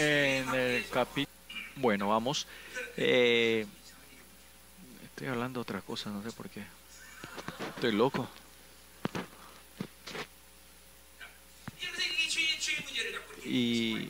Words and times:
En 0.00 0.54
el 0.54 0.86
capítulo... 0.88 1.28
Bueno, 1.76 2.08
vamos. 2.08 2.46
Eh, 2.96 3.66
estoy 5.04 5.28
hablando 5.28 5.60
otra 5.60 5.82
cosa, 5.82 6.08
no 6.08 6.22
sé 6.22 6.32
por 6.32 6.48
qué. 6.48 6.62
Estoy 7.76 7.92
loco. 7.92 8.26
Y, 13.44 14.08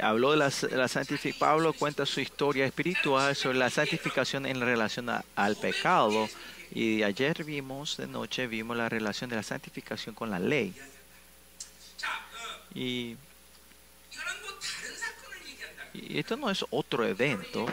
habló 0.00 0.32
de 0.32 0.38
la, 0.38 0.50
santificación. 0.50 1.38
Pablo 1.38 1.72
cuenta 1.72 2.04
su 2.04 2.20
historia 2.20 2.66
espiritual 2.66 3.36
sobre 3.36 3.58
la 3.58 3.70
santificación 3.70 4.44
en 4.44 4.60
relación 4.60 5.08
al 5.36 5.56
pecado. 5.56 6.28
Y 6.72 7.04
ayer 7.04 7.44
vimos, 7.44 7.96
de 7.96 8.08
noche, 8.08 8.48
vimos 8.48 8.76
la 8.76 8.88
relación 8.88 9.30
de 9.30 9.36
la 9.36 9.44
santificación 9.44 10.16
con 10.16 10.30
la 10.30 10.40
ley. 10.40 10.74
Y, 12.74 13.16
y 16.08 16.18
esto 16.18 16.36
no 16.36 16.50
es 16.50 16.64
otro 16.70 17.06
evento, 17.06 17.66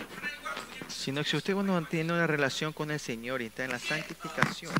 sino 0.88 1.23
que 1.23 1.30
si 1.30 1.38
usted 1.38 1.55
no 1.55 1.86
tiene 1.86 2.13
una 2.13 2.27
relación 2.27 2.73
con 2.73 2.91
el 2.91 2.99
Señor 2.99 3.41
y 3.41 3.48
está 3.48 3.66
en 3.66 3.72
la 3.72 3.80
santificación, 3.80 4.73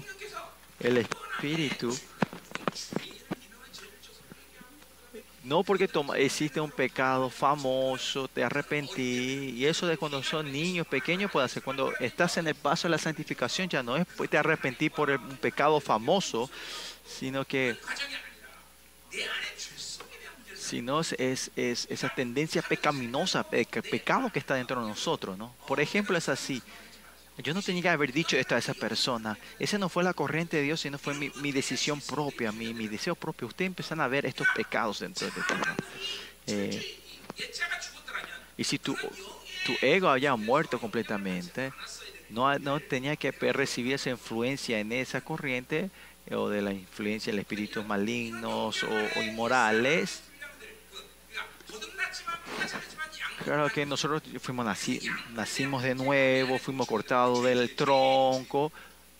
el 0.80 0.98
Espíritu, 0.98 1.96
no 5.44 5.64
porque 5.64 5.90
existe 6.18 6.62
un 6.62 6.72
pecado 6.72 7.30
famoso, 7.30 8.30
te 8.30 8.44
arrepentí, 8.44 9.54
y 9.58 9.66
eso 9.66 9.86
de 9.88 9.98
cuando 9.98 10.24
son 10.24 10.52
niños 10.52 10.88
pequeños 10.88 11.30
puede 11.32 11.46
hacer. 11.46 11.62
Cuando 11.64 11.94
estás 12.00 12.38
en 12.38 12.48
el 12.48 12.56
paso 12.56 12.88
de 12.88 12.92
la 12.92 12.98
santificación, 12.98 13.68
ya 13.68 13.84
no 13.84 13.98
es 13.98 14.08
pues 14.16 14.30
te 14.30 14.38
arrepentí 14.38 14.90
por 14.90 15.10
el, 15.10 15.20
un 15.20 15.38
pecado 15.38 15.82
famoso, 15.82 16.50
sino 17.06 17.44
que 17.44 17.78
sino 20.64 21.02
es, 21.02 21.14
es 21.18 21.88
esa 21.90 22.10
tendencia 22.10 22.62
pecaminosa, 22.62 23.44
pecado 23.44 24.32
que 24.32 24.40
está 24.40 24.56
dentro 24.56 24.82
de 24.82 24.88
nosotros, 24.88 25.38
¿no? 25.38 25.54
Por 25.68 25.80
ejemplo, 25.80 26.18
es 26.18 26.30
así. 26.30 26.62
Yo 27.38 27.54
no 27.54 27.62
tenía 27.64 27.82
que 27.82 27.90
haber 27.90 28.14
dicho 28.14 28.38
esto 28.38 28.56
a 28.56 28.60
esa 28.60 28.76
persona. 28.76 29.38
Esa 29.58 29.80
no 29.80 29.90
fue 29.90 30.04
la 30.04 30.14
corriente 30.14 30.58
de 30.58 30.64
Dios, 30.64 30.82
sino 30.82 31.00
fue 31.00 31.16
mi, 31.16 31.32
mi 31.42 31.52
decisión 31.52 32.00
propia, 32.00 32.52
mi, 32.52 32.74
mi, 32.74 32.88
deseo 32.88 33.16
propio. 33.16 33.48
Ustedes 33.48 33.70
empiezan 33.70 34.02
a 34.02 34.08
ver 34.08 34.26
estos 34.26 34.48
pecados 34.56 35.00
dentro 35.00 35.26
de 35.26 35.34
ti. 35.34 35.42
Eh, 36.46 37.00
y 38.56 38.64
si 38.64 38.78
tu, 38.78 38.96
tu 39.66 39.74
ego 39.82 40.10
había 40.10 40.36
muerto 40.36 40.80
completamente, 40.80 41.74
no, 42.30 42.58
no 42.60 42.80
tenía 42.80 43.16
que 43.16 43.32
recibir 43.32 43.94
esa 43.94 44.12
influencia 44.12 44.80
en 44.80 44.92
esa 44.92 45.22
corriente 45.22 45.90
eh, 46.28 46.36
o 46.36 46.50
de 46.50 46.62
la 46.62 46.72
influencia 46.72 47.34
de 47.34 47.40
espíritus 47.40 47.84
malignos 47.84 48.84
o 48.84 49.24
inmorales 49.24 50.22
Claro 53.44 53.70
que 53.70 53.86
nosotros 53.86 54.22
fuimos 54.42 54.66
naci- 54.66 55.02
nacimos 55.32 55.84
de 55.84 55.96
nuevo, 55.96 56.58
fuimos 56.60 56.88
cortados 56.88 57.44
del 57.44 57.76
tronco, 57.76 58.72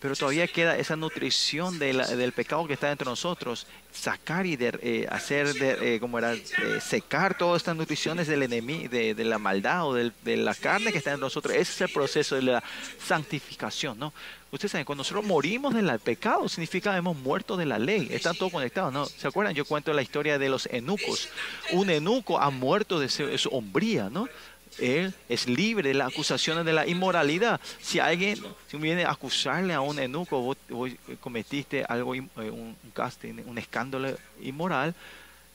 pero 0.04 0.14
todavía 0.14 0.46
queda 0.46 0.76
esa 0.76 0.96
nutrición 0.96 1.78
de 1.78 1.94
del 1.94 2.32
pecado 2.32 2.66
que 2.66 2.74
está 2.74 2.88
dentro 2.88 3.06
de 3.06 3.12
nosotros. 3.12 3.66
Sacar 3.90 4.44
y 4.44 4.54
de- 4.54 4.78
eh, 4.82 5.06
hacer, 5.10 5.54
de, 5.54 5.94
eh, 5.94 5.98
como 5.98 6.18
era, 6.18 6.34
Eh, 6.34 6.42
secar 6.84 7.38
todas 7.38 7.62
estas 7.62 7.74
nutriciones 7.74 8.26
del 8.26 8.42
enemigo, 8.42 8.90
de, 8.90 9.14
la 9.24 9.38
maldad 9.38 9.86
o 9.88 9.94
de 9.94 10.36
la 10.36 10.54
carne 10.54 10.92
que 10.92 10.98
está 10.98 11.08
dentro 11.12 11.24
de 11.24 11.30
nosotros. 11.30 11.54
Ese 11.54 11.72
es 11.72 11.80
el 11.80 11.88
proceso 11.88 12.34
de 12.34 12.42
la 12.42 12.62
santificación, 13.02 13.98
¿no? 13.98 14.12
Ustedes 14.50 14.72
saben, 14.72 14.84
cuando 14.84 15.00
nosotros 15.00 15.24
morimos 15.24 15.72
del 15.74 15.98
pecado, 16.00 16.48
significa 16.50 16.92
que 16.92 16.98
hemos 16.98 17.16
muerto 17.16 17.56
de 17.56 17.64
la 17.64 17.78
ley. 17.78 18.08
Están 18.10 18.36
todos 18.36 18.52
conectados, 18.52 18.92
¿no? 18.92 19.06
¿Se 19.06 19.26
acuerdan? 19.26 19.54
Yo 19.54 19.64
cuento 19.64 19.92
la 19.94 20.02
historia 20.02 20.38
de 20.38 20.48
los 20.50 20.66
eunucos. 20.70 21.28
Un 21.72 21.88
eunuco 21.88 22.38
ha 22.38 22.50
muerto 22.50 23.00
de 23.00 23.08
su 23.08 23.48
hombría, 23.50 24.10
¿no? 24.10 24.28
Él 24.78 25.14
es 25.28 25.48
libre 25.48 25.88
de 25.88 25.94
las 25.94 26.12
acusaciones 26.12 26.64
de 26.64 26.72
la 26.72 26.86
inmoralidad. 26.86 27.60
Si 27.80 27.98
alguien 27.98 28.42
viene 28.72 29.04
a 29.04 29.12
acusarle 29.12 29.74
a 29.74 29.80
un 29.80 29.98
enuco, 29.98 30.40
vos, 30.40 30.56
eh, 31.08 31.16
cometiste 31.20 31.84
algo, 31.88 32.14
eh, 32.14 32.20
un, 32.36 32.76
casting, 32.92 33.34
un 33.46 33.58
escándalo 33.58 34.16
inmoral, 34.40 34.94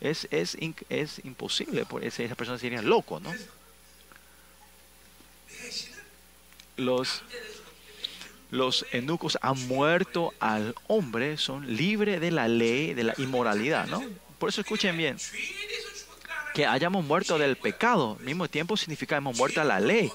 es, 0.01 0.27
es, 0.31 0.57
es 0.89 1.19
imposible, 1.25 1.85
porque 1.85 2.07
esa 2.07 2.35
persona 2.35 2.57
sería 2.57 2.81
loco, 2.81 3.19
¿no? 3.19 3.33
Los, 6.77 7.23
los 8.51 8.85
enucos 8.91 9.37
han 9.41 9.67
muerto 9.67 10.33
al 10.39 10.73
hombre, 10.87 11.37
son 11.37 11.75
libres 11.75 12.21
de 12.21 12.31
la 12.31 12.47
ley, 12.47 12.93
de 12.93 13.03
la 13.03 13.13
inmoralidad, 13.17 13.87
¿no? 13.87 14.01
Por 14.39 14.49
eso 14.49 14.61
escuchen 14.61 14.97
bien 14.97 15.17
que 16.53 16.65
hayamos 16.65 17.05
muerto 17.05 17.37
del 17.37 17.55
pecado, 17.55 18.17
al 18.19 18.25
mismo 18.25 18.47
tiempo 18.47 18.75
significa 18.77 19.17
hemos 19.17 19.37
muerto 19.37 19.61
a 19.61 19.63
la 19.63 19.79
ley, 19.79 20.11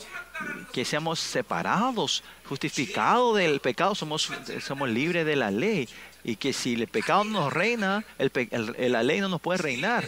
que 0.72 0.84
seamos 0.84 1.20
separados, 1.20 2.22
justificados 2.48 3.36
del 3.36 3.60
pecado, 3.60 3.94
somos, 3.94 4.30
somos 4.60 4.88
libres 4.88 5.24
de 5.26 5.36
la 5.36 5.50
ley, 5.50 5.88
y 6.24 6.36
que 6.36 6.52
si 6.52 6.74
el 6.74 6.88
pecado 6.88 7.24
no 7.24 7.42
nos 7.42 7.52
reina, 7.52 8.04
el 8.18 8.32
la 8.90 9.02
ley 9.02 9.20
no 9.20 9.28
nos 9.28 9.40
puede 9.40 9.58
reinar. 9.58 10.04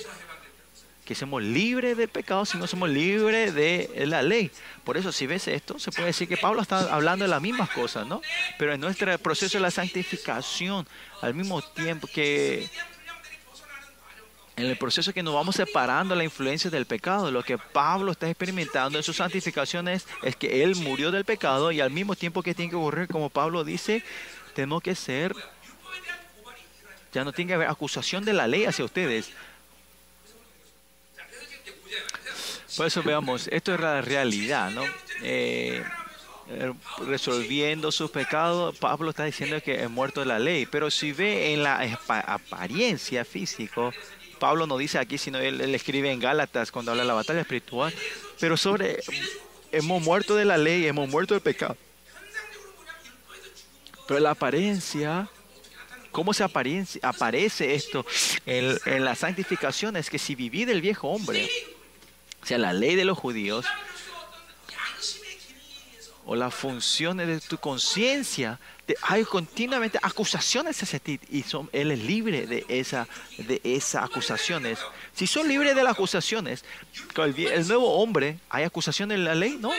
Que 1.05 1.15
somos 1.15 1.41
libres 1.41 1.97
del 1.97 2.09
pecado 2.09 2.45
si 2.45 2.59
no 2.59 2.67
somos 2.67 2.89
libres 2.89 3.55
de 3.55 3.89
la 4.07 4.23
ley. 4.23 4.51
Por 4.83 4.97
eso, 4.97 5.13
si 5.13 5.29
ves 5.29 5.47
esto, 5.47 5.79
se 5.79 5.93
puede 5.93 6.09
decir 6.09 6.27
que 6.27 6.37
Pablo 6.37 6.61
está 6.61 6.93
hablando 6.93 7.25
de 7.25 7.29
las 7.29 7.41
mismas 7.41 7.71
cosas, 7.71 8.09
¿no? 8.09 8.21
Pero 8.59 8.75
en 8.75 8.81
nuestro 8.81 9.17
proceso 9.19 9.57
de 9.57 9.63
la 9.63 9.71
santificación, 9.71 10.85
al 11.23 11.33
mismo 11.33 11.63
tiempo 11.63 12.09
que 12.13 12.69
en 14.57 14.65
el 14.67 14.77
proceso 14.79 15.13
que 15.13 15.23
nos 15.23 15.35
vamos 15.35 15.57
separando 15.57 16.15
la 16.15 16.25
influencia 16.25 16.71
del 16.71 16.87
pecado, 16.87 17.31
lo 17.31 17.43
que 17.43 17.59
Pablo 17.59 18.13
está 18.13 18.29
experimentando 18.29 18.97
en 18.97 19.05
sus 19.05 19.17
santificaciones 19.17 20.07
es 20.23 20.35
que 20.35 20.63
él 20.63 20.77
murió 20.77 21.11
del 21.11 21.27
pecado 21.27 21.71
y 21.73 21.81
al 21.81 21.91
mismo 21.91 22.17
tiempo 22.17 22.43
que 22.43 22.55
tiene 22.55 22.71
que 22.71 22.77
ocurrir, 22.77 23.07
como 23.07 23.29
Pablo 23.29 23.65
dice, 23.65 24.03
tenemos 24.55 24.83
que 24.83 24.95
ser, 24.95 25.35
ya 27.13 27.23
no 27.23 27.33
tiene 27.33 27.51
que 27.51 27.55
haber 27.55 27.69
acusación 27.69 28.25
de 28.25 28.33
la 28.33 28.47
ley 28.47 28.65
hacia 28.65 28.87
ustedes. 28.87 29.31
Por 32.77 32.87
eso 32.87 33.03
veamos, 33.03 33.49
esto 33.49 33.75
es 33.75 33.81
la 33.81 34.01
realidad, 34.01 34.71
¿no? 34.71 34.85
Eh, 35.23 35.83
eh, 36.49 36.73
resolviendo 37.07 37.91
sus 37.91 38.11
pecados, 38.11 38.77
Pablo 38.79 39.11
está 39.11 39.25
diciendo 39.25 39.61
que 39.63 39.83
es 39.83 39.91
muerto 39.91 40.21
de 40.21 40.27
la 40.27 40.39
ley, 40.39 40.65
pero 40.67 40.91
si 40.91 41.13
ve 41.13 41.53
en 41.53 41.63
la 41.63 41.83
apariencia 42.27 43.25
físico, 43.25 43.93
Pablo 44.39 44.67
no 44.67 44.77
dice 44.79 44.99
aquí, 44.99 45.19
sino 45.19 45.39
él, 45.39 45.61
escribe 45.75 46.11
en 46.13 46.21
Gálatas 46.21 46.71
cuando 46.71 46.91
habla 46.91 47.03
de 47.03 47.09
la 47.09 47.15
batalla 47.15 47.41
espiritual, 47.41 47.95
pero 48.39 48.57
sobre 48.57 49.01
hemos 49.73 50.03
muerto 50.03 50.35
de 50.37 50.45
la 50.45 50.57
ley, 50.59 50.87
hemos 50.87 51.09
muerto 51.09 51.35
del 51.35 51.43
pecado. 51.43 51.77
Pero 54.07 54.21
la 54.21 54.31
apariencia, 54.33 55.29
¿cómo 56.13 56.33
se 56.33 56.45
apariencia- 56.45 57.01
aparece 57.03 57.75
esto 57.75 58.07
en, 58.47 58.79
en 58.87 59.05
la 59.05 59.15
santificación? 59.15 59.97
Es 59.97 60.11
que 60.11 60.19
si 60.19 60.35
viví 60.35 60.65
del 60.65 60.81
viejo 60.81 61.09
hombre, 61.09 61.51
o 62.43 62.47
sea, 62.47 62.59
la 62.59 62.73
ley 62.73 62.95
de 62.95 63.05
los 63.05 63.19
judíos, 63.19 63.67
o 66.27 66.35
las 66.35 66.53
funciones 66.53 67.29
de 67.29 67.41
tu 67.41 67.57
conciencia, 67.57 68.59
hay 69.03 69.25
continuamente 69.25 69.99
acusaciones 70.03 70.83
hacia 70.83 70.99
ti 70.99 71.21
y 71.31 71.43
son, 71.45 71.71
Él 71.73 71.93
es 71.93 72.01
libre 72.01 72.49
de, 72.49 72.67
esa, 72.69 73.07
de 73.39 73.61
esas 73.63 74.05
acusaciones. 74.05 74.81
Si 75.15 75.29
son 75.29 75.47
libres 75.47 75.77
de 75.77 75.85
las 75.85 75.93
acusaciones, 75.93 76.65
el, 77.17 77.69
nuevo 77.69 77.95
hombre, 77.95 78.41
¿hay 78.51 78.65
acusaciones 78.65 79.19
en 79.19 79.25
la 79.25 79.37
ley? 79.37 79.57
No. 79.61 79.71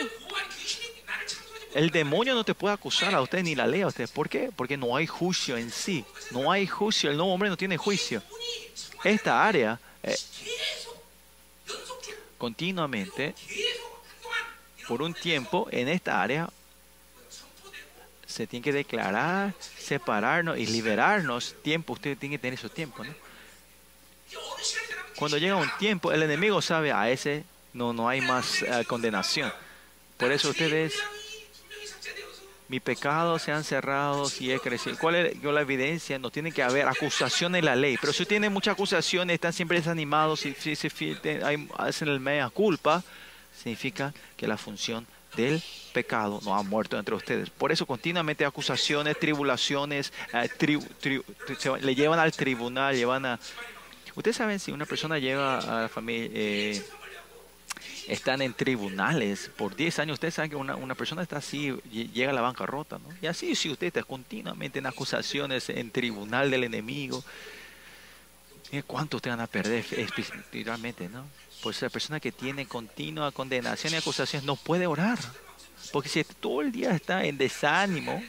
El 1.74 1.90
demonio 1.90 2.34
no 2.34 2.44
te 2.44 2.54
puede 2.54 2.74
acusar 2.74 3.14
a 3.14 3.20
usted 3.20 3.42
ni 3.42 3.54
la 3.54 3.66
ley 3.66 3.82
a 3.82 3.88
usted. 3.88 4.08
¿Por 4.08 4.30
qué? 4.30 4.50
Porque 4.56 4.78
no 4.78 4.96
hay 4.96 5.06
juicio 5.06 5.58
en 5.58 5.70
sí. 5.70 6.02
No 6.30 6.50
hay 6.50 6.66
juicio. 6.66 7.10
El 7.10 7.18
nuevo 7.18 7.32
hombre 7.32 7.50
no 7.50 7.58
tiene 7.58 7.76
juicio. 7.76 8.22
Esta 9.04 9.46
área 9.46 9.78
eh, 10.02 10.16
continuamente 12.38 13.34
por 14.88 15.02
un 15.02 15.12
tiempo 15.12 15.68
en 15.70 15.88
esta 15.88 16.22
área 16.22 16.48
se 18.26 18.46
tiene 18.46 18.64
que 18.64 18.72
declarar, 18.72 19.54
separarnos 19.78 20.58
y 20.58 20.66
liberarnos 20.66 21.54
tiempo. 21.62 21.92
Usted 21.92 22.16
tiene 22.16 22.36
que 22.36 22.42
tener 22.42 22.58
su 22.58 22.68
tiempo, 22.68 23.04
¿no? 23.04 23.14
Cuando 25.16 25.38
llega 25.38 25.56
un 25.56 25.70
tiempo, 25.78 26.12
el 26.12 26.22
enemigo 26.22 26.60
sabe 26.62 26.92
a 26.92 27.10
ese 27.10 27.44
no, 27.72 27.92
no 27.92 28.08
hay 28.08 28.20
más 28.20 28.62
uh, 28.62 28.84
condenación. 28.86 29.52
Por 30.16 30.32
eso 30.32 30.50
ustedes, 30.50 30.94
mis 32.68 32.80
pecados 32.80 33.42
se 33.42 33.52
han 33.52 33.64
cerrado 33.64 34.30
y 34.40 34.50
he 34.50 34.60
crecido. 34.60 34.96
¿Cuál 34.98 35.14
es 35.14 35.42
la 35.42 35.60
evidencia? 35.60 36.18
No 36.18 36.30
tiene 36.30 36.52
que 36.52 36.62
haber 36.62 36.86
acusaciones 36.86 37.60
en 37.60 37.64
la 37.64 37.76
ley. 37.76 37.96
Pero 38.00 38.12
si 38.12 38.26
tienen 38.26 38.52
muchas 38.52 38.72
acusaciones, 38.72 39.34
están 39.34 39.52
siempre 39.52 39.78
desanimados, 39.78 40.44
y 40.46 40.54
si, 40.54 40.76
si, 40.76 40.88
hacen 41.76 42.08
el 42.08 42.20
mea 42.20 42.50
culpa, 42.50 43.02
significa 43.62 44.14
que 44.36 44.46
la 44.46 44.56
función 44.56 45.06
del 45.36 45.62
pecado 45.92 46.40
no 46.44 46.54
ha 46.56 46.62
muerto 46.62 46.98
entre 46.98 47.14
ustedes. 47.14 47.50
Por 47.50 47.70
eso 47.70 47.84
continuamente 47.86 48.44
acusaciones, 48.44 49.18
tribulaciones, 49.18 50.12
eh, 50.32 51.20
le 51.80 51.94
llevan 51.94 52.18
al 52.18 52.32
tribunal, 52.32 52.96
llevan 52.96 53.26
a... 53.26 53.38
Ustedes 54.14 54.36
saben 54.36 54.58
si 54.58 54.72
una 54.72 54.86
persona 54.86 55.18
lleva 55.18 55.58
a 55.58 55.82
la 55.82 55.88
familia, 55.88 56.30
eh, 56.32 56.82
están 58.08 58.40
en 58.42 58.54
tribunales 58.54 59.50
por 59.56 59.76
10 59.76 59.98
años. 60.00 60.14
Ustedes 60.14 60.34
saben 60.34 60.50
que 60.50 60.56
una, 60.56 60.74
una 60.76 60.94
persona 60.94 61.22
está 61.22 61.36
así, 61.36 61.68
lle- 61.92 62.10
llega 62.12 62.30
a 62.30 62.34
la 62.34 62.40
bancarrota, 62.40 62.98
¿no? 62.98 63.08
Y 63.20 63.26
así, 63.26 63.54
si 63.54 63.70
usted 63.70 63.88
está 63.88 64.02
continuamente 64.02 64.78
en 64.78 64.86
acusaciones 64.86 65.68
en 65.68 65.90
tribunal 65.90 66.50
del 66.50 66.64
enemigo, 66.64 67.22
¿eh? 68.72 68.82
¿cuánto 68.86 69.20
te 69.20 69.28
van 69.28 69.40
a 69.40 69.46
perder 69.46 69.84
espiritualmente, 69.92 71.08
no? 71.10 71.24
Pues 71.62 71.82
la 71.82 71.88
persona 71.88 72.20
que 72.20 72.32
tiene 72.32 72.66
continua 72.66 73.32
condenación 73.32 73.92
y 73.92 73.96
acusaciones 73.96 74.46
no 74.46 74.56
puede 74.56 74.86
orar. 74.86 75.18
Porque 75.92 76.08
si 76.08 76.22
todo 76.24 76.62
el 76.62 76.70
día 76.72 76.90
está 76.90 77.24
en 77.24 77.38
desánimo, 77.38 78.22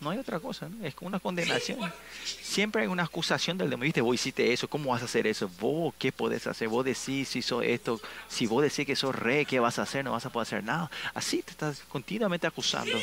no 0.00 0.10
hay 0.10 0.18
otra 0.18 0.40
cosa. 0.40 0.68
Es 0.82 0.94
una 1.00 1.20
condenación. 1.20 1.92
Siempre 2.24 2.82
hay 2.82 2.88
una 2.88 3.04
acusación 3.04 3.56
del 3.56 3.70
demonio. 3.70 3.86
Viste, 3.86 4.00
vos 4.00 4.14
hiciste 4.14 4.52
eso, 4.52 4.68
¿cómo 4.68 4.90
vas 4.90 5.02
a 5.02 5.06
hacer 5.06 5.26
eso? 5.26 5.50
Vos, 5.60 5.94
¿qué 5.98 6.12
podés 6.12 6.46
hacer? 6.46 6.68
Vos 6.68 6.84
decís 6.84 7.28
si 7.28 7.42
sos 7.42 7.64
esto, 7.64 8.00
si 8.28 8.46
vos 8.46 8.62
decís 8.62 8.86
que 8.86 8.96
sos 8.96 9.14
rey, 9.14 9.46
¿qué 9.46 9.60
vas 9.60 9.78
a 9.78 9.82
hacer? 9.82 10.04
No 10.04 10.12
vas 10.12 10.26
a 10.26 10.30
poder 10.30 10.46
hacer 10.46 10.64
nada. 10.64 10.90
Así 11.14 11.42
te 11.42 11.52
estás 11.52 11.80
continuamente 11.88 12.46
acusando. 12.46 12.98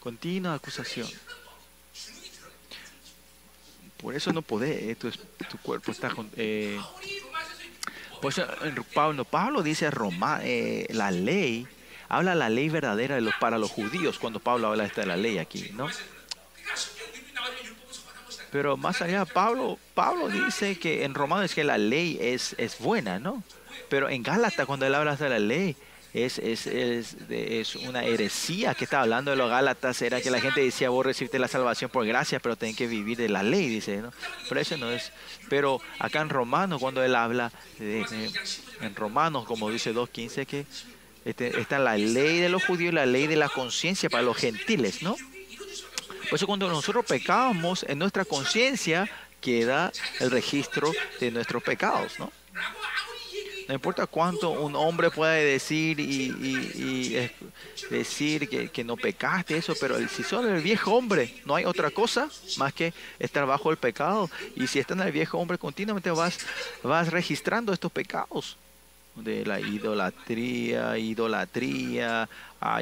Continua 0.00 0.54
acusación. 0.54 1.08
Por 3.96 4.14
eso 4.14 4.32
no 4.32 4.42
podés, 4.42 4.82
eh, 4.82 4.96
tu, 4.96 5.58
cuerpo 5.62 5.90
está... 5.90 6.14
eh, 6.36 6.78
pues 8.24 8.38
eh, 8.38 8.46
Pablo, 8.94 9.26
Pablo 9.26 9.62
dice 9.62 9.90
Roma, 9.90 10.40
eh, 10.42 10.86
la 10.88 11.10
ley, 11.10 11.66
habla 12.08 12.34
la 12.34 12.48
ley 12.48 12.70
verdadera 12.70 13.18
para 13.38 13.58
los 13.58 13.70
judíos 13.70 14.18
cuando 14.18 14.40
Pablo 14.40 14.68
habla 14.68 14.86
esta 14.86 15.02
de 15.02 15.08
la 15.08 15.18
ley 15.18 15.36
aquí, 15.36 15.72
¿no? 15.74 15.88
Pero 18.50 18.78
más 18.78 19.02
allá, 19.02 19.26
Pablo, 19.26 19.78
Pablo 19.92 20.30
dice 20.30 20.78
que 20.78 21.04
en 21.04 21.12
Romanos 21.12 21.44
es 21.44 21.54
que 21.54 21.64
la 21.64 21.76
ley 21.76 22.16
es, 22.18 22.54
es 22.56 22.78
buena, 22.78 23.18
¿no? 23.18 23.42
Pero 23.90 24.08
en 24.08 24.22
Gálatas, 24.22 24.64
cuando 24.64 24.86
él 24.86 24.94
habla 24.94 25.16
de 25.16 25.28
la 25.28 25.38
ley, 25.38 25.76
es, 26.14 26.38
es, 26.38 26.66
es, 26.68 27.16
es 27.28 27.74
una 27.74 28.04
heresía 28.04 28.74
que 28.74 28.84
está 28.84 29.00
hablando 29.00 29.32
de 29.32 29.36
los 29.36 29.50
Gálatas. 29.50 30.00
Era 30.00 30.20
que 30.20 30.30
la 30.30 30.40
gente 30.40 30.60
decía, 30.62 30.88
vos 30.88 31.04
recibiste 31.04 31.38
la 31.40 31.48
salvación 31.48 31.90
por 31.90 32.06
gracia, 32.06 32.38
pero 32.38 32.54
tenés 32.56 32.76
que 32.76 32.86
vivir 32.86 33.18
de 33.18 33.28
la 33.28 33.42
ley, 33.42 33.68
dice, 33.68 33.96
¿no? 33.98 34.12
Pero 34.48 34.60
eso 34.60 34.76
no 34.76 34.90
es. 34.90 35.10
Pero 35.50 35.80
acá 35.98 36.20
en 36.20 36.28
Romanos, 36.30 36.80
cuando 36.80 37.02
él 37.02 37.14
habla, 37.16 37.50
de- 37.80 38.30
en 38.80 38.94
Romanos, 38.94 39.44
como 39.44 39.70
dice 39.70 39.92
2.15, 39.92 40.46
que 40.46 40.66
este, 41.24 41.60
está 41.60 41.78
la 41.80 41.96
ley 41.96 42.38
de 42.38 42.48
los 42.48 42.64
judíos 42.64 42.92
y 42.92 42.94
la 42.94 43.06
ley 43.06 43.26
de 43.26 43.36
la 43.36 43.48
conciencia 43.48 44.08
para 44.08 44.22
los 44.22 44.36
gentiles, 44.36 45.02
¿no? 45.02 45.16
Por 46.30 46.36
eso 46.36 46.46
cuando 46.46 46.68
nosotros 46.68 47.04
pecamos, 47.06 47.84
en 47.88 47.98
nuestra 47.98 48.24
conciencia 48.24 49.10
queda 49.40 49.90
el 50.20 50.30
registro 50.30 50.92
de 51.20 51.30
nuestros 51.32 51.62
pecados, 51.62 52.18
¿no? 52.18 52.30
No 53.68 53.74
importa 53.74 54.06
cuánto 54.06 54.50
un 54.50 54.76
hombre 54.76 55.10
puede 55.10 55.44
decir 55.44 55.98
y, 55.98 57.30
decir 57.90 58.48
que, 58.70 58.84
no 58.84 58.96
pecaste, 58.96 59.56
eso, 59.56 59.74
pero 59.80 59.96
si 60.08 60.22
son 60.22 60.48
el 60.48 60.62
viejo 60.62 60.92
hombre, 60.94 61.34
no 61.44 61.54
hay 61.54 61.64
otra 61.64 61.90
cosa 61.90 62.28
más 62.58 62.72
que 62.72 62.92
estar 63.18 63.46
bajo 63.46 63.70
el 63.70 63.76
pecado. 63.76 64.30
Y 64.54 64.66
si 64.66 64.78
estás 64.78 64.98
en 64.98 65.06
el 65.06 65.12
viejo 65.12 65.38
hombre, 65.38 65.58
continuamente 65.58 66.10
vas, 66.10 66.38
vas 66.82 67.10
registrando 67.10 67.72
estos 67.72 67.90
pecados 67.90 68.56
de 69.14 69.46
la 69.46 69.60
idolatría, 69.60 70.98
idolatría, 70.98 72.28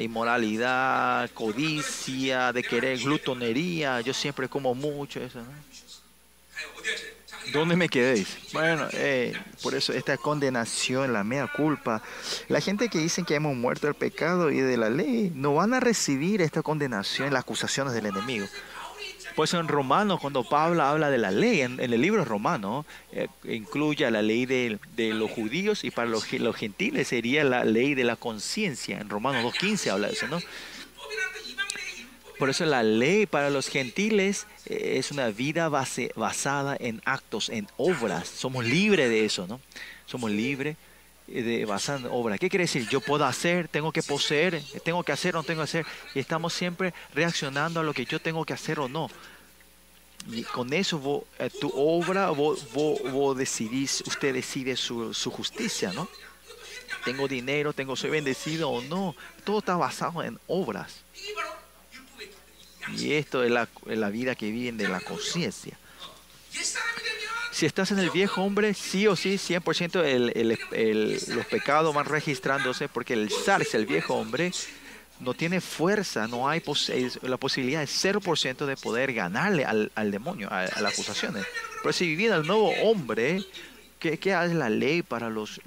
inmoralidad, 0.01 1.29
codicia, 1.31 2.51
de 2.51 2.63
querer 2.63 2.99
glutonería, 2.99 4.01
yo 4.01 4.13
siempre 4.13 4.47
como 4.47 4.73
mucho, 4.73 5.21
eso. 5.21 5.39
¿Dónde 7.51 7.75
me 7.75 7.89
quedéis? 7.89 8.37
Bueno, 8.53 8.87
eh, 8.93 9.33
por 9.61 9.75
eso 9.75 9.93
esta 9.93 10.17
condenación, 10.17 11.13
la 11.13 11.23
mea 11.23 11.47
culpa. 11.47 12.01
La 12.47 12.61
gente 12.61 12.89
que 12.89 12.99
dicen 12.99 13.25
que 13.25 13.35
hemos 13.35 13.55
muerto 13.55 13.87
del 13.87 13.95
pecado 13.95 14.49
y 14.51 14.59
de 14.59 14.77
la 14.77 14.89
ley, 14.89 15.31
no 15.35 15.55
van 15.55 15.73
a 15.73 15.79
recibir 15.79 16.41
esta 16.41 16.61
condenación, 16.61 17.33
las 17.33 17.41
acusaciones 17.41 17.93
del 17.93 18.05
enemigo. 18.05 18.47
Por 19.35 19.45
eso 19.45 19.59
en 19.59 19.67
Romanos, 19.67 20.19
cuando 20.19 20.43
Pablo 20.43 20.83
habla 20.83 21.09
de 21.09 21.17
la 21.17 21.31
ley, 21.31 21.61
en, 21.61 21.79
el 21.79 21.99
libro 21.99 22.23
romano, 22.23 22.85
eh, 23.11 23.27
incluye 23.45 24.09
la 24.11 24.21
ley 24.21 24.45
de, 24.45 24.77
de, 24.95 25.13
los 25.13 25.31
judíos 25.31 25.83
y 25.83 25.89
para 25.89 26.07
los, 26.07 26.31
los 26.33 26.55
gentiles 26.55 27.07
sería 27.07 27.43
la 27.43 27.63
ley 27.63 27.95
de 27.95 28.03
la 28.03 28.15
conciencia. 28.15 28.99
En 28.99 29.09
Romanos 29.09 29.43
2.15 29.55 29.91
habla 29.91 30.07
de 30.07 30.13
eso, 30.13 30.27
¿no? 30.27 30.39
Por 32.39 32.49
eso 32.49 32.65
la 32.65 32.83
ley 32.83 33.25
para 33.25 33.49
los 33.49 33.67
gentiles 33.69 34.47
eh, 34.65 34.95
es 34.97 35.11
una 35.11 35.29
vida 35.29 35.69
base- 35.69 36.11
basada 36.15 36.75
en 36.79 37.01
actos, 37.05 37.49
en 37.49 37.67
obras. 37.77 38.27
Somos 38.27 38.65
libres 38.65 39.09
de 39.09 39.25
eso, 39.25 39.47
¿no? 39.47 39.59
Somos 40.05 40.31
libres 40.31 40.75
eh, 41.27 41.41
de 41.41 41.65
basar 41.65 41.99
en 41.99 42.07
obras. 42.07 42.39
¿Qué 42.39 42.49
quiere 42.49 42.63
decir? 42.63 42.87
Yo 42.89 43.01
puedo 43.01 43.25
hacer, 43.25 43.67
tengo 43.67 43.91
que 43.91 44.03
poseer, 44.03 44.61
tengo 44.83 45.03
que 45.03 45.11
hacer 45.11 45.35
o 45.35 45.39
no 45.39 45.43
tengo 45.43 45.59
que 45.61 45.65
hacer. 45.65 45.85
Y 46.15 46.19
estamos 46.19 46.53
siempre 46.53 46.93
reaccionando 47.13 47.79
a 47.79 47.83
lo 47.83 47.93
que 47.93 48.05
yo 48.05 48.19
tengo 48.19 48.43
que 48.45 48.53
hacer 48.53 48.79
o 48.79 48.89
no. 48.89 49.09
Y 50.31 50.43
con 50.43 50.73
eso 50.73 51.25
eh, 51.39 51.49
tu 51.49 51.71
obra, 51.75 52.29
vos 52.31 53.37
decidís, 53.37 54.01
usted 54.07 54.33
decide 54.33 54.75
su, 54.75 55.13
su 55.13 55.29
justicia, 55.31 55.93
¿no? 55.93 56.07
Tengo 57.05 57.27
dinero, 57.27 57.73
tengo, 57.73 57.95
soy 57.95 58.09
bendecido 58.09 58.69
o 58.69 58.81
no. 58.81 59.15
Todo 59.43 59.59
está 59.59 59.75
basado 59.75 60.23
en 60.23 60.39
obras. 60.47 61.01
Y 62.97 63.13
esto 63.13 63.43
es 63.43 63.51
la, 63.51 63.67
la 63.85 64.09
vida 64.09 64.35
que 64.35 64.51
viven 64.51 64.77
de 64.77 64.87
la 64.87 64.99
conciencia. 64.99 65.77
Si 67.51 67.65
estás 67.65 67.91
en 67.91 67.99
el 67.99 68.09
viejo 68.09 68.41
hombre, 68.41 68.73
sí 68.73 69.07
o 69.07 69.15
sí, 69.15 69.35
100% 69.35 70.03
el, 70.03 70.59
los 71.35 71.45
pecados 71.45 71.93
van 71.93 72.05
registrándose 72.05 72.89
porque 72.89 73.13
el 73.13 73.29
SARS, 73.29 73.75
el 73.75 73.85
viejo 73.85 74.15
hombre, 74.15 74.51
no 75.19 75.33
tiene 75.33 75.61
fuerza, 75.61 76.27
no 76.27 76.49
hay 76.49 76.59
pos 76.59 76.91
la 77.21 77.37
posibilidad 77.37 77.79
de 77.79 77.87
0% 77.87 78.65
de 78.65 78.75
poder 78.75 79.13
ganarle 79.13 79.65
al, 79.65 79.91
al 79.95 80.11
demonio, 80.11 80.49
a, 80.51 80.63
las 80.81 80.93
acusaciones. 80.93 81.43
¿eh? 81.43 81.47
Pero 81.81 81.93
si 81.93 82.07
viviera 82.07 82.35
el 82.35 82.47
nuevo 82.47 82.71
hombre, 82.81 83.43
¿qué, 83.99 84.17
¿qué, 84.17 84.33
hace 84.33 84.55
la 84.55 84.69
ley 84.69 85.03
para 85.03 85.29
los, 85.29 85.61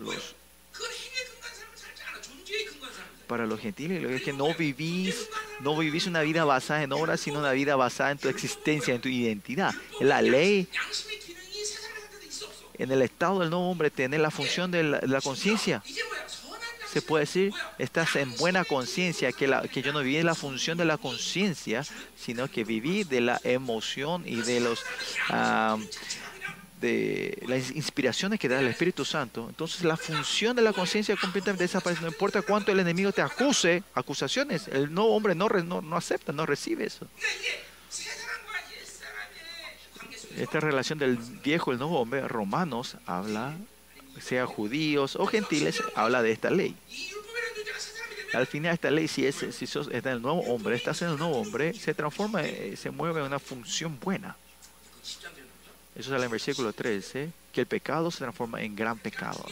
para 3.27 3.47
los 3.47 3.61
gentiles. 3.61 4.03
Lo 4.03 4.21
que 4.21 4.33
no 4.33 4.55
vivís, 4.55 5.29
no 5.61 5.77
vivís 5.77 6.07
una 6.07 6.23
vida 6.23 6.45
basada 6.45 6.83
en 6.83 6.93
obras, 6.93 7.21
sino 7.21 7.39
una 7.39 7.53
vida 7.53 7.77
basada 7.77 8.13
en 8.13 8.19
tu 8.19 8.29
existencia, 8.29 8.95
en 8.95 9.01
tu 9.01 9.09
identidad. 9.09 9.75
La 10.01 10.23
ley, 10.23 10.69
en 12.75 12.91
el 12.91 13.03
estado 13.03 13.41
del 13.41 13.51
nuevo 13.51 13.71
hombre, 13.71 13.91
tener 13.91 14.21
la 14.21 14.31
función 14.31 14.71
de 14.71 14.83
la, 14.83 15.21
conciencia. 15.21 15.83
Se 16.93 17.03
puede 17.03 17.25
decir, 17.25 17.53
estás 17.79 18.17
en 18.17 18.35
buena 18.37 18.65
conciencia, 18.65 19.33
que, 19.33 19.53
que 19.73 19.83
yo 19.83 19.93
no 19.93 20.01
viví 20.01 20.23
la 20.23 20.35
función 20.35 20.79
de 20.79 20.85
la 20.85 20.97
conciencia, 20.97 21.85
sino 22.17 22.49
que 22.49 22.65
viví 22.65 23.05
de 23.05 23.21
la 23.21 23.41
emoción 23.45 24.23
y 24.27 24.37
de 24.37 24.61
los... 24.61 24.83
Ah, 25.29 25.79
de 26.81 27.43
las 27.47 27.71
inspiraciones 27.71 28.39
que 28.39 28.49
da 28.49 28.61
el 28.61 28.67
Espíritu 28.67 29.05
Santo, 29.05 29.47
entonces 29.49 29.83
la 29.85 29.97
función 29.97 30.55
de 30.55 30.63
la 30.63 30.73
conciencia 30.73 31.17
completamente 31.17 31.65
desaparece. 31.65 32.03
No 32.03 32.09
importa 32.09 32.43
cuánto 32.43 32.73
el 32.73 32.81
enemigo 32.81 33.13
te 33.13 33.23
acuse, 33.23 33.83
acusaciones, 33.95 34.69
el 34.69 34.93
nuevo 34.93 35.15
hombre 35.15 35.35
no, 35.35 35.49
no, 35.49 35.81
no 35.81 35.97
acepta, 35.97 36.33
no 36.33 36.45
recibe 36.45 36.85
eso. 36.85 37.07
Esta 40.37 40.61
relación 40.61 40.99
del 40.99 41.17
viejo 41.17 41.71
y 41.71 41.75
el 41.75 41.79
nuevo 41.79 41.99
hombre, 41.99 42.29
Romanos 42.29 42.97
habla, 43.07 43.55
sea 44.21 44.45
judíos 44.47 45.17
o 45.17 45.27
gentiles, 45.27 45.83
habla 45.95 46.23
de 46.23 46.33
esta 46.33 46.51
ley. 46.51 46.77
Al 48.35 48.47
final 48.47 48.75
esta 48.75 48.91
ley, 48.91 49.09
si, 49.09 49.27
es, 49.27 49.37
si 49.51 49.67
sos, 49.67 49.89
está 49.91 50.11
en 50.11 50.17
el 50.17 50.23
nuevo 50.23 50.41
hombre, 50.41 50.77
estás 50.77 51.01
en 51.01 51.09
el 51.09 51.17
nuevo 51.17 51.39
hombre, 51.39 51.73
se 51.73 51.95
transforma, 51.95 52.43
eh, 52.43 52.77
se 52.77 52.91
mueve 52.91 53.21
en 53.21 53.27
una 53.27 53.39
función 53.39 53.99
buena 53.99 54.37
eso 55.97 56.11
sale 56.11 56.27
en 56.27 56.31
versículo 56.31 56.73
13, 56.73 57.31
que 57.53 57.63
el 57.63 57.67
pecado 57.67 58.11
se 58.11 58.19
transforma 58.19 58.63
en 58.63 58.77
gran 58.77 58.99
pecado. 58.99 59.45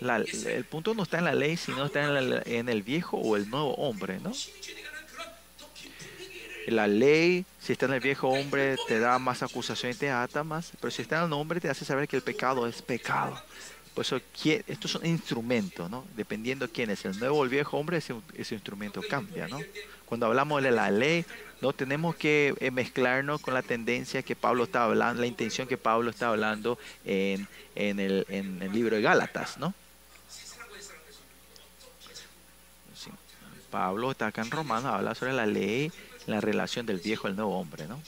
el 0.00 0.64
punto 0.64 0.94
no 0.94 1.02
está 1.02 1.18
en 1.18 1.24
la 1.24 1.34
ley, 1.34 1.56
sino 1.56 1.86
está 1.86 2.04
en, 2.04 2.42
en, 2.46 2.68
el 2.68 2.82
viejo 2.82 3.16
o 3.16 3.36
el 3.36 3.50
nuevo 3.50 3.74
hombre, 3.74 4.20
¿no? 4.20 4.32
La 6.68 6.86
ley, 6.86 7.44
si 7.58 7.72
está 7.72 7.86
en 7.86 7.94
el 7.94 8.00
viejo 8.00 8.28
hombre, 8.28 8.76
te 8.86 9.00
da 9.00 9.18
más 9.18 9.42
acusación 9.42 9.90
y 9.90 9.94
te 9.94 10.10
ata 10.10 10.44
más, 10.44 10.72
pero 10.80 10.90
si 10.90 11.02
está 11.02 11.18
en 11.18 11.24
el 11.24 11.32
hombre, 11.32 11.60
te 11.60 11.68
hace 11.68 11.84
saber 11.84 12.06
que 12.06 12.16
el 12.16 12.22
pecado 12.22 12.66
es 12.68 12.82
pecado. 12.82 13.42
Por 13.98 14.04
eso, 14.04 14.20
estos 14.68 14.92
son 14.92 15.04
instrumentos, 15.04 15.90
¿no? 15.90 16.04
Dependiendo 16.14 16.68
quién 16.70 16.88
es 16.88 17.04
el 17.04 17.18
nuevo 17.18 17.38
o 17.38 17.42
el 17.42 17.50
viejo 17.50 17.76
hombre, 17.78 17.96
ese, 17.96 18.14
ese 18.34 18.54
instrumento 18.54 19.02
cambia, 19.02 19.48
¿no? 19.48 19.58
Cuando 20.04 20.26
hablamos 20.26 20.62
de 20.62 20.70
la 20.70 20.88
ley, 20.92 21.24
no 21.60 21.72
tenemos 21.72 22.14
que 22.14 22.54
eh, 22.60 22.70
mezclarnos 22.70 23.40
con 23.40 23.54
la 23.54 23.62
tendencia 23.62 24.22
que 24.22 24.36
Pablo 24.36 24.62
está 24.62 24.84
hablando, 24.84 25.20
la 25.20 25.26
intención 25.26 25.66
que 25.66 25.76
Pablo 25.76 26.10
está 26.10 26.28
hablando 26.28 26.78
en, 27.04 27.48
en, 27.74 27.98
el, 27.98 28.24
en 28.28 28.62
el, 28.62 28.72
libro 28.72 28.94
de 28.94 29.02
Gálatas, 29.02 29.58
¿no? 29.58 29.74
Pablo 33.68 34.12
está 34.12 34.28
acá 34.28 34.42
en 34.42 34.52
Romanos, 34.52 34.94
habla 34.94 35.16
sobre 35.16 35.32
la 35.32 35.46
ley, 35.46 35.90
la 36.26 36.40
relación 36.40 36.86
del 36.86 36.98
viejo 36.98 37.26
al 37.26 37.34
nuevo 37.34 37.58
hombre, 37.58 37.88
¿no? 37.88 38.00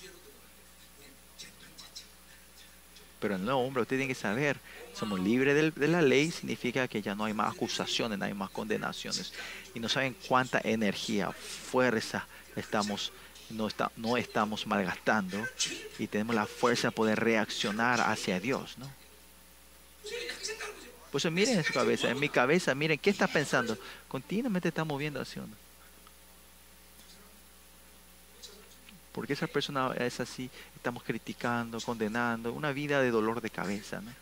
Pero 3.20 3.36
no, 3.36 3.60
hombre, 3.60 3.82
usted 3.82 3.96
tiene 3.96 4.12
que 4.12 4.18
saber, 4.18 4.56
somos 4.94 5.20
libres 5.20 5.74
de 5.74 5.88
la 5.88 6.00
ley, 6.00 6.30
significa 6.30 6.88
que 6.88 7.02
ya 7.02 7.14
no 7.14 7.26
hay 7.26 7.34
más 7.34 7.54
acusaciones, 7.54 8.18
no 8.18 8.24
hay 8.24 8.32
más 8.32 8.50
condenaciones. 8.50 9.32
Y 9.74 9.80
no 9.80 9.88
saben 9.88 10.16
cuánta 10.26 10.60
energía, 10.64 11.30
fuerza 11.30 12.26
estamos, 12.56 13.12
no, 13.50 13.68
está, 13.68 13.92
no 13.96 14.16
estamos 14.16 14.66
malgastando 14.66 15.38
y 15.98 16.06
tenemos 16.06 16.34
la 16.34 16.46
fuerza 16.46 16.88
de 16.88 16.92
poder 16.92 17.20
reaccionar 17.20 18.00
hacia 18.00 18.40
Dios, 18.40 18.78
¿no? 18.78 18.90
Por 21.12 21.30
miren 21.30 21.58
en 21.58 21.64
su 21.64 21.72
cabeza, 21.72 22.08
en 22.08 22.20
mi 22.20 22.28
cabeza, 22.28 22.74
miren, 22.74 22.98
¿qué 22.98 23.10
está 23.10 23.26
pensando? 23.26 23.76
Continuamente 24.08 24.68
está 24.68 24.84
moviendo 24.84 25.20
hacia 25.20 25.42
uno. 25.42 25.59
porque 29.12 29.32
esa 29.32 29.46
persona 29.46 29.92
es 29.98 30.20
así, 30.20 30.50
estamos 30.76 31.02
criticando, 31.02 31.80
condenando, 31.80 32.52
una 32.52 32.72
vida 32.72 33.00
de 33.00 33.10
dolor 33.10 33.40
de 33.40 33.50
cabeza, 33.50 34.00
¿no? 34.00 34.12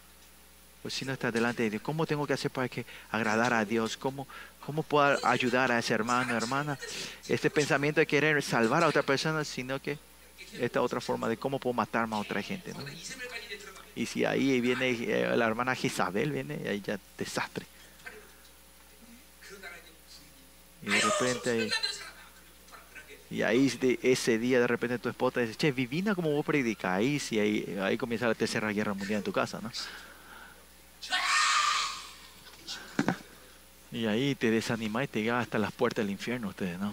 Pues 0.83 0.95
si 0.95 1.04
no 1.04 1.12
está 1.12 1.30
delante 1.33 1.64
de 1.64 1.71
Dios, 1.71 1.83
¿cómo 1.83 2.07
tengo 2.07 2.26
que 2.26 2.33
hacer 2.33 2.50
para 2.50 2.68
que 2.68 2.87
agradar 3.11 3.52
a 3.52 3.64
Dios? 3.64 3.97
¿Cómo, 3.97 4.28
cómo 4.64 4.83
puedo 4.83 5.18
ayudar 5.26 5.73
a 5.73 5.78
ese 5.80 5.92
hermano, 5.92 6.37
hermana? 6.37 6.78
Este 7.28 7.50
pensamiento 7.50 8.00
de 8.00 8.07
querer 8.07 8.40
salvar 8.42 8.85
a 8.85 8.87
otra 8.87 9.02
persona, 9.02 9.45
sino 9.45 9.80
que 9.83 9.99
esta 10.52 10.80
otra 10.80 11.00
forma 11.00 11.28
de 11.28 11.37
cómo 11.37 11.59
puedo 11.59 11.75
matar 11.75 12.09
a 12.11 12.16
otra 12.16 12.40
gente, 12.42 12.73
¿no? 12.73 12.85
Y 13.97 14.07
si 14.07 14.25
ahí 14.25 14.61
viene 14.61 14.90
eh, 14.90 15.37
la 15.37 15.47
hermana 15.47 15.75
Jezabel, 15.75 16.30
viene, 16.30 16.61
y 16.64 16.68
ahí 16.68 16.80
ya 16.80 16.99
desastre. 17.18 17.66
Y 20.83 20.90
de 20.90 21.00
repente... 21.00 21.71
Y 23.30 23.42
ahí 23.42 23.68
de 23.68 23.99
ese 24.02 24.38
día 24.38 24.58
de 24.58 24.66
repente 24.66 24.99
tu 24.99 25.08
esposa 25.08 25.40
dice, 25.40 25.54
che, 25.54 25.73
divina 25.73 26.14
como 26.14 26.30
vos 26.30 26.47
predicáis 26.47 27.30
y 27.32 27.38
ahí, 27.38 27.78
ahí 27.82 27.99
comienza 27.99 28.26
la 28.26 28.35
tercera 28.35 28.73
guerra 28.73 28.94
mundial 28.94 29.18
en 29.18 29.25
tu 29.25 29.32
casa, 29.32 29.61
¿no? 29.61 29.70
Y 33.92 34.06
ahí 34.06 34.35
te 34.35 34.50
desanima 34.50 35.04
y 35.04 35.08
te 35.08 35.20
llega 35.20 35.40
hasta 35.40 35.58
las 35.58 35.73
puertas 35.73 36.04
del 36.04 36.11
infierno 36.12 36.49
ustedes, 36.49 36.78
¿no? 36.78 36.90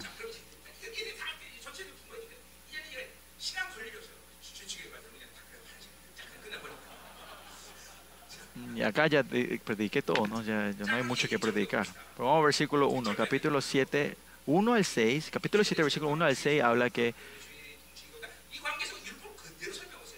Y 8.74 8.82
acá 8.82 9.06
ya 9.06 9.24
prediqué 9.24 10.02
todo, 10.02 10.26
¿no? 10.26 10.42
Ya, 10.42 10.70
no 10.72 10.96
hay 10.96 11.02
mucho 11.02 11.28
que 11.28 11.38
predicar. 11.38 11.86
Vamos 12.18 12.38
al 12.38 12.44
versículo 12.44 12.88
1, 12.88 13.16
capítulo 13.16 13.62
7, 13.62 14.16
1 14.46 14.74
al 14.74 14.84
6, 14.84 15.28
capítulo 15.30 15.64
7, 15.64 15.82
versículo 15.82 16.10
1 16.12 16.24
al 16.24 16.36
6, 16.36 16.62
habla 16.62 16.90
que 16.90 17.14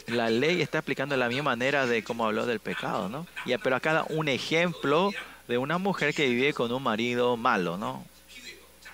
la 0.07 0.31
ley 0.31 0.63
está 0.63 0.79
aplicando 0.79 1.15
de 1.15 1.19
la 1.19 1.29
misma 1.29 1.45
manera 1.45 1.87
de 1.87 2.03
cómo 2.03 2.27
habló 2.27 2.47
del 2.47 2.61
pecado, 2.61 3.09
¿no? 3.09 3.27
Y, 3.45 3.57
pero 3.59 3.77
acá 3.77 3.93
da 3.93 4.05
un 4.09 4.29
ejemplo 4.29 5.11
de 5.47 5.59
una 5.59 5.79
mujer 5.79 6.15
que 6.15 6.29
vive 6.29 6.53
con 6.53 6.73
un 6.73 6.83
marido 6.83 7.37
malo, 7.37 7.77
¿no? 7.79 8.05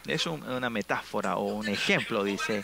Es 0.06 0.26
un, 0.26 0.42
una 0.42 0.70
metáfora 0.70 1.36
o 1.36 1.54
un 1.54 1.68
ejemplo, 1.68 2.24
dice. 2.24 2.62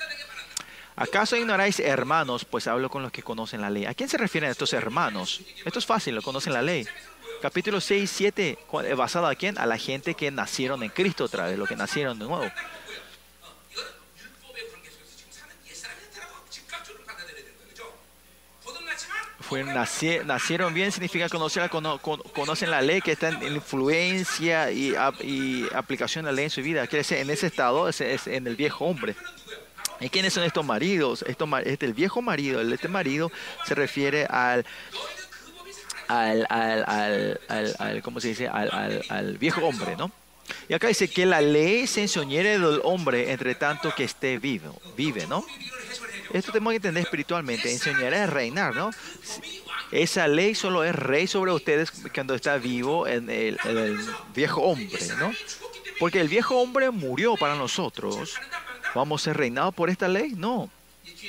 ¿Acaso 0.97 1.37
ignoráis 1.37 1.81
hermanos? 1.81 2.45
Pues 2.45 2.67
hablo 2.67 2.91
con 2.91 3.03
los 3.03 3.11
que 3.11 3.23
conocen 3.23 3.63
la 3.63 3.71
ley. 3.71 3.87
¿A 3.87 3.95
quién 3.95 4.09
se 4.09 4.19
refieren 4.19 4.51
estos 4.51 4.73
hermanos? 4.75 5.41
Esto 5.65 5.79
es 5.79 5.87
fácil, 5.87 6.15
lo 6.15 6.23
conocen 6.23 6.53
la 6.53 6.63
ley. 6.63 6.87
Capítulo 7.41 7.81
6 7.81 8.03
y 8.03 8.07
7, 8.07 8.59
¿basado 8.97 9.27
a 9.27 9.35
quién? 9.35 9.59
A 9.59 9.65
la 9.65 9.79
gente 9.79 10.15
que 10.15 10.31
nacieron 10.31 10.83
en 10.83 10.91
Cristo 10.91 11.25
otra 11.25 11.47
vez, 11.47 11.59
los 11.59 11.69
que 11.69 11.77
nacieron 11.77 12.19
de 12.19 12.27
nuevo. 12.27 12.51
Fueron, 19.41 19.75
naci 19.75 20.19
nacieron 20.25 20.73
bien 20.73 20.93
significa 20.93 21.29
conocer, 21.29 21.69
cono 21.71 21.99
conocen 21.99 22.71
la 22.71 22.83
ley 22.83 23.01
que 23.01 23.13
está 23.13 23.31
en 23.31 23.55
influencia 23.55 24.71
y, 24.71 24.95
y, 25.23 25.67
aplicación 25.75 26.25
de 26.25 26.31
la 26.31 26.37
ley 26.37 26.45
en 26.45 26.51
su 26.51 26.63
vida. 26.63 26.87
Quiere 26.87 26.99
decir, 26.99 27.19
en 27.19 27.31
ese 27.31 27.49
estado 27.49 27.89
es, 27.89 28.01
es 28.01 28.29
en 28.29 28.47
el 28.47 28.55
viejo 28.55 28.85
hombre. 28.85 29.17
¿Y 30.01 30.09
quiénes 30.09 30.33
son 30.33 30.45
estos 30.45 30.65
maridos? 30.65 31.25
Estos, 31.27 31.49
este, 31.65 31.87
el 31.87 31.95
viejo 31.95 32.23
marido, 32.23 32.61
el, 32.61 32.73
este 32.73 32.89
marido 32.89 33.31
se 33.65 33.75
refiere 33.75 34.25
al 34.27 34.65
al, 36.11 36.47
al, 36.51 36.85
al, 36.87 37.41
al- 37.49 37.77
al- 37.79 38.03
¿cómo 38.03 38.21
se 38.21 38.29
dice? 38.29 38.49
Al, 38.49 39.05
al- 39.09 39.39
viejo 39.39 39.65
hombre, 39.67 39.97
¿no? 39.97 40.11
Y 40.69 40.75
acá 40.75 40.89
dice 40.89 41.09
que 41.09 41.27
la 41.27 41.41
ley 41.41 41.87
se 41.87 42.03
enseñere 42.03 42.59
del 42.59 42.81
hombre 42.83 43.31
entre 43.31 43.55
tanto 43.55 43.95
que 43.95 44.03
esté 44.05 44.39
vivo, 44.39 44.81
vive, 44.97 45.27
¿no? 45.29 45.45
Esto 46.33 46.53
tenemos 46.53 46.73
que 46.73 46.77
entender 46.77 47.05
espiritualmente. 47.05 47.71
Enseñaré 47.71 48.19
a 48.19 48.27
reinar, 48.27 48.75
¿no? 48.75 48.91
Esa 49.93 50.27
ley 50.29 50.55
solo 50.55 50.85
es 50.85 50.95
rey 50.95 51.27
sobre 51.27 51.53
ustedes 51.53 51.91
cuando 52.15 52.35
está 52.35 52.57
vivo 52.59 53.07
el, 53.07 53.29
el 53.31 53.99
viejo 54.35 54.61
hombre, 54.63 55.01
¿no? 55.19 55.33
Porque 55.99 56.21
el 56.21 56.29
viejo 56.29 56.57
hombre 56.61 56.91
murió 56.91 57.37
para 57.37 57.55
nosotros. 57.55 58.35
¿Vamos 58.95 59.23
a 59.23 59.25
ser 59.27 59.37
reinados 59.37 59.75
por 59.75 59.91
esta 59.91 60.09
ley? 60.09 60.33
No. 60.37 60.71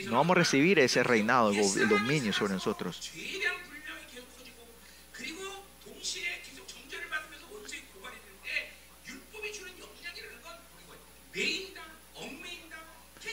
No 0.05 0.11
vamos 0.17 0.35
a 0.35 0.39
recibir 0.39 0.79
ese 0.79 1.03
reinado, 1.03 1.51
el 1.51 1.89
dominio 1.89 2.33
sobre 2.33 2.53
nosotros. 2.53 3.11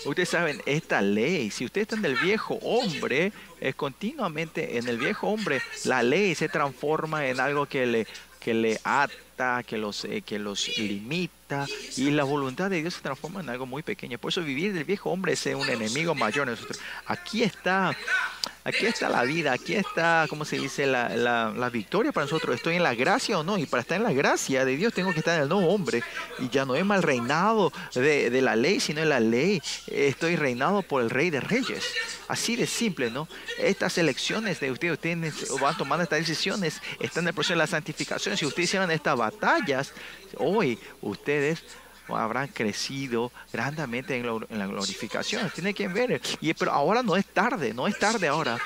Ustedes 0.05 0.29
saben, 0.29 0.63
esta 0.65 1.01
ley, 1.03 1.51
si 1.51 1.65
ustedes 1.65 1.87
están 1.87 2.03
del 2.03 2.17
viejo 2.17 2.55
hombre, 2.63 3.33
es 3.61 3.75
continuamente 3.75 4.79
en 4.79 4.89
el 4.89 4.99
viejo 4.99 5.29
hombre, 5.29 5.61
la 5.85 6.03
ley 6.03 6.35
se 6.35 6.49
transforma 6.49 7.27
en 7.27 7.41
algo 7.41 7.67
que 7.67 7.85
le, 7.87 8.07
que 8.39 8.55
le 8.55 8.81
ata, 8.85 9.63
que 9.65 9.77
los, 9.77 10.05
eh, 10.05 10.23
que 10.23 10.39
los 10.39 10.69
limita, 10.79 11.35
y 11.97 12.11
la 12.11 12.25
voluntad 12.25 12.71
de 12.71 12.81
Dios 12.81 12.95
se 12.95 13.01
transforma 13.01 13.41
en 13.41 13.49
algo 13.49 13.67
muy 13.67 13.83
pequeño. 13.83 14.19
Por 14.19 14.31
eso 14.31 14.43
vivir 14.43 14.73
del 14.73 14.85
viejo 14.85 15.11
hombre 15.11 15.33
es 15.33 15.47
un 15.47 15.69
enemigo 15.69 16.15
mayor 16.15 16.47
de 16.47 16.53
nosotros. 16.53 16.79
Aquí 17.07 17.43
está, 17.43 17.97
aquí 18.65 18.87
está 18.87 19.09
la 19.09 19.23
vida, 19.25 19.53
aquí 19.53 19.75
está, 19.75 20.27
¿cómo 20.29 20.45
se 20.45 20.59
dice? 20.59 20.87
La, 20.87 21.09
la, 21.11 21.53
la 21.57 21.71
victoria 21.71 22.13
para 22.13 22.27
nosotros. 22.27 22.57
¿Estoy 22.57 22.77
en 22.77 22.83
la 22.83 22.95
gracia 22.95 23.39
o 23.39 23.45
no? 23.45 23.59
Y 23.59 23.67
para 23.67 23.81
estar 23.81 23.97
en 23.97 24.05
la 24.05 24.13
gracia 24.13 24.65
de 24.65 24.77
Dios 24.77 24.93
tengo 24.93 25.13
que 25.13 25.21
estar 25.21 25.37
en 25.37 25.43
el 25.43 25.49
nuevo 25.49 25.69
hombre. 25.73 26.03
Y 26.39 26.49
ya 26.49 26.65
no 26.65 26.75
es 26.75 26.85
mal 26.85 27.03
reinado 27.03 27.73
de, 27.95 28.31
de 28.31 28.43
la 28.43 28.57
ley, 28.57 28.81
sino 28.81 29.01
en 29.01 29.09
la 29.09 29.21
ley. 29.21 29.63
Estoy 29.87 30.37
reinado 30.37 30.83
por 30.83 31.03
el 31.03 31.11
Rey 31.11 31.31
de 31.31 31.41
Reyes. 31.41 31.85
Así 32.29 32.57
de 32.57 32.67
simple, 32.67 33.11
¿no? 33.11 33.27
Estas 33.59 33.97
elecciones 33.99 34.61
de 34.61 34.71
ustedes, 34.71 35.49
van 35.61 35.77
tomando 35.77 36.03
estas 36.05 36.19
decisiones, 36.21 36.81
están 37.01 37.25
en 37.25 37.29
el 37.29 37.35
proceso 37.35 37.55
de 37.55 37.59
la 37.59 37.67
santificación. 37.67 38.37
Si 38.37 38.45
ustedes 38.47 38.69
hicieron 38.69 38.91
estas 38.91 39.17
batallas, 39.17 39.93
hoy 40.37 40.79
ustedes 41.01 41.63
habrán 42.09 42.49
crecido 42.49 43.31
grandemente 43.53 44.17
en, 44.17 44.27
la- 44.27 44.47
en 44.49 44.59
la 44.59 44.67
glorificación. 44.67 45.51
Tienen 45.51 45.75
que 45.75 45.89
ver. 45.89 46.21
Y, 46.41 46.55
pero 46.55 46.73
ahora 46.73 47.03
no 47.03 47.17
es 47.17 47.27
tarde, 47.27 47.75
no 47.75 47.87
es 47.87 47.99
tarde 47.99 48.29
ahora. 48.29 48.59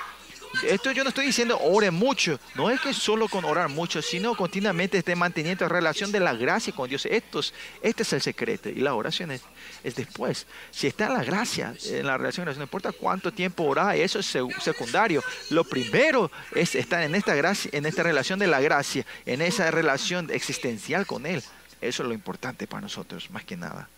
Esto 0.69 0.93
yo 0.93 1.03
no 1.03 1.09
estoy 1.09 1.27
diciendo 1.27 1.59
ore 1.61 1.91
mucho. 1.91 2.39
No 2.55 2.71
es 2.71 2.81
que 2.81 2.93
solo 2.93 3.29
con 3.29 3.45
orar 3.45 3.69
mucho, 3.69 4.03
sino 4.03 4.35
continuamente 4.37 4.99
esté 4.99 5.17
manteniendo 5.17 5.69
relación 5.69 6.13
de 6.13 6.21
la 6.21 6.35
gracia 6.35 6.73
con 6.73 6.89
Dios. 6.89 7.07
Estos, 7.07 7.53
este 7.83 8.03
es 8.03 8.13
el 8.13 8.21
secreto. 8.23 8.69
Y 8.69 8.77
la 8.77 8.95
oración 8.95 9.31
es, 9.31 9.43
es 9.83 9.95
después. 9.97 10.47
Si 10.71 10.87
está 10.87 11.07
en 11.07 11.15
la 11.15 11.25
gracia, 11.25 11.75
en 11.87 12.07
la 12.07 12.17
relación, 12.19 12.47
no 12.47 12.63
importa 12.63 12.93
cuánto 12.93 13.33
tiempo 13.33 13.65
orar, 13.65 13.97
eso 13.97 14.19
es 14.19 14.35
sec- 14.35 14.61
secundario. 14.61 15.23
Lo 15.51 15.65
primero 15.65 16.31
es 16.55 16.75
estar 16.75 17.03
en 17.03 17.15
esta 17.15 17.35
gracia, 17.35 17.71
en 17.73 17.87
esta 17.87 18.03
relación 18.03 18.39
de 18.39 18.47
la 18.47 18.61
gracia, 18.61 19.05
en 19.27 19.43
esa 19.43 19.71
relación 19.71 20.29
existencial 20.31 21.07
con 21.07 21.27
Él. 21.27 21.43
Eso 21.81 22.03
es 22.03 22.09
lo 22.09 22.15
importante 22.15 22.67
para 22.67 22.83
nosotros, 22.83 23.31
más 23.31 23.45
que 23.45 23.57
nada. 23.57 23.89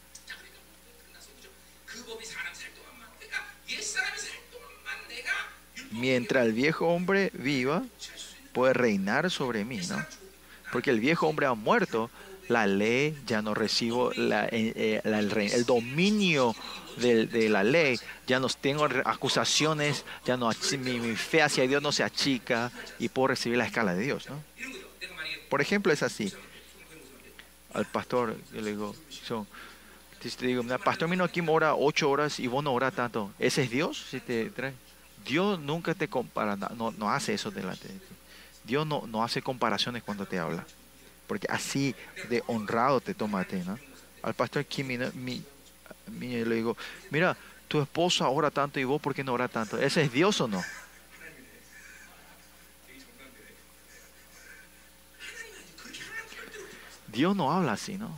mientras 5.95 6.47
el 6.47 6.53
viejo 6.53 6.89
hombre 6.89 7.31
viva, 7.35 7.83
puede 8.53 8.73
reinar 8.75 9.31
sobre 9.31 9.65
mí, 9.65 9.81
¿no? 9.89 10.05
Porque 10.73 10.91
el 10.91 11.01
viejo 11.01 11.29
hombre 11.29 11.47
ha 11.47 11.55
muerto, 11.55 12.11
la 12.49 12.67
ley, 12.67 13.17
ya 13.27 13.43
no 13.43 13.55
recibo 13.55 14.13
eh, 14.13 14.49
eh, 14.53 15.01
el, 15.05 15.65
dominio 15.65 16.55
de, 16.97 17.49
la 17.49 17.63
ley, 17.65 17.99
ya 18.27 18.41
no 18.41 18.49
tengo 18.49 18.87
acusaciones, 19.05 20.05
ya 20.25 20.37
no 20.37 20.51
mi, 20.79 20.99
mi, 21.01 21.17
fe 21.17 21.43
hacia 21.43 21.67
Dios 21.67 21.83
no 21.83 21.93
se 21.93 22.03
achica 22.03 22.71
y 22.99 23.09
puedo 23.09 23.29
recibir 23.29 23.59
la 23.59 23.67
escala 23.67 23.95
de 23.95 24.03
Dios, 24.03 24.29
¿no? 24.29 24.43
Por 25.49 25.61
ejemplo, 25.61 25.93
es 25.93 26.03
así. 26.03 26.33
Al 27.73 27.87
pastor 27.87 28.37
yo 28.53 28.61
le 28.61 28.71
digo, 28.71 28.95
yo, 29.29 29.47
digo, 30.41 30.63
pastor, 30.79 31.09
mira 31.09 31.25
aquí 31.25 31.41
mora 31.41 31.75
ocho 31.75 32.11
horas 32.11 32.41
y 32.41 32.47
vos 32.47 32.63
no 32.63 32.77
tanto. 32.91 33.33
¿Ese 33.39 33.63
es 33.63 33.71
Dios? 33.71 34.05
Dios 35.25 35.59
nunca 35.59 35.95
te 35.95 36.09
compara, 36.09 36.57
no, 36.57 36.91
no 36.93 37.11
hace 37.11 37.35
eso 37.35 37.51
delante 37.51 37.89
de 37.89 37.95
ti. 37.95 38.15
Dios 38.65 38.87
no, 38.87 39.07
no 39.07 39.23
hace 39.23 39.43
comparaciones 39.43 40.03
cuando 40.03 40.27
te 40.27 40.39
habla, 40.39 40.67
porque 41.27 41.47
así 41.51 41.95
de 42.29 42.43
honrado 42.47 43.01
te 43.01 43.15
toma 43.15 43.41
a 43.41 43.45
ti. 43.45 43.57
¿no? 43.57 43.79
Al 44.23 44.35
pastor 44.35 44.65
Kim, 44.65 44.89
mi, 45.15 45.43
mi, 46.07 46.45
le 46.45 46.55
digo, 46.55 46.77
mira, 47.11 47.37
tu 47.69 47.81
esposa 47.81 48.29
ora 48.29 48.51
tanto 48.51 48.81
y 48.81 48.85
vos, 48.85 49.01
¿por 49.01 49.15
qué 49.15 49.25
no 49.25 49.33
ora 49.33 49.49
tanto? 49.49 49.79
¿Ese 49.79 50.03
es 50.03 50.13
Dios 50.13 50.41
o 50.41 50.49
no? 50.49 50.63
Dios 57.09 57.37
no 57.37 57.53
habla 57.53 57.73
así, 57.73 57.97
¿no? 57.97 58.11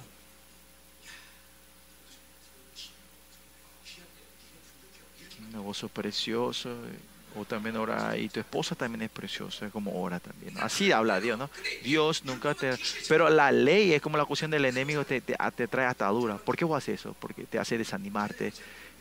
Un 5.59 5.65
vos 5.65 5.79
sos 5.79 5.91
precioso, 5.91 6.71
eh, 6.71 6.99
o 7.39 7.45
también 7.45 7.77
ora, 7.77 8.17
y 8.17 8.29
tu 8.29 8.41
esposa 8.41 8.75
también 8.75 9.03
es 9.03 9.11
preciosa, 9.11 9.69
como 9.71 10.01
ora 10.03 10.19
también. 10.21 10.55
Así 10.59 10.91
habla 10.93 11.21
Dios, 11.21 11.39
¿no? 11.39 11.51
Dios 11.83 12.25
nunca 12.25 12.55
te... 12.55 12.79
Pero 13.09 13.29
la 13.29 13.53
ley 13.53 13.93
es 13.93 14.01
como 14.01 14.17
la 14.17 14.25
cuestión 14.25 14.51
del 14.51 14.65
enemigo, 14.65 15.05
te, 15.05 15.21
te, 15.21 15.37
te 15.55 15.69
trae 15.69 15.87
atadura. 15.87 16.37
¿Por 16.39 16.57
qué 16.57 16.65
vos 16.65 16.79
haces 16.79 17.01
eso? 17.01 17.15
Porque 17.21 17.45
te 17.45 17.59
hace 17.59 17.77
desanimarte. 17.77 18.53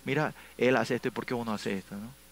Mira, 0.03 0.33
él 0.57 0.75
hace 0.75 0.95
esto, 0.95 1.07
¿y 1.07 1.11
por 1.11 1.25
qué 1.25 1.33
vos 1.33 1.45
no 1.45 1.53
haces 1.53 1.79
esto, 1.79 1.95
no? 1.95 2.25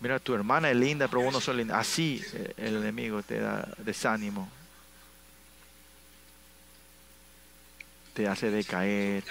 Mira, 0.00 0.20
tu 0.20 0.34
hermana 0.34 0.70
es 0.70 0.76
linda, 0.76 1.08
pero 1.08 1.22
vos 1.22 1.32
no 1.32 1.40
sos 1.40 1.56
linda. 1.56 1.78
Así 1.78 2.22
eh, 2.34 2.54
el 2.58 2.76
enemigo 2.76 3.22
te 3.22 3.40
da 3.40 3.68
desánimo. 3.78 4.48
Te 8.14 8.28
hace 8.28 8.50
decaer. 8.50 9.24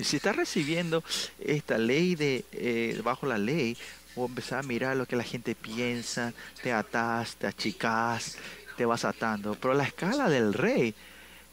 Si 0.00 0.16
estás 0.16 0.36
recibiendo 0.36 1.02
esta 1.38 1.78
ley 1.78 2.14
de 2.14 2.44
eh, 2.52 3.00
bajo 3.02 3.26
la 3.26 3.38
ley, 3.38 3.76
o 4.16 4.26
empezar 4.26 4.60
a 4.60 4.62
mirar 4.62 4.96
lo 4.96 5.06
que 5.06 5.14
la 5.14 5.22
gente 5.22 5.54
piensa, 5.54 6.32
te 6.62 6.72
atas, 6.72 7.36
te 7.36 7.46
achicas, 7.46 8.38
te 8.76 8.86
vas 8.86 9.04
atando. 9.04 9.54
Pero 9.54 9.74
la 9.74 9.84
escala 9.84 10.28
del 10.30 10.54
rey, 10.54 10.94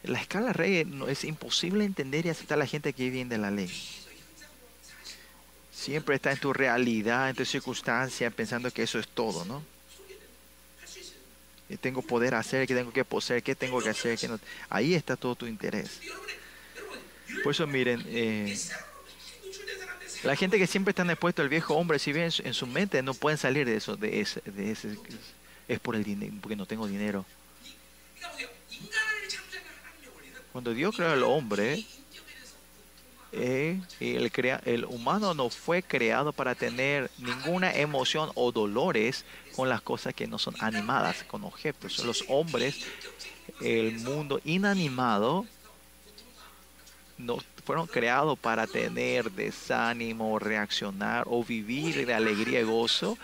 la 0.02 0.18
escala 0.18 0.52
rey 0.52 0.84
no, 0.84 1.08
es 1.08 1.24
imposible 1.24 1.84
entender 1.84 2.24
y 2.26 2.30
aceptar 2.30 2.56
a 2.56 2.60
la 2.60 2.66
gente 2.66 2.92
que 2.94 3.10
viene 3.10 3.30
de 3.30 3.38
la 3.38 3.50
ley. 3.50 3.70
Siempre 5.70 6.16
está 6.16 6.32
en 6.32 6.38
tu 6.38 6.54
realidad, 6.54 7.28
en 7.28 7.36
tu 7.36 7.44
circunstancia, 7.44 8.30
pensando 8.30 8.70
que 8.70 8.82
eso 8.82 8.98
es 8.98 9.08
todo, 9.08 9.44
¿no? 9.44 9.62
Que 11.68 11.76
tengo 11.76 12.00
poder 12.00 12.34
hacer, 12.34 12.66
que 12.66 12.74
tengo 12.74 12.92
que 12.92 13.04
poseer, 13.04 13.42
que 13.42 13.54
tengo 13.54 13.82
que 13.82 13.90
hacer, 13.90 14.18
que 14.18 14.28
no. 14.28 14.40
Ahí 14.70 14.94
está 14.94 15.16
todo 15.16 15.34
tu 15.34 15.46
interés. 15.46 16.00
Por 17.42 17.52
eso 17.52 17.66
miren, 17.66 18.02
eh, 18.06 18.56
la 20.22 20.36
gente 20.36 20.58
que 20.58 20.66
siempre 20.66 20.90
está 20.90 21.02
expuesto 21.04 21.42
al 21.42 21.48
viejo 21.48 21.74
hombre, 21.74 21.98
si 21.98 22.12
bien 22.12 22.30
en 22.38 22.54
su 22.54 22.66
mente 22.66 23.02
no 23.02 23.14
pueden 23.14 23.38
salir 23.38 23.66
de 23.66 23.76
eso, 23.76 23.96
de 23.96 24.20
ese, 24.20 24.40
de 24.46 24.70
ese 24.70 24.98
es 25.68 25.80
por 25.80 25.96
el 25.96 26.04
dinero, 26.04 26.34
porque 26.40 26.56
no 26.56 26.66
tengo 26.66 26.86
dinero. 26.86 27.24
Cuando 30.52 30.72
Dios 30.72 30.94
creó 30.94 31.10
al 31.10 31.22
hombre, 31.24 31.84
eh, 33.32 33.80
el, 33.98 34.30
crea, 34.30 34.62
el 34.64 34.84
humano 34.84 35.34
no 35.34 35.50
fue 35.50 35.82
creado 35.82 36.32
para 36.32 36.54
tener 36.54 37.10
ninguna 37.18 37.74
emoción 37.74 38.30
o 38.36 38.52
dolores 38.52 39.24
con 39.56 39.68
las 39.68 39.82
cosas 39.82 40.14
que 40.14 40.28
no 40.28 40.38
son 40.38 40.54
animadas, 40.60 41.24
con 41.24 41.42
objetos. 41.42 42.04
Los 42.04 42.24
hombres, 42.28 42.86
el 43.60 43.98
mundo 43.98 44.40
inanimado, 44.44 45.44
no 47.18 47.38
fueron 47.64 47.86
creados 47.86 48.38
para 48.38 48.66
tener 48.66 49.30
desánimo, 49.30 50.38
reaccionar 50.38 51.24
o 51.26 51.44
vivir 51.44 52.06
de 52.06 52.14
alegría 52.14 52.60
y 52.60 52.64
gozo 52.64 53.16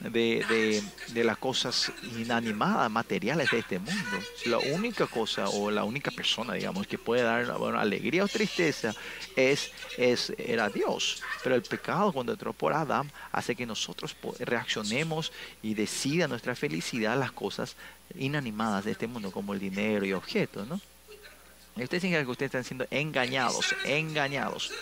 de, 0.00 0.82
de, 1.12 1.24
las 1.24 1.38
cosas 1.38 1.92
inanimadas, 2.18 2.90
materiales 2.90 3.50
de 3.50 3.58
este 3.60 3.78
mundo. 3.78 4.18
La 4.46 4.58
única 4.58 5.06
cosa 5.06 5.48
o 5.48 5.70
la 5.70 5.84
única 5.84 6.10
persona, 6.10 6.54
digamos, 6.54 6.86
que 6.86 6.98
puede 6.98 7.22
dar 7.22 7.48
alegría 7.76 8.24
o 8.24 8.28
tristeza 8.28 8.92
es, 9.36 9.70
es, 9.96 10.32
era 10.36 10.68
Dios. 10.68 11.22
Pero 11.42 11.54
el 11.54 11.62
pecado 11.62 12.12
cuando 12.12 12.32
entró 12.32 12.52
por 12.52 12.72
Adán 12.72 13.10
hace 13.30 13.54
que 13.54 13.66
nosotros 13.66 14.16
reaccionemos 14.40 15.32
y 15.62 15.74
decida 15.74 16.26
nuestra 16.26 16.56
felicidad 16.56 17.18
las 17.18 17.32
cosas 17.32 17.76
inanimadas 18.16 18.84
de 18.84 18.92
este 18.92 19.06
mundo, 19.06 19.30
como 19.30 19.54
el 19.54 19.60
dinero 19.60 20.04
y 20.04 20.12
objetos, 20.12 20.66
¿no? 20.66 20.80
Ustedes 21.76 22.02
dicen 22.02 22.24
que 22.24 22.30
ustedes 22.30 22.48
están 22.48 22.64
siendo 22.64 22.86
engañados, 22.90 23.74
engañados. 23.84 24.72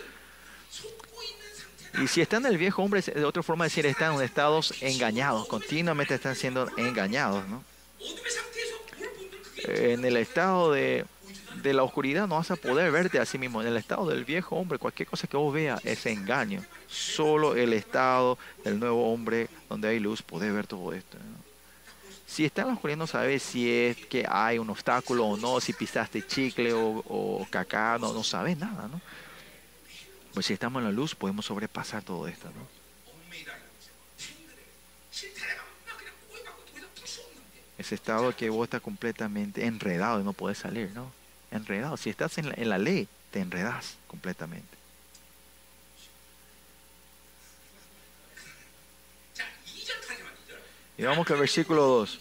Y 2.03 2.07
si 2.09 2.21
están 2.21 2.45
en 2.45 2.53
el 2.53 2.59
viejo 2.59 2.83
hombre, 2.83 3.01
de 3.01 3.25
otra 3.25 3.43
forma 3.43 3.65
de 3.65 3.71
decir, 3.71 3.87
están 3.87 4.15
en 4.15 4.23
estados 4.23 4.75
engañados, 4.83 5.47
continuamente 5.47 6.15
están 6.15 6.37
siendo 6.37 6.69
engañados. 6.77 7.47
¿no? 7.49 7.65
En 9.65 10.05
el 10.05 10.17
estado 10.17 10.73
de, 10.73 11.05
de, 11.63 11.73
la 11.73 11.83
oscuridad 11.83 12.27
no 12.27 12.37
vas 12.37 12.51
a 12.51 12.57
poder 12.57 12.91
verte 12.91 13.19
a 13.19 13.27
sí 13.27 13.39
mismo. 13.39 13.63
En 13.63 13.69
el 13.69 13.77
estado 13.77 14.09
del 14.09 14.25
viejo 14.25 14.57
hombre, 14.57 14.79
cualquier 14.79 15.09
cosa 15.09 15.27
que 15.27 15.37
vos 15.37 15.53
veas 15.53 15.85
es 15.85 16.05
engaño. 16.07 16.63
Solo 16.89 17.57
el 17.57 17.73
estado 17.73 18.39
del 18.65 18.79
nuevo 18.79 19.13
hombre, 19.13 19.49
donde 19.69 19.89
hay 19.89 19.99
luz, 19.99 20.23
puede 20.23 20.51
ver 20.51 20.67
todo 20.67 20.93
esto. 20.93 21.17
¿no? 21.19 21.52
Si 22.33 22.47
está 22.47 22.63
en 22.63 22.69
la 22.69 22.75
oscuridad 22.75 22.97
no 22.97 23.07
sabes 23.07 23.43
si 23.43 23.71
es 23.71 23.95
que 24.07 24.25
hay 24.27 24.59
un 24.59 24.71
obstáculo 24.71 25.27
o 25.27 25.37
no, 25.37 25.61
si 25.61 25.75
pisaste 25.75 26.27
chicle 26.27 26.73
o, 26.73 27.05
o 27.07 27.47
no, 28.01 28.13
no 28.15 28.25
sabes 28.25 28.57
nada, 28.57 28.89
¿no? 28.89 29.03
Pues 30.33 30.47
si 30.47 30.55
estamos 30.55 30.81
en 30.81 30.87
la 30.87 30.93
luz 30.93 31.15
podemos 31.15 31.45
sobrepasar 31.45 32.03
todo 32.03 32.27
esto, 32.27 32.49
¿no? 32.49 32.67
Ese 37.77 37.95
estado 37.95 38.35
que 38.35 38.49
vos 38.49 38.65
estás 38.65 38.81
completamente 38.81 39.67
enredado 39.67 40.19
y 40.19 40.25
no 40.25 40.33
puedes 40.33 40.57
salir, 40.57 40.91
¿no? 40.95 41.13
Enredado. 41.51 41.99
Si 41.99 42.09
estás 42.09 42.39
en 42.39 42.49
la, 42.49 42.55
en 42.57 42.71
la 42.71 42.79
ley, 42.79 43.09
te 43.31 43.41
enredas 43.41 43.99
completamente. 44.07 44.82
Y 51.03 51.05
vamos 51.05 51.29
al 51.33 51.39
versículo 51.39 51.83
2. 51.83 52.19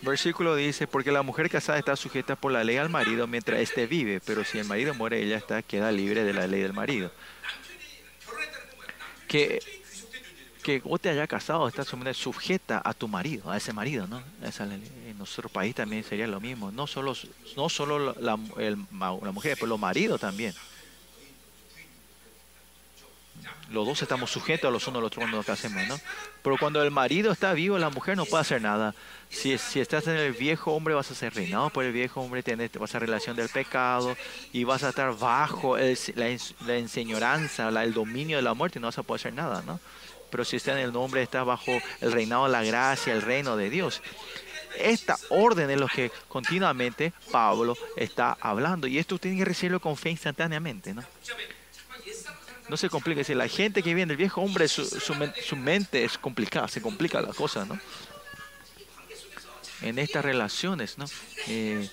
Versículo 0.00 0.56
dice, 0.56 0.88
porque 0.88 1.12
la 1.12 1.22
mujer 1.22 1.48
casada 1.48 1.78
está 1.78 1.94
sujeta 1.94 2.34
por 2.34 2.50
la 2.50 2.64
ley 2.64 2.78
al 2.78 2.88
marido 2.88 3.28
mientras 3.28 3.60
éste 3.60 3.86
vive, 3.86 4.18
pero 4.18 4.42
si 4.42 4.58
el 4.58 4.64
marido 4.64 4.92
muere, 4.92 5.22
ella 5.22 5.36
está, 5.36 5.62
queda 5.62 5.92
libre 5.92 6.24
de 6.24 6.32
la 6.32 6.48
ley 6.48 6.62
del 6.62 6.72
marido. 6.72 7.12
Que, 9.28 9.62
que 10.64 10.80
vos 10.80 11.00
te 11.00 11.08
hayas 11.08 11.28
casado, 11.28 11.68
estás 11.68 11.86
sujeta 12.14 12.82
a 12.84 12.94
tu 12.94 13.06
marido, 13.06 13.52
a 13.52 13.56
ese 13.56 13.72
marido, 13.72 14.08
¿no? 14.08 14.20
Esa, 14.42 14.64
en 14.64 15.16
nuestro 15.16 15.48
país 15.48 15.76
también 15.76 16.02
sería 16.02 16.26
lo 16.26 16.40
mismo. 16.40 16.72
No 16.72 16.88
solo, 16.88 17.14
no 17.56 17.68
solo 17.68 18.16
la, 18.18 18.36
el, 18.58 18.78
la 18.90 19.30
mujer, 19.30 19.56
pero 19.60 19.68
los 19.68 19.78
maridos 19.78 20.20
también. 20.20 20.52
Los 23.70 23.86
dos 23.86 24.02
estamos 24.02 24.30
sujetos 24.30 24.68
a 24.68 24.70
los 24.70 24.86
unos 24.86 24.98
a 24.98 25.00
los 25.00 25.06
otros 25.08 25.22
cuando 25.22 25.38
lo 25.38 25.44
que 25.44 25.88
¿no? 25.88 25.98
Pero 26.42 26.56
cuando 26.58 26.82
el 26.82 26.90
marido 26.90 27.32
está 27.32 27.52
vivo, 27.52 27.78
la 27.78 27.90
mujer 27.90 28.16
no 28.16 28.24
puede 28.26 28.42
hacer 28.42 28.60
nada. 28.60 28.94
Si, 29.30 29.56
si 29.58 29.80
estás 29.80 30.06
en 30.08 30.16
el 30.16 30.32
viejo 30.32 30.72
hombre, 30.72 30.94
vas 30.94 31.10
a 31.10 31.14
ser 31.14 31.34
reinado 31.34 31.70
por 31.70 31.84
el 31.84 31.92
viejo 31.92 32.20
hombre, 32.20 32.42
tienes, 32.42 32.70
vas 32.72 32.94
a 32.94 32.98
relación 32.98 33.36
del 33.36 33.48
pecado 33.48 34.16
y 34.52 34.64
vas 34.64 34.82
a 34.82 34.90
estar 34.90 35.16
bajo 35.16 35.76
la, 35.78 36.36
la 36.66 36.76
enseñoranza, 36.76 37.68
el 37.68 37.94
dominio 37.94 38.36
de 38.36 38.42
la 38.42 38.54
muerte 38.54 38.78
no 38.78 38.88
vas 38.88 38.98
a 38.98 39.02
poder 39.02 39.20
hacer 39.20 39.34
nada, 39.34 39.62
¿no? 39.66 39.80
Pero 40.30 40.44
si 40.44 40.56
está 40.56 40.72
en 40.72 40.78
el 40.78 40.92
nombre, 40.92 41.22
está 41.22 41.44
bajo 41.44 41.72
el 42.00 42.12
reinado 42.12 42.44
de 42.44 42.52
la 42.52 42.62
gracia, 42.62 43.12
el 43.12 43.22
reino 43.22 43.56
de 43.56 43.70
Dios. 43.70 44.02
Esta 44.78 45.18
orden 45.28 45.70
es 45.70 45.78
lo 45.78 45.86
que 45.86 46.10
continuamente 46.28 47.12
Pablo 47.30 47.76
está 47.96 48.36
hablando 48.40 48.86
y 48.86 48.98
esto 48.98 49.18
tiene 49.18 49.38
que 49.38 49.44
recibirlo 49.44 49.80
con 49.80 49.96
fe 49.96 50.10
instantáneamente, 50.10 50.94
¿no? 50.94 51.02
No 52.72 52.78
se 52.78 52.88
complica. 52.88 53.22
Si 53.22 53.34
la 53.34 53.48
gente 53.48 53.82
que 53.82 53.92
viene 53.92 54.08
del 54.08 54.16
viejo 54.16 54.40
hombre, 54.40 54.66
su, 54.66 54.86
su, 54.86 55.14
su, 55.44 55.56
mente 55.56 56.04
es 56.04 56.16
complicada, 56.16 56.68
se 56.68 56.80
complica 56.80 57.20
la 57.20 57.34
cosa, 57.34 57.66
¿no? 57.66 57.78
En 59.82 59.98
estas 59.98 60.24
relaciones, 60.24 60.96
¿no? 60.96 61.04
Eh, 61.48 61.86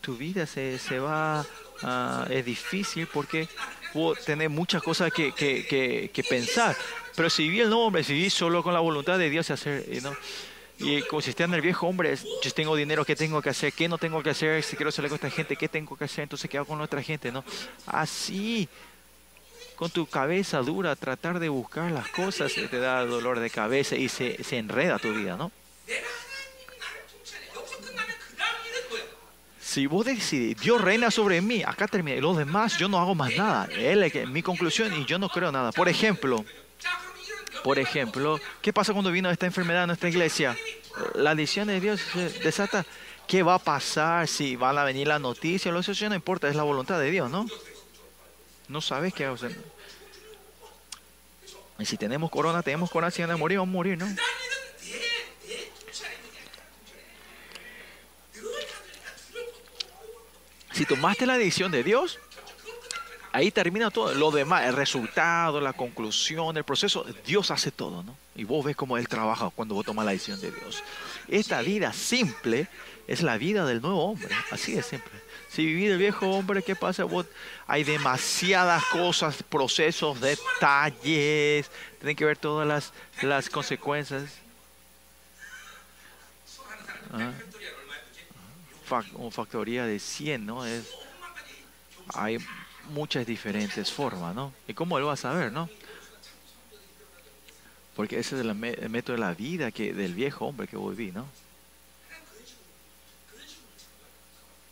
tu 0.00 0.16
vida 0.16 0.46
se, 0.46 0.78
se 0.78 0.98
va, 0.98 1.44
uh, 1.82 2.32
es 2.32 2.42
difícil 2.42 3.06
porque 3.06 3.50
vos 3.92 4.18
tenés 4.24 4.48
muchas 4.48 4.82
cosas 4.82 5.12
que, 5.12 5.32
que, 5.32 5.66
que, 5.66 6.10
que 6.10 6.24
pensar. 6.24 6.74
Pero 7.14 7.28
si 7.28 7.42
viví 7.42 7.60
el 7.60 7.68
nombre, 7.68 8.02
si 8.02 8.14
viví 8.14 8.30
solo 8.30 8.62
con 8.62 8.72
la 8.72 8.80
voluntad 8.80 9.18
de 9.18 9.28
Dios, 9.28 9.50
hacer, 9.50 9.84
¿no? 10.02 10.16
Y 10.80 11.02
esté 11.26 11.42
en 11.42 11.54
el 11.54 11.60
viejo 11.60 11.88
hombre, 11.88 12.16
yo 12.42 12.50
tengo 12.52 12.76
dinero, 12.76 13.04
¿qué 13.04 13.16
tengo 13.16 13.42
que 13.42 13.50
hacer? 13.50 13.72
¿Qué 13.72 13.88
no 13.88 13.98
tengo 13.98 14.22
que 14.22 14.30
hacer? 14.30 14.62
Si 14.62 14.76
quiero 14.76 14.92
salir 14.92 15.08
con 15.10 15.16
esta 15.16 15.30
gente, 15.30 15.56
¿qué 15.56 15.68
tengo 15.68 15.96
que 15.96 16.04
hacer? 16.04 16.22
Entonces, 16.22 16.48
¿qué 16.48 16.56
hago 16.56 16.66
con 16.66 16.80
otra 16.80 17.02
gente? 17.02 17.32
¿no? 17.32 17.44
Así, 17.86 18.68
con 19.74 19.90
tu 19.90 20.06
cabeza 20.06 20.60
dura, 20.62 20.94
tratar 20.94 21.40
de 21.40 21.48
buscar 21.48 21.90
las 21.90 22.08
cosas 22.08 22.52
te 22.52 22.78
da 22.78 23.04
dolor 23.04 23.40
de 23.40 23.50
cabeza 23.50 23.96
y 23.96 24.08
se, 24.08 24.42
se 24.44 24.58
enreda 24.58 24.98
tu 24.98 25.12
vida, 25.12 25.36
¿no? 25.36 25.50
Si 29.60 29.86
vos 29.86 30.06
decidís, 30.06 30.58
Dios 30.60 30.80
reina 30.80 31.10
sobre 31.10 31.40
mí, 31.42 31.62
acá 31.62 31.86
termina. 31.86 32.16
Y 32.16 32.20
los 32.20 32.38
demás, 32.38 32.78
yo 32.78 32.88
no 32.88 32.98
hago 32.98 33.14
más 33.14 33.36
nada. 33.36 33.68
Él 33.76 34.02
es 34.02 34.28
mi 34.28 34.42
conclusión 34.42 34.92
y 34.94 35.04
yo 35.04 35.18
no 35.18 35.28
creo 35.28 35.52
nada. 35.52 35.72
Por 35.72 35.88
ejemplo, 35.88 36.44
por 37.62 37.78
ejemplo, 37.78 38.40
¿qué 38.62 38.72
pasó 38.72 38.92
cuando 38.92 39.10
vino 39.10 39.30
esta 39.30 39.46
enfermedad 39.46 39.84
a 39.84 39.86
nuestra 39.86 40.08
iglesia? 40.08 40.56
La 41.14 41.30
adicción 41.30 41.68
de 41.68 41.80
Dios 41.80 42.00
se 42.12 42.30
desata. 42.40 42.84
¿Qué 43.26 43.42
va 43.42 43.54
a 43.54 43.58
pasar 43.58 44.26
si 44.26 44.56
van 44.56 44.78
a 44.78 44.84
venir 44.84 45.06
la 45.06 45.18
noticia? 45.18 45.70
Lo 45.70 45.80
eso 45.80 46.08
no 46.08 46.14
importa, 46.14 46.48
es 46.48 46.56
la 46.56 46.62
voluntad 46.62 46.98
de 46.98 47.10
Dios, 47.10 47.30
¿no? 47.30 47.46
No 48.68 48.80
sabes 48.80 49.12
qué 49.12 49.26
va 49.26 49.34
a. 49.34 49.38
Y 51.78 51.84
si 51.84 51.96
tenemos 51.96 52.30
corona, 52.30 52.62
tenemos 52.62 52.90
corona, 52.90 53.10
si 53.10 53.22
van 53.22 53.30
a 53.30 53.36
morir, 53.36 53.58
vamos 53.58 53.72
a 53.72 53.76
morir, 53.76 53.98
¿no? 53.98 54.06
Si 60.72 60.86
tomaste 60.86 61.26
la 61.26 61.36
decisión 61.36 61.72
de 61.72 61.82
Dios, 61.82 62.18
ahí 63.38 63.50
termina 63.50 63.90
todo. 63.90 64.12
Lo 64.14 64.30
demás, 64.30 64.66
el 64.66 64.74
resultado, 64.74 65.60
la 65.60 65.72
conclusión, 65.72 66.56
el 66.56 66.64
proceso, 66.64 67.06
Dios 67.24 67.50
hace 67.50 67.70
todo, 67.70 68.02
¿no? 68.02 68.16
Y 68.34 68.44
vos 68.44 68.64
ves 68.64 68.76
cómo 68.76 68.98
Él 68.98 69.08
trabaja 69.08 69.50
cuando 69.50 69.74
vos 69.74 69.86
tomas 69.86 70.04
la 70.04 70.12
decisión 70.12 70.40
de 70.40 70.50
Dios. 70.50 70.82
Esta 71.28 71.62
vida 71.62 71.92
simple 71.92 72.66
es 73.06 73.22
la 73.22 73.38
vida 73.38 73.64
del 73.64 73.80
nuevo 73.80 74.04
hombre, 74.04 74.34
así 74.50 74.72
de 74.72 74.82
simple. 74.82 75.12
Si 75.50 75.64
vivís 75.64 75.90
el 75.90 75.98
viejo 75.98 76.28
hombre, 76.28 76.62
¿qué 76.62 76.74
pasa? 76.74 77.04
Vos, 77.04 77.26
hay 77.66 77.84
demasiadas 77.84 78.84
cosas, 78.86 79.42
procesos, 79.42 80.20
detalles, 80.20 81.70
tienen 82.00 82.16
que 82.16 82.24
ver 82.24 82.36
todas 82.36 82.66
las, 82.66 82.92
las 83.22 83.48
consecuencias. 83.48 84.24
Ah. 87.12 87.32
Fac, 88.84 89.06
una 89.14 89.30
factoría 89.30 89.86
de 89.86 89.98
100, 89.98 90.44
¿no? 90.44 90.66
Es, 90.66 90.88
hay 92.14 92.38
muchas 92.88 93.26
diferentes 93.26 93.92
formas, 93.92 94.34
¿no? 94.34 94.52
¿Y 94.66 94.74
cómo 94.74 94.98
él 94.98 95.06
va 95.06 95.12
a 95.12 95.16
saber, 95.16 95.52
no? 95.52 95.68
Porque 97.94 98.18
ese 98.18 98.36
es 98.36 98.42
el, 98.42 98.54
método 98.54 99.16
de 99.16 99.20
la 99.20 99.34
vida 99.34 99.72
que 99.72 99.92
del 99.92 100.14
viejo 100.14 100.46
hombre 100.46 100.68
que 100.68 100.76
viví, 100.76 101.10
¿no? 101.10 101.26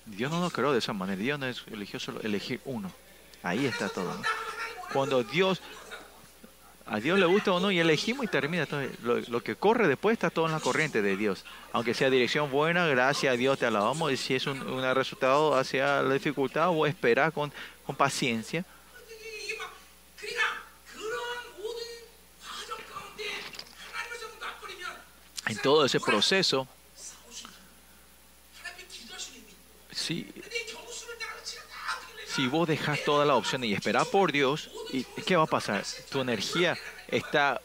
Dios 0.07 0.31
no 0.31 0.41
nos 0.41 0.53
creó 0.53 0.73
de 0.73 0.79
esa 0.79 0.93
manera. 0.93 1.21
Dios 1.21 1.39
nos 1.39 1.65
eligió 1.67 1.99
solo 1.99 2.21
elegir 2.21 2.61
uno. 2.65 2.93
Ahí 3.43 3.67
está 3.67 3.89
todo. 3.89 4.15
¿no? 4.15 4.23
Cuando 4.93 5.25
Dios, 5.25 5.61
a 6.89 7.01
Dios 7.01 7.19
le 7.19 7.27
gusta 7.27 7.53
o 7.53 7.59
no 7.59 7.73
y 7.73 7.81
elegimos 7.81 8.25
y 8.25 8.29
termina. 8.29 8.63
Entonces, 8.63 8.97
lo, 9.03 9.43
que 9.43 9.57
corre 9.57 9.89
después 9.89 10.13
está 10.13 10.31
todo 10.31 10.47
en 10.47 10.53
la 10.53 10.61
corriente 10.61 11.03
de 11.03 11.17
Dios. 11.17 11.45
Aunque 11.73 11.95
sea 11.95 12.11
dirección 12.11 12.49
buena, 12.51 12.87
gracias 12.87 13.35
a 13.35 13.37
Dios 13.37 13.59
te 13.59 13.67
alabamos. 13.67 14.13
Y 14.13 14.17
si 14.17 14.37
es 14.37 14.47
un, 14.47 14.61
resultado 14.95 15.57
hacia 15.57 16.01
la 16.03 16.15
dificultad 16.15 16.71
o 16.71 16.87
esperar 16.87 17.33
con, 17.33 17.53
con 17.85 17.97
paciencia. 17.97 18.65
En 25.49 25.59
todo 25.59 25.85
ese 25.85 26.01
proceso, 26.01 26.67
sí, 29.93 30.33
si 32.27 32.47
vos 32.49 32.67
dejas 32.69 33.01
todas 33.05 33.27
las 33.27 33.37
opciones 33.37 33.71
y 33.71 33.75
esperar 33.75 34.07
por 34.07 34.33
Dios, 34.33 34.71
¿y 34.93 35.05
¿qué 35.25 35.37
va 35.37 35.45
a 35.45 35.47
pasar? 35.47 35.85
Tu 36.11 36.21
energía 36.21 36.77
está, 37.09 37.61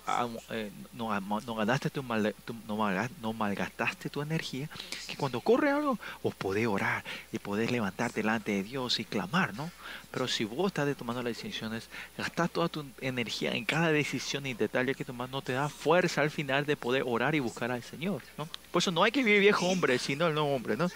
eh, 0.52 0.70
no, 0.94 1.20
no 1.20 1.56
ganaste 1.56 1.90
tu 1.90 2.04
mal- 2.04 2.36
tu- 2.46 2.54
no, 2.68 2.78
no 3.22 3.34
malgastaste 3.34 4.08
tu 4.12 4.22
energía, 4.22 4.70
que 5.08 5.16
cuando 5.18 5.42
corre 5.42 5.72
algo, 5.72 5.98
vos 6.22 6.36
podés 6.36 6.68
orar 6.68 7.04
y 7.32 7.40
podés 7.40 7.72
levantar 7.72 8.14
delante 8.14 8.52
de 8.52 8.62
Dios 8.62 9.00
y 9.00 9.04
clamar, 9.06 9.56
¿no? 9.56 9.72
Pero 10.12 10.28
si 10.28 10.44
vos 10.44 10.68
estás 10.68 10.96
tomando 10.96 11.24
las 11.24 11.36
decisiones, 11.36 11.90
gastás 12.16 12.52
toda 12.52 12.70
tu 12.70 12.86
energía 13.02 13.54
en 13.54 13.66
cada 13.66 13.92
decisión 13.92 14.46
y 14.46 14.54
detalle 14.54 14.94
que 14.94 15.04
tomas, 15.06 15.32
no 15.32 15.42
te 15.42 15.54
da 15.54 15.70
fuerza 15.70 16.22
al 16.22 16.30
final 16.30 16.68
de 16.68 16.78
poder 16.78 17.04
orar 17.08 17.34
y 17.34 17.40
buscar 17.40 17.72
al 17.72 17.82
Señor, 17.82 18.22
¿no? 18.38 18.48
Por 18.72 18.84
eso 18.84 18.92
no 18.92 19.02
hay 19.04 19.12
que 19.12 19.24
vivir 19.24 19.40
viejo 19.40 19.66
hombre, 19.66 19.98
sino 19.98 20.28
el 20.28 20.36
nuevo 20.36 20.54
hombre, 20.54 20.78
¿no? 20.78 20.88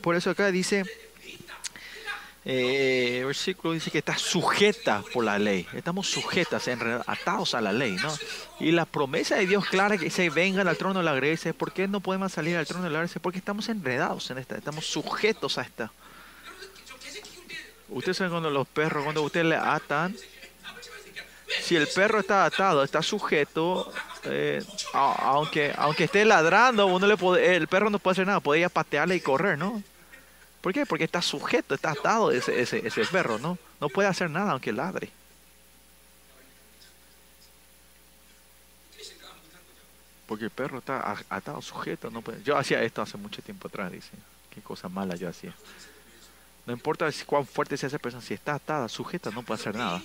Por 0.00 0.14
eso 0.14 0.30
acá 0.30 0.52
dice, 0.52 0.84
eh, 2.44 3.22
versículo 3.26 3.74
dice 3.74 3.90
que 3.90 3.98
está 3.98 4.16
sujeta 4.16 5.02
por 5.12 5.24
la 5.24 5.38
ley. 5.38 5.66
Estamos 5.74 6.08
sujetas, 6.08 6.68
atados 7.06 7.54
a 7.54 7.60
la 7.60 7.72
ley, 7.72 7.96
¿no? 7.96 8.12
Y 8.58 8.72
la 8.72 8.86
promesa 8.86 9.36
de 9.36 9.46
Dios 9.46 9.66
clara 9.66 9.98
que 9.98 10.10
se 10.10 10.30
vengan 10.30 10.66
al 10.66 10.76
trono 10.76 11.00
de 11.00 11.04
la 11.04 11.14
gracia. 11.14 11.52
¿Por 11.52 11.72
qué 11.72 11.86
no 11.86 12.00
podemos 12.00 12.32
salir 12.32 12.56
al 12.56 12.66
trono 12.66 12.84
de 12.84 12.90
la 12.90 13.00
gracia? 13.00 13.20
Porque 13.20 13.38
estamos 13.38 13.68
enredados 13.68 14.30
en 14.30 14.38
esta, 14.38 14.56
estamos 14.56 14.86
sujetos 14.86 15.58
a 15.58 15.62
esta. 15.62 15.92
Ustedes 17.88 18.16
saben 18.16 18.30
cuando 18.30 18.50
los 18.50 18.68
perros, 18.68 19.02
cuando 19.02 19.22
ustedes 19.22 19.46
le 19.46 19.56
atan, 19.56 20.16
si 21.62 21.76
el 21.76 21.88
perro 21.88 22.20
está 22.20 22.44
atado, 22.44 22.84
está 22.84 23.02
sujeto, 23.02 23.92
eh, 24.24 24.62
aunque, 24.92 25.74
aunque 25.76 26.04
esté 26.04 26.24
ladrando, 26.24 26.86
uno 26.86 27.06
le 27.06 27.16
puede, 27.16 27.56
el 27.56 27.66
perro 27.66 27.90
no 27.90 27.98
puede 27.98 28.12
hacer 28.12 28.26
nada, 28.26 28.40
podría 28.40 28.68
patearle 28.68 29.16
y 29.16 29.20
correr, 29.20 29.58
¿no? 29.58 29.82
¿Por 30.60 30.72
qué? 30.72 30.84
Porque 30.84 31.04
está 31.04 31.22
sujeto, 31.22 31.74
está 31.74 31.92
atado 31.92 32.30
ese, 32.30 32.60
ese, 32.60 32.86
ese 32.86 33.04
perro, 33.06 33.38
¿no? 33.38 33.58
No 33.80 33.88
puede 33.88 34.08
hacer 34.08 34.30
nada 34.30 34.52
aunque 34.52 34.72
ladre. 34.72 35.10
Porque 40.26 40.44
el 40.44 40.50
perro 40.50 40.78
está 40.78 41.16
atado, 41.28 41.60
sujeto, 41.60 42.10
no 42.10 42.22
puede. 42.22 42.42
Yo 42.42 42.56
hacía 42.56 42.82
esto 42.82 43.02
hace 43.02 43.16
mucho 43.16 43.42
tiempo 43.42 43.68
atrás, 43.68 43.90
dice. 43.90 44.10
Qué 44.50 44.60
cosa 44.60 44.88
mala 44.88 45.16
yo 45.16 45.28
hacía. 45.28 45.54
No 46.66 46.72
importa 46.72 47.08
cuán 47.26 47.46
fuerte 47.46 47.76
sea 47.76 47.88
esa 47.88 47.98
persona, 47.98 48.22
si 48.22 48.34
está 48.34 48.54
atada, 48.54 48.88
sujeta, 48.88 49.30
no 49.30 49.42
puede 49.42 49.60
hacer 49.60 49.74
nada. 49.74 50.02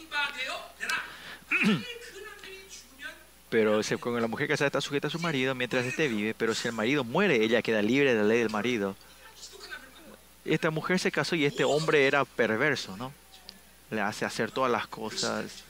Pero 3.50 3.82
con 4.00 4.20
la 4.20 4.28
mujer 4.28 4.48
casada 4.48 4.68
está 4.68 4.82
sujeta 4.82 5.08
a 5.08 5.12
su 5.12 5.20
marido 5.20 5.54
mientras 5.54 5.86
éste 5.86 6.08
vive, 6.08 6.34
pero 6.34 6.56
si 6.56 6.68
el 6.68 6.74
marido 6.74 7.04
muere, 7.04 7.44
ella 7.44 7.62
queda 7.62 7.82
libre 7.82 8.14
de 8.14 8.22
la 8.22 8.28
ley 8.28 8.40
del 8.40 8.50
marido 8.50 8.96
esta 10.46 10.70
mujer 10.70 11.00
se 11.00 11.12
casó 11.12 11.36
y 11.36 11.46
este 11.46 11.64
hombre 11.64 12.08
era 12.08 12.24
perverso, 12.24 12.96
¿no? 12.98 13.12
Le 13.90 14.02
hace 14.02 14.26
hacer 14.26 14.52
todas 14.52 14.72
las 14.72 14.88
cosas. 14.88 15.64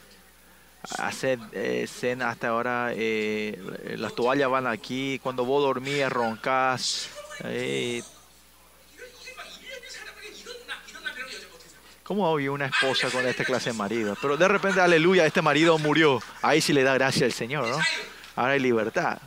Hace 1.00 1.40
eh, 1.54 1.88
cena 1.88 2.30
hasta 2.30 2.50
ahora, 2.50 2.92
eh, 2.94 3.58
las 3.98 4.14
toallas 4.14 4.50
van 4.50 4.68
aquí. 4.68 5.20
Cuando 5.24 5.46
vos 5.46 5.64
dormías, 5.64 6.12
roncas. 6.12 7.10
Eh. 7.44 8.04
¿Cómo 12.04 12.28
había 12.28 12.52
una 12.52 12.68
esposa 12.68 13.10
con 13.10 13.26
esta 13.26 13.44
clase 13.44 13.72
de 13.72 13.78
marido? 13.78 14.16
Pero 14.22 14.38
de 14.38 14.48
repente, 14.48 14.80
aleluya, 14.80 15.26
este 15.26 15.42
marido 15.42 15.80
murió. 15.80 16.22
Ahí 16.44 16.62
sí 16.62 16.72
le 16.72 16.84
da 16.84 16.94
gracia 16.94 17.26
al 17.26 17.34
Señor, 17.34 17.68
¿no? 17.68 17.80
Ahora 18.36 18.54
hay 18.54 18.60
libertad. 18.60 19.18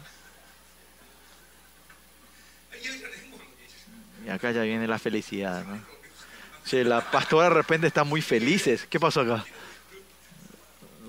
Y 4.29 4.31
acá 4.31 4.51
ya 4.51 4.61
viene 4.61 4.87
la 4.87 4.99
felicidad, 4.99 5.65
¿no? 5.65 5.81
Sí, 6.63 6.85
la 6.85 7.01
pastora 7.01 7.49
de 7.49 7.55
repente 7.55 7.87
están 7.87 8.07
muy 8.07 8.21
felices. 8.21 8.87
¿Qué 8.91 9.01
pasó 9.01 9.23
acá? 9.23 9.43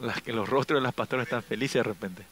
Las, 0.02 0.22
que 0.22 0.32
los 0.32 0.48
rostros 0.48 0.80
de 0.80 0.84
las 0.84 0.94
pastoras 0.94 1.26
están 1.26 1.44
felices 1.44 1.74
de 1.74 1.84
repente. 1.84 2.24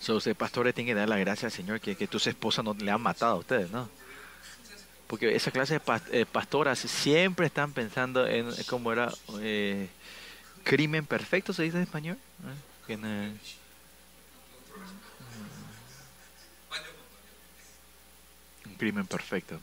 So, 0.00 0.16
usted, 0.16 0.34
pastor, 0.34 0.64
le 0.64 0.72
tiene 0.72 0.90
que 0.90 0.94
dar 0.94 1.08
la 1.08 1.18
gracia 1.18 1.46
al 1.46 1.52
Señor 1.52 1.78
que, 1.80 1.94
que 1.94 2.08
tus 2.08 2.26
esposas 2.26 2.64
no 2.64 2.74
le 2.74 2.90
han 2.90 3.02
matado 3.02 3.34
a 3.34 3.38
ustedes, 3.38 3.70
¿no? 3.70 3.88
Porque 5.06 5.34
esa 5.36 5.50
clase 5.50 5.74
de 5.74 6.00
eh, 6.12 6.24
pastoras 6.24 6.78
siempre 6.78 7.46
están 7.46 7.72
pensando 7.72 8.26
en 8.26 8.50
cómo 8.68 8.92
era 8.92 9.12
eh, 9.40 9.88
crimen 10.64 11.04
perfecto, 11.04 11.52
se 11.52 11.64
dice 11.64 11.76
en 11.76 11.82
español. 11.82 12.16
Un 18.66 18.74
crimen 18.78 19.06
perfecto. 19.06 19.60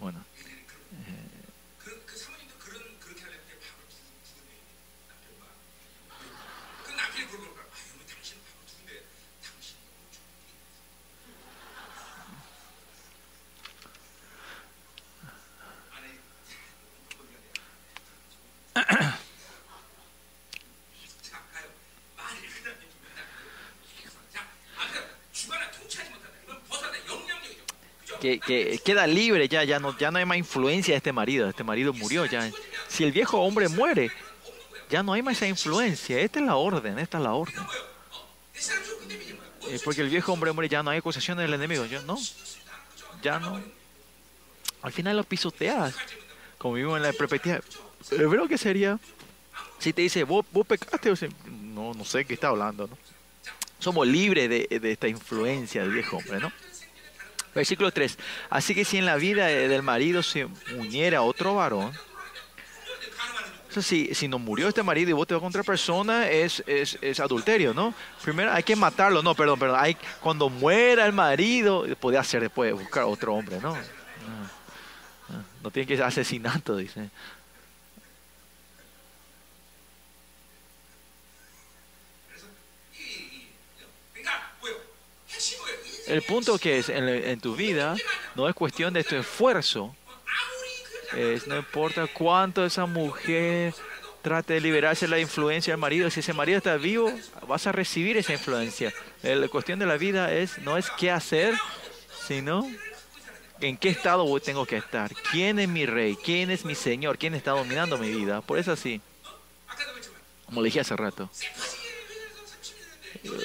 Bueno. 0.00 0.24
Eh, 0.92 1.21
que, 28.22 28.80
queda 28.84 29.06
libre 29.06 29.48
ya, 29.48 29.64
ya 29.64 29.80
no, 29.80 29.96
ya 29.98 30.10
no 30.10 30.18
hay 30.18 30.24
más 30.24 30.38
influencia 30.38 30.92
de 30.92 30.98
este 30.98 31.12
marido, 31.12 31.48
este 31.48 31.64
marido 31.64 31.92
murió 31.92 32.24
ya. 32.26 32.48
Si 32.88 33.02
el 33.02 33.10
viejo 33.10 33.40
hombre 33.40 33.68
muere, 33.68 34.12
ya 34.88 35.02
no 35.02 35.12
hay 35.12 35.22
más 35.22 35.36
esa 35.36 35.48
influencia, 35.48 36.20
esta 36.20 36.38
es 36.38 36.46
la 36.46 36.56
orden, 36.56 36.98
esta 36.98 37.18
es 37.18 37.24
la 37.24 37.32
orden. 37.32 37.62
Eh, 39.68 39.80
porque 39.84 40.02
el 40.02 40.08
viejo 40.08 40.32
hombre 40.32 40.52
muere, 40.52 40.68
ya 40.68 40.82
no 40.82 40.90
hay 40.90 40.98
acusaciones 40.98 41.42
del 41.42 41.54
enemigo, 41.54 41.84
ya 41.86 42.00
no, 42.02 42.16
ya 43.22 43.40
no. 43.40 43.60
Al 44.82 44.92
final 44.92 45.16
lo 45.16 45.24
pisoteas, 45.24 45.94
como 46.58 46.74
vimos 46.74 46.96
en 46.96 47.02
la 47.02 47.12
perspectiva. 47.12 47.60
Yo 48.10 48.30
creo 48.30 48.46
que 48.46 48.58
sería, 48.58 48.98
si 49.78 49.92
te 49.92 50.02
dice, 50.02 50.22
vos, 50.24 50.46
vos 50.52 50.66
pecaste, 50.66 51.28
no, 51.46 51.92
no 51.94 52.04
sé 52.04 52.24
qué 52.24 52.34
está 52.34 52.48
hablando, 52.48 52.86
¿no? 52.86 52.98
Somos 53.80 54.06
libres 54.06 54.48
de, 54.48 54.78
de 54.78 54.92
esta 54.92 55.08
influencia 55.08 55.82
del 55.82 55.90
viejo 55.90 56.18
hombre, 56.18 56.38
¿no? 56.38 56.52
Versículo 57.54 57.90
3. 57.90 58.18
Así 58.50 58.74
que 58.74 58.84
si 58.84 58.98
en 58.98 59.06
la 59.06 59.16
vida 59.16 59.46
del 59.46 59.82
marido 59.82 60.22
se 60.22 60.46
uniera 60.76 61.22
otro 61.22 61.54
varón, 61.54 61.92
si, 63.80 64.28
no 64.28 64.38
murió 64.38 64.68
este 64.68 64.82
marido 64.82 65.10
y 65.10 65.12
vos 65.14 65.26
te 65.26 65.34
vas 65.34 65.42
contra 65.42 65.62
persona, 65.62 66.28
es, 66.28 66.62
es, 66.66 66.98
es, 67.00 67.20
adulterio, 67.20 67.72
¿no? 67.72 67.94
Primero 68.22 68.52
hay 68.52 68.62
que 68.62 68.76
matarlo, 68.76 69.22
no, 69.22 69.34
perdón, 69.34 69.58
perdón. 69.58 69.78
Hay, 69.80 69.96
cuando 70.20 70.50
muera 70.50 71.06
el 71.06 71.12
marido, 71.12 71.86
puede 71.98 72.18
hacer 72.18 72.42
después, 72.42 72.74
buscar 72.74 73.04
otro 73.04 73.34
hombre, 73.34 73.58
¿no? 73.62 73.74
No, 73.74 75.44
no 75.62 75.70
tiene 75.70 75.86
que 75.86 75.96
ser 75.96 76.04
asesinato, 76.04 76.76
dice. 76.76 77.08
El 86.06 86.22
punto 86.22 86.58
que 86.58 86.78
es 86.78 86.88
en, 86.88 87.08
en, 87.08 87.40
tu 87.40 87.54
vida 87.54 87.96
no 88.34 88.48
es 88.48 88.54
cuestión 88.54 88.92
de 88.92 89.04
tu 89.04 89.16
esfuerzo. 89.16 89.94
Es, 91.16 91.46
no 91.46 91.56
importa 91.56 92.06
cuánto 92.06 92.64
esa 92.64 92.86
mujer 92.86 93.74
trate 94.22 94.54
de 94.54 94.60
liberarse 94.60 95.06
de 95.06 95.10
la 95.10 95.18
influencia 95.18 95.72
del 95.72 95.80
marido. 95.80 96.10
Si 96.10 96.20
ese 96.20 96.32
marido 96.32 96.58
está 96.58 96.76
vivo, 96.76 97.12
vas 97.46 97.66
a 97.66 97.72
recibir 97.72 98.16
esa 98.16 98.32
influencia. 98.32 98.92
La 99.22 99.48
cuestión 99.48 99.78
de 99.78 99.86
la 99.86 99.96
vida 99.96 100.32
es 100.32 100.58
no 100.58 100.78
es 100.78 100.90
qué 100.90 101.10
hacer, 101.10 101.54
sino 102.26 102.68
en 103.60 103.76
qué 103.76 103.90
estado 103.90 104.40
tengo 104.40 104.64
que 104.66 104.76
estar. 104.76 105.12
¿Quién 105.30 105.58
es 105.58 105.68
mi 105.68 105.86
rey? 105.86 106.16
¿Quién 106.16 106.50
es 106.50 106.64
mi 106.64 106.74
señor? 106.74 107.18
¿Quién 107.18 107.34
está 107.34 107.52
dominando 107.52 107.98
mi 107.98 108.10
vida? 108.10 108.40
Por 108.40 108.58
eso 108.58 108.72
así. 108.72 109.00
Como 110.46 110.62
le 110.62 110.66
dije 110.66 110.80
hace 110.80 110.96
rato. 110.96 111.30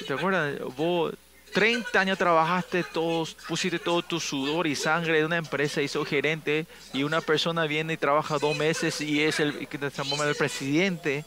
¿Te 0.06 0.12
acuerdas? 0.12 0.58
Vos 0.76 1.14
30 1.52 1.98
años 2.00 2.18
trabajaste 2.18 2.84
todos, 2.84 3.34
pusiste 3.46 3.78
todo 3.78 4.02
tu 4.02 4.20
sudor 4.20 4.66
y 4.66 4.74
sangre 4.74 5.18
de 5.18 5.24
una 5.24 5.36
empresa 5.36 5.82
y 5.82 5.88
sos 5.88 6.06
gerente 6.06 6.66
y 6.92 7.02
una 7.02 7.20
persona 7.20 7.64
viene 7.64 7.94
y 7.94 7.96
trabaja 7.96 8.38
dos 8.38 8.56
meses 8.56 9.00
y 9.00 9.22
es 9.22 9.40
el, 9.40 9.68
el 9.70 10.34
presidente 10.36 11.24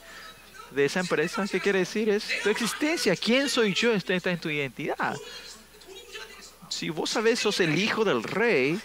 de 0.72 0.86
esa 0.86 1.00
empresa. 1.00 1.46
¿Qué 1.50 1.60
quiere 1.60 1.80
decir? 1.80 2.10
Es 2.10 2.26
tu 2.44 2.50
existencia. 2.50 3.16
¿Quién 3.16 3.50
soy 3.50 3.74
yo? 3.74 3.94
Está, 3.94 4.14
en 4.14 4.40
tu 4.40 4.50
identidad. 4.50 5.16
Si 6.70 6.90
vos 6.90 7.10
sabés, 7.10 7.40
sos 7.40 7.60
el 7.60 7.78
hijo 7.78 8.06
del 8.06 8.24
rey, 8.24 8.80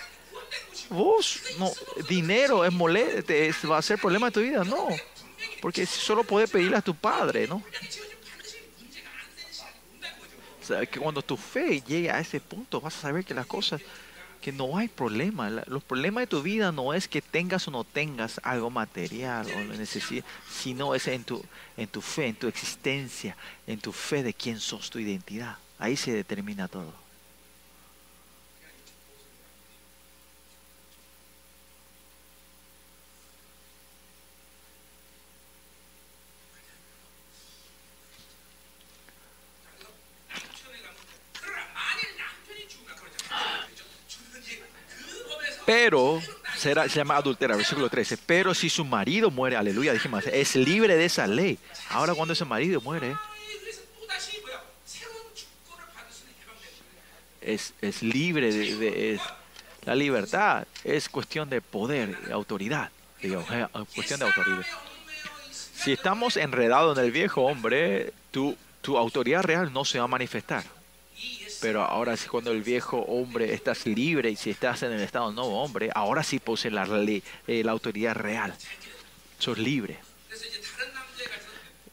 vos, 0.91 1.41
no, 1.59 1.71
dinero 2.09 2.65
es 2.65 2.73
molesto, 2.73 3.33
va 3.69 3.79
a 3.79 3.83
ser 3.83 3.99
problema 3.99 4.27
de 4.27 4.33
tu 4.33 4.41
vida. 4.41 4.65
No, 4.65 4.89
porque 5.63 5.87
solo 5.87 6.25
puedes 6.25 6.51
pedirle 6.51 6.77
a 6.77 6.83
tu 6.83 6.95
padre, 6.95 7.47
¿no? 7.47 7.63
Que 10.91 11.01
cuando 11.01 11.23
tu 11.23 11.37
fe 11.37 11.81
llegue 11.81 12.11
a 12.11 12.21
ese 12.21 12.41
punto, 12.41 12.81
vas 12.81 12.97
a 12.97 13.01
saber 13.01 13.25
que 13.25 13.35
las 13.35 13.47
cosas, 13.47 13.81
que 14.41 14.53
no 14.53 14.77
hay 14.77 14.89
problema. 14.89 15.51
Los 15.67 15.83
problemas 15.85 16.23
de 16.23 16.27
tu 16.27 16.43
vida 16.43 16.73
no 16.73 16.95
es 16.95 17.09
que 17.09 17.23
tengas 17.23 17.67
o 17.69 17.71
no 17.71 17.85
tengas 17.85 18.41
algo 18.43 18.71
material 18.71 19.47
o 19.57 19.75
necesidad, 19.75 20.25
sino 20.51 20.95
es 20.95 21.07
en 21.09 21.25
tu, 21.25 21.43
en 21.77 21.89
tu 21.89 22.01
fe, 22.01 22.29
en 22.29 22.37
tu 22.37 22.47
existencia, 22.47 23.37
en 23.67 23.81
tu 23.81 23.93
fe 23.93 24.23
de 24.23 24.35
quién 24.35 24.61
sos, 24.61 24.91
tu 24.91 24.99
identidad. 24.99 25.57
Ahí 25.79 25.97
se 25.97 26.13
determina 26.13 26.69
todo. 26.69 27.06
Pero, 45.67 46.23
será, 46.57 46.89
se 46.89 46.97
llama 46.97 47.17
adultera, 47.17 47.57
versículo 47.57 47.91
13. 47.91 48.17
Pero 48.19 48.55
si 48.55 48.71
su 48.71 48.85
marido 48.85 49.33
muere, 49.33 49.57
aleluya, 49.57 49.93
dijimos, 49.93 50.25
es 50.29 50.55
libre 50.55 50.97
de 50.97 51.05
esa 51.05 51.27
ley. 51.27 51.59
Ahora 51.91 52.15
cuando 52.15 52.35
ese 52.35 52.45
marido 52.45 52.81
muere, 52.81 53.17
es, 57.41 57.75
es 57.81 58.03
libre 58.03 58.53
de, 58.53 59.21
la 59.85 59.95
libertad. 59.97 60.67
Es 60.85 61.09
cuestión 61.09 61.51
de 61.51 61.61
poder, 61.61 62.17
de 62.21 62.33
autoridad. 62.33 62.91
Digamos, 63.21 63.49
cuestión 63.93 64.21
de 64.21 64.27
autoridad. 64.27 64.67
Si 65.51 65.93
estamos 65.93 66.37
enredados 66.37 66.97
en 66.97 67.05
el 67.05 67.11
viejo 67.11 67.43
hombre, 67.43 68.13
tu, 68.31 68.57
tu 68.83 68.97
autoridad 68.97 69.43
real 69.43 69.73
no 69.73 69.85
se 69.85 69.99
va 69.99 70.05
a 70.05 70.09
manifestar. 70.09 70.76
Pero 71.61 71.83
ahora 71.83 72.17
sí, 72.17 72.29
cuando 72.29 72.53
el 72.53 72.63
viejo 72.63 72.99
hombre 72.99 73.53
estás 73.55 73.87
libre 73.87 74.31
y 74.31 74.37
si 74.37 74.51
estás 74.51 74.83
en 74.83 74.93
el 74.93 75.01
estado 75.01 75.33
nuevo 75.33 75.63
hombre, 75.63 75.91
ahora 75.95 76.23
sí 76.23 76.39
posee 76.39 76.71
la, 76.71 76.87
eh, 77.47 77.63
la 77.65 77.73
autoridad 77.73 78.15
real. 78.15 78.55
Sos 79.39 79.59
libre. 79.59 79.99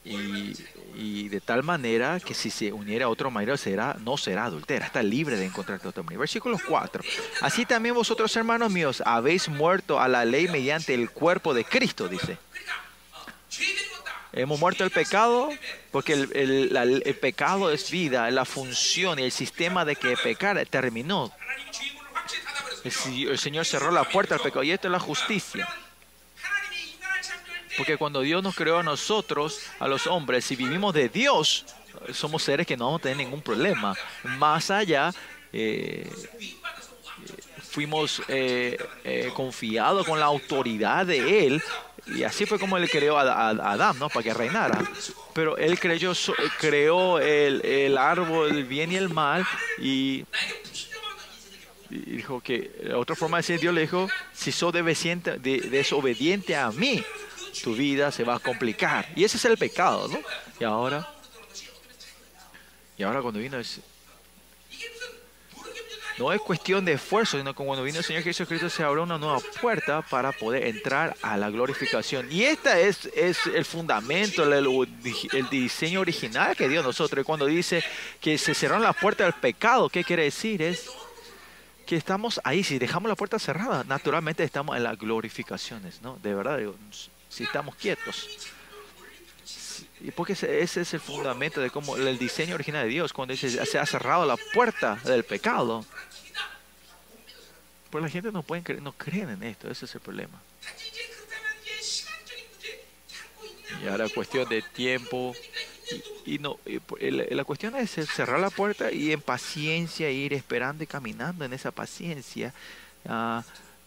Y, 0.05 1.29
de 1.29 1.41
tal 1.41 1.63
manera 1.63 2.19
que 2.19 2.33
si 2.33 2.49
se 2.49 2.71
uniera 2.71 3.05
a 3.05 3.09
otro 3.09 3.31
marido 3.31 3.57
será, 3.57 3.95
no 4.01 4.17
será 4.17 4.45
adultera, 4.45 4.85
está 4.85 5.01
libre 5.01 5.37
de 5.37 5.45
encontrar 5.45 5.79
otro 5.85 6.03
marido. 6.03 6.19
Versículo 6.19 6.57
4. 6.67 7.03
Así 7.41 7.65
también 7.65 7.95
vosotros, 7.95 8.35
hermanos 8.35 8.71
míos, 8.71 9.01
habéis 9.05 9.49
muerto 9.49 9.99
a 9.99 10.07
la 10.07 10.25
ley 10.25 10.47
mediante 10.49 10.93
el 10.93 11.09
cuerpo 11.09 11.53
de 11.53 11.65
Cristo, 11.65 12.07
dice. 12.07 12.37
Hemos 14.33 14.59
muerto 14.59 14.83
el 14.83 14.89
pecado 14.89 15.49
porque 15.91 16.13
el, 16.13 17.17
pecado 17.21 17.71
es 17.71 17.91
vida, 17.91 18.29
la 18.31 18.45
función 18.45 19.19
y 19.19 19.23
el 19.23 19.31
sistema 19.31 19.85
de 19.85 19.95
que 19.95 20.17
pecar 20.17 20.65
terminó. 20.65 21.31
El, 22.83 23.37
Señor 23.37 23.65
cerró 23.65 23.91
la 23.91 24.03
puerta 24.03 24.35
al 24.35 24.41
pecado 24.41 24.63
y 24.63 24.71
esto 24.71 24.87
es 24.87 24.91
la 24.91 24.99
justicia. 24.99 25.69
Porque 27.77 27.97
cuando 27.97 28.21
Dios 28.21 28.41
nos 28.41 28.55
creó 28.55 28.79
a 28.79 28.83
nosotros, 28.83 29.61
a 29.79 29.87
los 29.87 30.07
hombres, 30.07 30.45
si 30.45 30.55
vivimos 30.55 30.93
de 30.95 31.09
Dios, 31.09 31.65
somos 32.11 32.43
seres 32.43 32.65
que 32.65 32.75
no 32.75 32.85
vamos 32.85 33.01
a 33.01 33.03
tener 33.03 33.17
ningún 33.17 33.41
problema. 33.41 33.95
Más 34.23 34.71
allá, 34.71 35.13
eh, 35.51 36.09
fuimos 37.73 38.21
eh, 38.27 38.77
eh, 39.03 39.31
confiados 39.33 40.05
con 40.05 40.19
la 40.19 40.25
autoridad 40.25 41.07
de 41.07 41.47
Él 41.47 41.63
y 42.05 42.23
así 42.23 42.45
fue 42.45 42.59
como 42.59 42.77
él 42.77 42.89
creó 42.89 43.17
a, 43.17 43.49
Adán, 43.49 43.97
¿no? 43.97 44.09
Para 44.09 44.23
que 44.23 44.33
reinara. 44.33 44.77
Pero 45.33 45.57
él 45.57 45.79
creyó, 45.79 46.11
creó 46.59 47.19
el, 47.19 47.65
el 47.65 47.97
árbol 47.97 48.53
del 48.53 48.65
bien 48.65 48.91
y 48.91 48.97
el 48.97 49.09
mal 49.09 49.45
y, 49.79 50.25
dijo 51.89 52.41
que 52.41 52.91
otra 52.93 53.15
forma 53.15 53.37
de 53.37 53.43
decir 53.43 53.59
Dios 53.59 53.73
le 53.73 53.81
dijo, 53.81 54.09
si 54.33 54.51
sos 54.51 54.73
desobediente 54.73 56.55
a 56.55 56.71
mí, 56.71 57.01
tu 57.63 57.73
vida 57.73 58.11
se 58.11 58.23
va 58.23 58.35
a 58.35 58.39
complicar. 58.39 59.07
Y 59.15 59.23
ese 59.23 59.37
es 59.37 59.45
el 59.45 59.57
pecado, 59.57 60.09
¿no? 60.09 60.19
Y 60.59 60.65
ahora, 60.65 61.07
y 62.97 63.03
ahora 63.03 63.21
cuando 63.21 63.39
vino 63.39 63.57
es 63.57 63.79
no 66.17 66.31
es 66.31 66.41
cuestión 66.41 66.85
de 66.85 66.93
esfuerzo, 66.93 67.37
sino 67.37 67.53
que 67.53 67.63
cuando 67.63 67.83
vino 67.83 67.97
el 67.97 68.03
Señor 68.03 68.23
Jesucristo 68.23 68.69
se 68.69 68.83
abrió 68.83 69.03
una 69.03 69.17
nueva 69.17 69.39
puerta 69.61 70.01
para 70.01 70.31
poder 70.31 70.67
entrar 70.67 71.15
a 71.21 71.37
la 71.37 71.49
glorificación. 71.49 72.27
Y 72.31 72.43
este 72.43 72.87
es, 72.87 73.05
es 73.15 73.45
el 73.47 73.65
fundamento, 73.65 74.43
el, 74.43 75.49
diseño 75.49 76.01
original 76.01 76.55
que 76.55 76.69
dio 76.69 76.83
nosotros. 76.83 77.23
Y 77.23 77.25
cuando 77.25 77.45
dice 77.45 77.83
que 78.21 78.37
se 78.37 78.53
cerraron 78.53 78.83
las 78.83 78.95
puertas 78.95 79.25
del 79.25 79.39
pecado, 79.39 79.89
¿qué 79.89 80.03
quiere 80.03 80.23
decir? 80.23 80.61
Es 80.61 80.89
que 81.85 81.95
estamos 81.95 82.39
ahí, 82.43 82.63
si 82.63 82.79
dejamos 82.79 83.09
la 83.09 83.15
puerta 83.15 83.39
cerrada, 83.39 83.83
naturalmente 83.83 84.43
estamos 84.43 84.77
en 84.77 84.83
las 84.83 84.97
glorificaciones, 84.97 86.01
¿no? 86.01 86.17
De 86.21 86.33
verdad, 86.33 86.59
si 87.29 87.43
estamos 87.43 87.75
quietos. 87.75 88.49
Y 90.03 90.11
porque 90.11 90.33
ese, 90.33 90.61
es 90.61 90.93
el 90.93 90.99
fundamento 90.99 91.61
de 91.61 91.69
cómo 91.69 91.95
el 91.95 92.17
diseño 92.17 92.55
original 92.55 92.83
de 92.83 92.89
Dios, 92.89 93.13
cuando 93.13 93.31
dice 93.31 93.65
se 93.65 93.79
ha 93.79 93.85
cerrado 93.85 94.25
la 94.25 94.35
puerta 94.53 94.99
del 95.05 95.23
pecado. 95.23 95.85
Pues 97.89 98.03
la 98.03 98.09
gente 98.09 98.31
no 98.31 98.43
puede 98.43 98.63
creer, 98.63 98.81
no 98.81 98.91
creen 98.91 99.29
en 99.29 99.43
esto, 99.43 99.71
ese 99.71 99.85
es 99.85 99.95
el 99.95 100.01
problema. 100.01 100.41
Y 103.81 103.87
ahora 103.87 104.09
cuestión 104.09 104.47
de 104.49 104.61
tiempo. 104.61 105.33
Y, 106.25 106.39
no, 106.39 106.59
la 106.99 107.43
cuestión 107.45 107.75
es 107.75 107.91
cerrar 107.91 108.39
la 108.39 108.49
puerta 108.49 108.91
y 108.91 109.13
en 109.13 109.21
paciencia 109.21 110.09
ir 110.09 110.33
esperando 110.33 110.83
y 110.83 110.87
caminando 110.87 111.45
en 111.45 111.53
esa 111.53 111.71
paciencia. 111.71 112.53
Uh, 113.05 113.41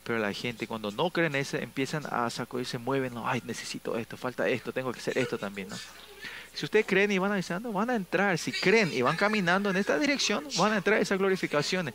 pero 0.07 0.21
la 0.21 0.33
gente 0.33 0.69
cuando 0.69 0.93
no 0.93 1.11
creen 1.11 1.35
eso 1.35 1.57
empiezan 1.57 2.05
a 2.09 2.31
sacudir, 2.31 2.65
se 2.65 2.79
mueven, 2.79 3.13
no, 3.13 3.27
ay, 3.29 3.43
necesito 3.45 3.99
esto, 3.99 4.17
falta 4.17 4.49
esto, 4.49 4.73
tengo 4.73 4.93
que 4.93 5.01
hacer 5.01 5.19
esto 5.19 5.37
también, 5.37 5.69
¿no? 5.69 5.77
Si 6.55 6.65
ustedes 6.65 6.87
creen 6.87 7.11
y 7.11 7.19
van 7.19 7.33
avisando, 7.33 7.71
van 7.71 7.91
a 7.91 7.97
entrar. 7.97 8.39
Si 8.39 8.51
creen 8.51 8.91
y 8.91 9.03
van 9.03 9.17
caminando 9.17 9.69
en 9.69 9.77
esta 9.77 9.99
dirección, 9.99 10.47
van 10.57 10.73
a 10.73 10.77
entrar 10.79 10.99
esas 11.03 11.19
glorificaciones. 11.19 11.93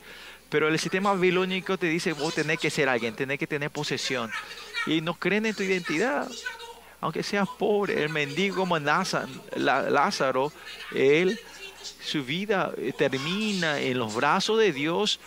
Pero 0.50 0.68
el 0.68 0.78
sistema 0.78 1.12
babilónico 1.12 1.78
te 1.78 1.86
dice, 1.86 2.12
vos 2.12 2.34
tenés 2.34 2.60
que 2.60 2.70
ser 2.70 2.88
alguien, 2.88 3.16
tenés 3.16 3.40
que 3.40 3.48
tener 3.48 3.70
posesión. 3.70 4.30
Y 4.86 5.00
no 5.00 5.14
creen 5.14 5.46
en 5.46 5.56
tu 5.56 5.64
identidad. 5.64 6.30
Aunque 7.00 7.24
seas 7.24 7.48
pobre, 7.58 8.04
el 8.04 8.10
mendigo 8.10 8.64
La- 9.56 9.90
Lázaro, 9.90 10.52
él, 10.94 11.40
su 12.00 12.22
vida 12.24 12.72
eh, 12.76 12.92
termina 12.96 13.80
en 13.80 13.98
los 13.98 14.14
brazos 14.14 14.60
de 14.60 14.72
Dios. 14.72 15.18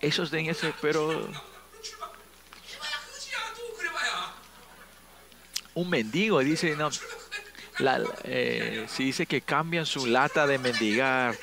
Esos 0.00 0.30
dengues, 0.30 0.58
pero 0.80 1.28
un 5.74 5.90
mendigo 5.90 6.40
dice, 6.40 6.74
no, 6.76 6.90
eh, 8.24 8.86
si 8.88 9.04
dice 9.04 9.26
que 9.26 9.42
cambian 9.42 9.86
su 9.86 10.06
lata 10.06 10.46
de 10.46 10.58
mendigar, 10.58 11.36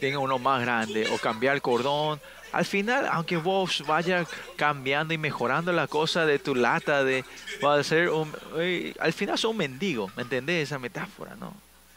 tenga 0.00 0.18
uno 0.18 0.38
más 0.38 0.62
grande 0.62 1.08
o 1.10 1.18
cambiar 1.18 1.56
el 1.56 1.62
cordón. 1.62 2.20
Al 2.52 2.64
final, 2.64 3.08
aunque 3.10 3.36
vos 3.38 3.82
vayas 3.86 4.28
cambiando 4.56 5.14
y 5.14 5.18
mejorando 5.18 5.72
la 5.72 5.88
cosa 5.88 6.26
de 6.26 6.38
tu 6.38 6.54
lata, 6.54 7.02
de, 7.02 7.24
va 7.64 7.76
a 7.76 7.82
ser 7.82 8.10
eh, 8.58 8.94
al 9.00 9.12
final 9.12 9.34
es 9.36 9.44
un 9.44 9.56
mendigo, 9.56 10.10
¿me 10.16 10.22
entendés 10.22 10.68
esa 10.68 10.78
metáfora? 10.78 11.34
No. 11.36 11.54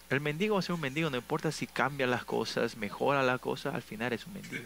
El 0.09 0.21
mendigo 0.21 0.55
va 0.55 0.59
a 0.59 0.63
ser 0.63 0.73
un 0.73 0.81
mendigo, 0.81 1.09
no 1.09 1.17
importa 1.17 1.51
si 1.51 1.67
cambia 1.67 2.07
las 2.07 2.25
cosas, 2.25 2.77
mejora 2.77 3.21
las 3.21 3.39
cosas, 3.41 3.75
al 3.75 3.81
final 3.81 4.13
es 4.13 4.25
un 4.25 4.33
mendigo. 4.33 4.63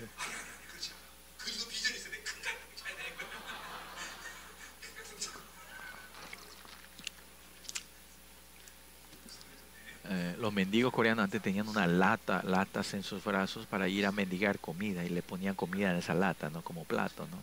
Eh, 10.12 10.36
los 10.40 10.52
mendigos 10.52 10.92
coreanos 10.92 11.24
antes 11.26 11.40
tenían 11.40 11.68
una 11.68 11.86
lata, 11.86 12.42
latas 12.44 12.96
en 12.96 13.04
sus 13.04 13.24
brazos 13.24 13.68
para 13.68 13.88
ir 13.88 14.08
a 14.08 14.12
mendigar 14.12 14.60
comida 14.60 15.06
y 15.06 15.10
le 15.10 15.22
ponían 15.22 15.54
comida 15.54 15.92
en 15.92 15.98
esa 15.98 16.16
lata, 16.16 16.50
¿no? 16.50 16.64
Como 16.64 16.84
plato, 16.84 17.28
¿no? 17.28 17.38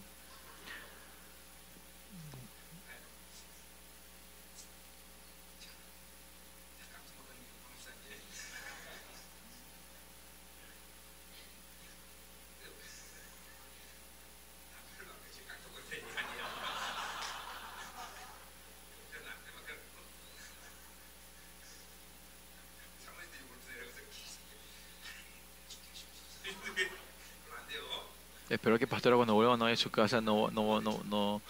ahora 29.08 29.16
cuando 29.16 29.34
vuelvan 29.34 29.62
a 29.62 29.76
su 29.76 29.90
casa 29.90 30.20
no, 30.20 30.50
no, 30.50 30.80
no, 30.80 31.00
no, 31.08 31.42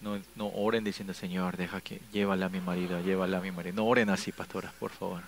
no, 0.00 0.20
no 0.34 0.46
oren 0.48 0.84
diciendo, 0.84 1.14
Señor, 1.14 1.56
deja 1.56 1.80
que 1.80 2.00
llévala 2.12 2.46
a 2.46 2.48
mi 2.48 2.60
marido, 2.60 3.00
llévala 3.00 3.38
a 3.38 3.40
mi 3.40 3.50
marido. 3.50 3.76
No 3.76 3.86
oren 3.86 4.10
así, 4.10 4.32
pastora 4.32 4.72
por 4.78 4.90
favor. 4.90 5.22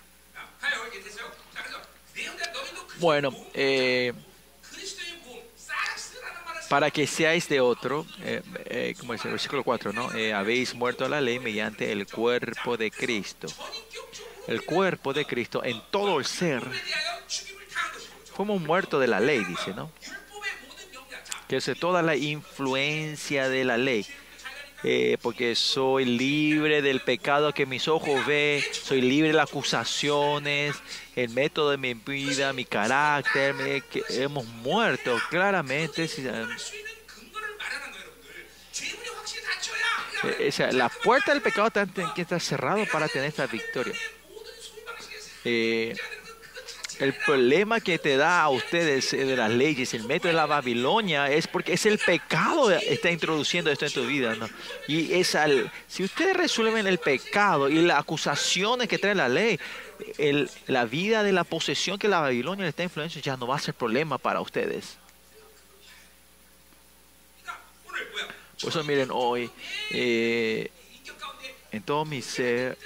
Bueno, 2.98 3.34
eh, 3.54 4.12
para 6.68 6.90
que 6.90 7.06
seáis 7.06 7.48
de 7.48 7.60
otro, 7.60 8.06
eh, 8.20 8.42
eh, 8.66 8.94
como 8.98 9.12
dice 9.12 9.28
el 9.28 9.32
versículo 9.32 9.64
4, 9.64 9.92
¿no? 9.92 10.08
habéis 10.34 10.74
muerto 10.74 11.04
a 11.04 11.08
la 11.08 11.20
ley 11.20 11.38
mediante 11.38 11.90
el 11.92 12.06
cuerpo 12.06 12.76
de 12.76 12.90
Cristo. 12.90 13.48
El 14.46 14.64
cuerpo 14.64 15.12
de 15.12 15.24
Cristo 15.24 15.64
en 15.64 15.82
todo 15.90 16.18
el 16.18 16.24
ser. 16.24 16.62
Fuimos 18.34 18.60
muertos 18.60 19.00
de 19.00 19.06
la 19.06 19.20
ley, 19.20 19.44
dice, 19.44 19.72
¿no? 19.74 19.90
toda 21.74 22.02
la 22.02 22.16
influencia 22.16 23.48
de 23.48 23.64
la 23.64 23.76
ley. 23.76 24.06
Eh, 24.86 25.16
porque 25.22 25.54
soy 25.54 26.04
libre 26.04 26.82
del 26.82 27.00
pecado 27.00 27.54
que 27.54 27.64
mis 27.64 27.88
ojos 27.88 28.26
ve, 28.26 28.62
soy 28.72 29.00
libre 29.00 29.28
de 29.28 29.34
las 29.34 29.48
acusaciones, 29.48 30.76
el 31.16 31.30
método 31.30 31.70
de 31.70 31.78
mi 31.78 31.94
vida, 31.94 32.52
mi 32.52 32.66
carácter, 32.66 33.54
hemos 34.10 34.44
muerto 34.44 35.18
claramente. 35.30 36.04
O 40.22 40.26
e-, 40.38 40.72
la 40.72 40.90
puerta 40.90 41.32
del 41.32 41.40
pecado 41.40 41.70
tiene 41.70 42.10
que 42.14 42.22
estar 42.22 42.40
cerrada 42.40 42.84
para 42.84 43.08
tener 43.08 43.28
esta 43.28 43.46
victoria. 43.46 43.94
Eh, 45.46 45.94
el 46.98 47.12
problema 47.12 47.80
que 47.80 47.98
te 47.98 48.16
da 48.16 48.42
a 48.42 48.50
ustedes 48.50 49.12
eh, 49.12 49.24
de 49.24 49.36
las 49.36 49.50
leyes, 49.50 49.94
el 49.94 50.04
método 50.04 50.28
de 50.28 50.34
la 50.34 50.46
Babilonia, 50.46 51.30
es 51.30 51.48
porque 51.48 51.72
es 51.72 51.86
el 51.86 51.98
pecado 51.98 52.68
que 52.68 52.92
está 52.92 53.10
introduciendo 53.10 53.70
esto 53.70 53.86
en 53.86 53.92
tu 53.92 54.06
vida. 54.06 54.34
¿no? 54.36 54.48
Y 54.86 55.12
es 55.14 55.34
al, 55.34 55.72
si 55.88 56.04
ustedes 56.04 56.36
resuelven 56.36 56.86
el 56.86 56.98
pecado 56.98 57.68
y 57.68 57.82
las 57.82 57.98
acusaciones 57.98 58.88
que 58.88 58.98
trae 58.98 59.14
la 59.14 59.28
ley, 59.28 59.58
el, 60.18 60.48
la 60.66 60.84
vida 60.84 61.22
de 61.22 61.32
la 61.32 61.44
posesión 61.44 61.98
que 61.98 62.08
la 62.08 62.20
Babilonia 62.20 62.62
le 62.62 62.68
está 62.68 62.84
influenciando 62.84 63.24
ya 63.24 63.36
no 63.36 63.46
va 63.46 63.56
a 63.56 63.60
ser 63.60 63.74
problema 63.74 64.18
para 64.18 64.40
ustedes. 64.40 64.98
Por 68.60 68.70
eso 68.70 68.84
miren 68.84 69.08
hoy, 69.10 69.50
eh, 69.90 70.70
en 71.72 71.82
todo 71.82 72.04
mi 72.04 72.22
ser, 72.22 72.78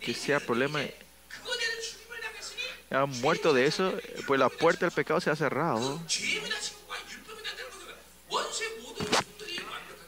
que 0.00 0.14
sea 0.14 0.38
problema 0.38 0.80
han 2.90 3.10
muerto 3.20 3.52
de 3.52 3.66
eso, 3.66 3.92
pues 4.26 4.38
la 4.38 4.48
puerta 4.48 4.86
del 4.86 4.92
pecado 4.92 5.20
se 5.20 5.30
ha 5.30 5.36
cerrado. 5.36 6.00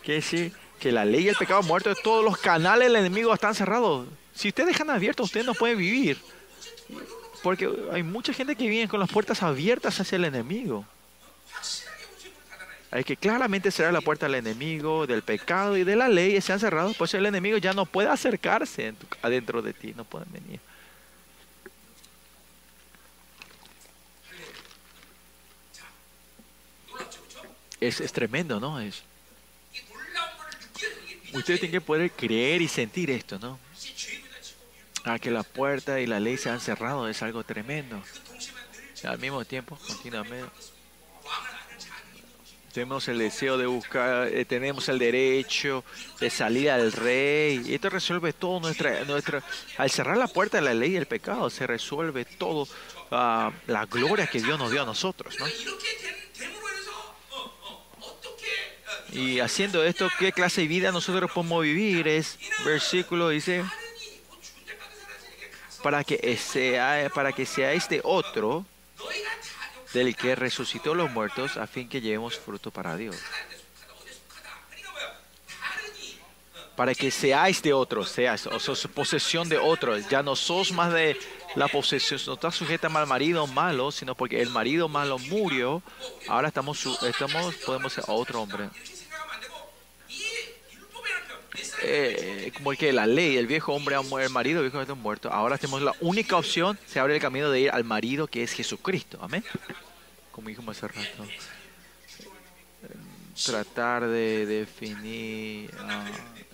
Quiere 0.02 0.20
decir 0.20 0.52
que 0.78 0.92
la 0.92 1.04
ley 1.04 1.24
y 1.24 1.28
el 1.28 1.36
pecado 1.36 1.62
muerto, 1.62 1.94
todos 1.96 2.24
los 2.24 2.38
canales 2.38 2.88
del 2.88 2.96
enemigo 2.96 3.34
están 3.34 3.54
cerrados. 3.54 4.06
Si 4.34 4.48
ustedes 4.48 4.68
dejan 4.68 4.90
abiertos, 4.90 5.26
ustedes 5.26 5.46
no 5.46 5.54
pueden 5.54 5.78
vivir. 5.78 6.18
Porque 7.42 7.68
hay 7.92 8.02
mucha 8.02 8.32
gente 8.32 8.54
que 8.56 8.68
viene 8.68 8.88
con 8.88 9.00
las 9.00 9.10
puertas 9.10 9.42
abiertas 9.42 10.00
hacia 10.00 10.16
el 10.16 10.24
enemigo. 10.24 10.84
Hay 12.90 13.04
que 13.04 13.16
claramente 13.16 13.70
cerrar 13.70 13.92
la 13.92 14.00
puerta 14.00 14.26
al 14.26 14.34
enemigo, 14.34 15.06
del 15.06 15.22
pecado 15.22 15.76
y 15.76 15.84
de 15.84 15.94
la 15.94 16.08
ley, 16.08 16.36
y 16.36 16.40
se 16.40 16.52
han 16.52 16.60
cerrado, 16.60 16.94
pues 16.94 17.12
el 17.12 17.26
enemigo 17.26 17.58
ya 17.58 17.74
no 17.74 17.84
puede 17.84 18.08
acercarse 18.08 18.94
adentro 19.20 19.60
de 19.60 19.74
ti, 19.74 19.92
no 19.94 20.04
pueden 20.04 20.32
venir. 20.32 20.60
es, 27.80 28.00
es 28.00 28.12
tremendo, 28.12 28.60
¿no? 28.60 28.80
Es, 28.80 29.02
ustedes 31.32 31.60
tienen 31.60 31.80
que 31.80 31.80
poder 31.80 32.10
creer 32.10 32.62
y 32.62 32.68
sentir 32.68 33.10
esto, 33.10 33.38
¿no? 33.38 33.58
A 35.04 35.14
ah, 35.14 35.18
que 35.18 35.30
la 35.30 35.42
puerta 35.42 36.00
y 36.00 36.06
la 36.06 36.20
ley 36.20 36.36
se 36.36 36.50
han 36.50 36.60
cerrado 36.60 37.08
es 37.08 37.22
algo 37.22 37.44
tremendo. 37.44 38.02
Al 39.04 39.18
mismo 39.18 39.44
tiempo, 39.44 39.78
continuamente, 39.86 40.50
tenemos 42.72 43.08
el 43.08 43.18
deseo 43.18 43.56
de 43.56 43.66
buscar, 43.66 44.28
eh, 44.28 44.44
tenemos 44.44 44.88
el 44.88 44.98
derecho 44.98 45.84
de 46.20 46.30
salir 46.30 46.70
al 46.70 46.92
rey. 46.92 47.62
Y 47.64 47.74
esto 47.74 47.90
resuelve 47.90 48.32
todo 48.32 48.60
nuestra, 48.60 49.04
nuestra, 49.04 49.42
al 49.78 49.90
cerrar 49.90 50.16
la 50.16 50.28
puerta 50.28 50.58
de 50.58 50.64
la 50.64 50.74
ley 50.74 50.92
y 50.92 50.96
el 50.96 51.06
pecado, 51.06 51.48
se 51.48 51.66
resuelve 51.66 52.24
todo 52.24 52.62
uh, 52.62 53.50
la 53.66 53.86
gloria 53.90 54.26
que 54.26 54.40
Dios 54.40 54.58
nos 54.58 54.70
dio 54.70 54.82
a 54.82 54.86
nosotros, 54.86 55.34
¿no? 55.38 55.46
Y 59.12 59.40
haciendo 59.40 59.82
esto, 59.84 60.08
¿qué 60.18 60.32
clase 60.32 60.62
de 60.62 60.68
vida 60.68 60.92
nosotros 60.92 61.30
podemos 61.30 61.62
vivir? 61.62 62.06
Es 62.08 62.38
versículo 62.64 63.30
dice 63.30 63.64
para 65.82 66.04
que 66.04 66.36
sea 66.36 67.10
para 67.14 67.32
que 67.32 67.46
seáis 67.46 67.88
de 67.88 68.00
otro 68.04 68.66
del 69.92 70.14
que 70.16 70.34
resucitó 70.34 70.94
los 70.94 71.10
muertos 71.10 71.56
a 71.56 71.66
fin 71.66 71.88
que 71.88 72.00
llevemos 72.00 72.38
fruto 72.38 72.70
para 72.70 72.96
Dios. 72.96 73.16
Para 76.76 76.94
que 76.94 77.10
seáis 77.10 77.60
de 77.62 77.72
otro, 77.72 78.04
seas, 78.04 78.46
o 78.46 78.88
posesión 78.94 79.48
de 79.48 79.58
otro. 79.58 79.98
Ya 79.98 80.22
no 80.22 80.36
sos 80.36 80.70
más 80.70 80.92
de 80.92 81.18
la 81.56 81.66
posesión, 81.66 82.20
no 82.26 82.34
estás 82.34 82.54
sujeta 82.54 82.86
al 82.86 83.06
marido 83.06 83.46
malo, 83.48 83.90
sino 83.90 84.14
porque 84.14 84.40
el 84.40 84.50
marido 84.50 84.88
malo 84.88 85.18
murió. 85.18 85.82
Ahora 86.28 86.48
estamos, 86.48 86.86
estamos 87.02 87.54
podemos 87.56 87.94
ser 87.94 88.04
otro 88.06 88.42
hombre. 88.42 88.68
Eh, 91.82 92.50
como 92.56 92.72
que 92.72 92.92
la 92.92 93.06
ley, 93.06 93.36
el 93.36 93.46
viejo 93.46 93.72
hombre, 93.72 93.94
ha 93.94 94.02
mu- 94.02 94.18
el 94.18 94.30
marido, 94.30 94.60
el 94.60 94.66
viejo 94.66 94.78
hombre 94.78 94.92
ha 94.92 94.94
muerto. 94.96 95.30
Ahora 95.32 95.58
tenemos 95.58 95.82
la 95.82 95.94
única 96.00 96.36
opción, 96.36 96.78
se 96.86 96.98
abre 96.98 97.14
el 97.14 97.20
camino 97.20 97.50
de 97.50 97.60
ir 97.60 97.70
al 97.70 97.84
marido 97.84 98.26
que 98.26 98.42
es 98.42 98.52
Jesucristo. 98.52 99.18
Amén. 99.20 99.44
Como 100.32 100.48
dijimos 100.48 100.76
hace 100.76 100.88
rato. 100.88 101.24
tratar 103.46 104.06
de 104.08 104.46
definir, 104.46 105.70
ah, 105.78 106.04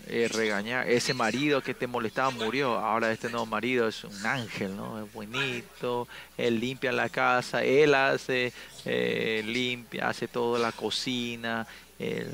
eh, 0.07 0.29
regañar. 0.31 0.89
Ese 0.89 1.15
marido 1.15 1.63
que 1.63 1.73
te 1.73 1.87
molestaba 1.87 2.31
murió. 2.31 2.79
Ahora 2.79 3.11
este 3.11 3.31
nuevo 3.31 3.47
marido 3.47 3.89
es 3.89 4.05
un 4.05 4.27
ángel, 4.27 4.77
¿no? 4.77 5.03
Es 5.03 5.11
bonito. 5.13 6.07
Él 6.37 6.61
limpia 6.61 6.93
la 6.93 7.09
casa. 7.09 7.65
Él 7.65 7.95
hace, 7.95 8.53
eh, 8.85 9.43
limpia, 9.47 10.09
hace 10.11 10.29
toda 10.29 10.59
la 10.59 10.73
cocina. 10.73 11.67
Él, 11.99 12.29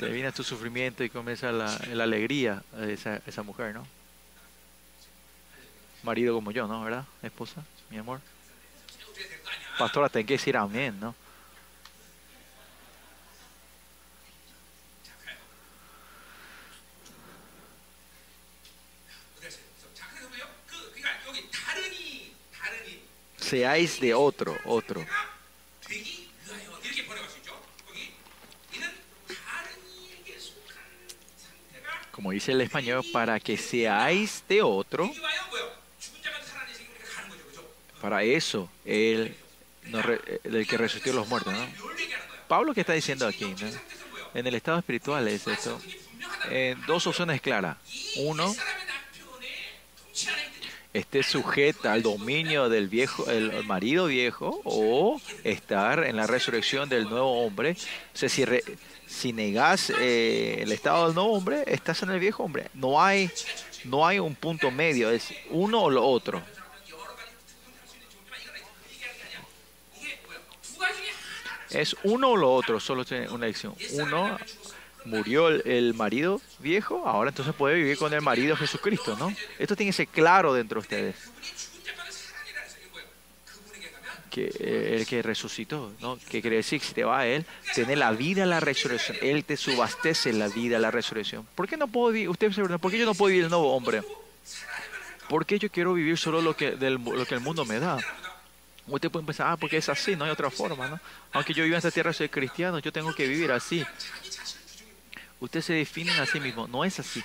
este, 0.00 0.06
Termina 0.06 0.32
tu 0.32 0.42
sufrimiento 0.42 1.04
y 1.04 1.10
comienza 1.10 1.52
la, 1.52 1.78
la 1.92 2.04
alegría 2.04 2.62
de 2.72 2.94
esa, 2.94 3.20
esa, 3.26 3.42
mujer, 3.42 3.74
¿no? 3.74 3.86
Marido 6.02 6.34
como 6.34 6.50
yo, 6.52 6.66
¿no? 6.66 6.82
¿Verdad? 6.82 7.04
Esposa, 7.22 7.62
mi 7.90 7.98
amor. 7.98 8.18
Pastora, 9.78 10.08
ten 10.08 10.24
que 10.24 10.34
decir 10.34 10.56
amén, 10.56 10.98
¿no? 10.98 11.14
Seáis 23.36 24.00
de 24.00 24.14
otro, 24.14 24.56
otro. 24.64 25.04
como 32.20 32.32
dice 32.32 32.52
el 32.52 32.60
español, 32.60 33.02
para 33.14 33.40
que 33.40 33.56
seáis 33.56 34.44
de 34.46 34.60
otro. 34.60 35.10
Para 37.98 38.22
eso, 38.22 38.68
el, 38.84 39.34
el 40.44 40.66
que 40.66 40.76
resucitó 40.76 41.14
los 41.14 41.26
muertos. 41.28 41.54
Pablo, 42.46 42.74
¿qué 42.74 42.80
está 42.82 42.92
diciendo 42.92 43.26
aquí? 43.26 43.46
¿no? 43.46 43.68
En 44.34 44.46
el 44.46 44.54
estado 44.54 44.80
espiritual 44.80 45.26
es 45.28 45.46
esto. 45.46 45.80
Dos 46.86 47.06
opciones 47.06 47.40
claras. 47.40 47.78
Uno, 48.16 48.54
esté 50.92 51.22
sujeta 51.22 51.92
al 51.92 52.02
dominio 52.02 52.68
del 52.68 52.88
viejo, 52.88 53.30
el 53.30 53.64
marido 53.64 54.06
viejo, 54.06 54.60
o 54.64 55.20
estar 55.44 56.04
en 56.04 56.16
la 56.16 56.26
resurrección 56.26 56.88
del 56.88 57.08
nuevo 57.08 57.44
hombre. 57.44 57.76
Si, 58.12 58.28
si 59.06 59.32
negas 59.32 59.90
eh, 60.00 60.58
el 60.60 60.72
estado 60.72 61.06
del 61.06 61.14
nuevo 61.14 61.32
hombre, 61.32 61.64
estás 61.66 62.02
en 62.02 62.10
el 62.10 62.18
viejo 62.18 62.44
hombre. 62.44 62.68
No 62.74 63.02
hay, 63.02 63.30
no 63.84 64.06
hay 64.06 64.18
un 64.18 64.34
punto 64.34 64.70
medio, 64.70 65.10
es 65.10 65.32
uno 65.50 65.82
o 65.82 65.90
lo 65.90 66.04
otro. 66.04 66.42
Es 71.70 71.94
uno 72.02 72.30
o 72.30 72.36
lo 72.36 72.52
otro, 72.52 72.80
solo 72.80 73.04
tiene 73.04 73.28
una 73.28 73.46
elección. 73.46 73.76
Uno 73.92 74.38
murió 75.04 75.48
el, 75.48 75.62
el, 75.66 75.94
marido 75.94 76.40
viejo, 76.58 77.06
ahora 77.06 77.30
entonces 77.30 77.54
puede 77.54 77.76
vivir 77.76 77.98
con 77.98 78.12
el 78.12 78.20
marido 78.20 78.56
Jesucristo, 78.56 79.16
¿no? 79.16 79.34
Esto 79.58 79.76
tiene 79.76 79.90
que 79.90 79.96
ser 79.96 80.08
claro 80.08 80.54
dentro 80.54 80.80
de 80.80 80.82
ustedes. 80.82 81.16
Que 84.30 84.96
el 84.96 85.06
que 85.06 85.22
resucitó, 85.22 85.92
¿no? 86.00 86.16
Que 86.28 86.40
quiere 86.40 86.56
decir, 86.56 86.80
si 86.80 86.94
te 86.94 87.02
va 87.02 87.20
a 87.20 87.26
él, 87.26 87.44
tiene 87.74 87.96
la 87.96 88.12
vida, 88.12 88.46
la 88.46 88.60
resurrección. 88.60 89.16
Él 89.20 89.44
te 89.44 89.56
subastece 89.56 90.32
la 90.32 90.48
vida, 90.48 90.78
la 90.78 90.92
resurrección. 90.92 91.46
¿Por 91.56 91.66
qué 91.66 91.76
no 91.76 91.88
puedo 91.88 92.12
vivir? 92.12 92.28
Usted 92.28 92.52
se 92.52 92.62
¿por 92.78 92.90
qué 92.92 92.98
yo 92.98 93.06
no 93.06 93.14
puedo 93.14 93.30
vivir 93.30 93.44
el 93.44 93.50
nuevo 93.50 93.74
hombre? 93.74 94.02
¿Por 95.28 95.46
qué 95.46 95.58
yo 95.58 95.70
quiero 95.70 95.94
vivir 95.94 96.16
solo 96.16 96.40
lo 96.40 96.56
que, 96.56 96.72
del, 96.72 96.94
lo 96.94 97.26
que 97.26 97.34
el 97.34 97.40
mundo 97.40 97.64
me 97.64 97.80
da? 97.80 97.98
Usted 98.86 99.10
puede 99.10 99.24
pensar, 99.24 99.48
ah, 99.48 99.56
porque 99.56 99.76
es 99.76 99.88
así, 99.88 100.16
no 100.16 100.24
hay 100.24 100.30
otra 100.30 100.50
forma, 100.50 100.88
¿no? 100.88 101.00
Aunque 101.32 101.54
yo 101.54 101.62
viva 101.62 101.76
en 101.76 101.78
esta 101.78 101.92
tierra, 101.92 102.12
soy 102.12 102.28
cristiano, 102.28 102.80
yo 102.80 102.92
tengo 102.92 103.14
que 103.14 103.28
vivir 103.28 103.52
así. 103.52 103.84
Ustedes 105.40 105.64
se 105.64 105.72
definen 105.72 106.18
a 106.20 106.26
sí 106.26 106.38
mismos. 106.38 106.68
No 106.68 106.84
es 106.84 107.00
así. 107.00 107.24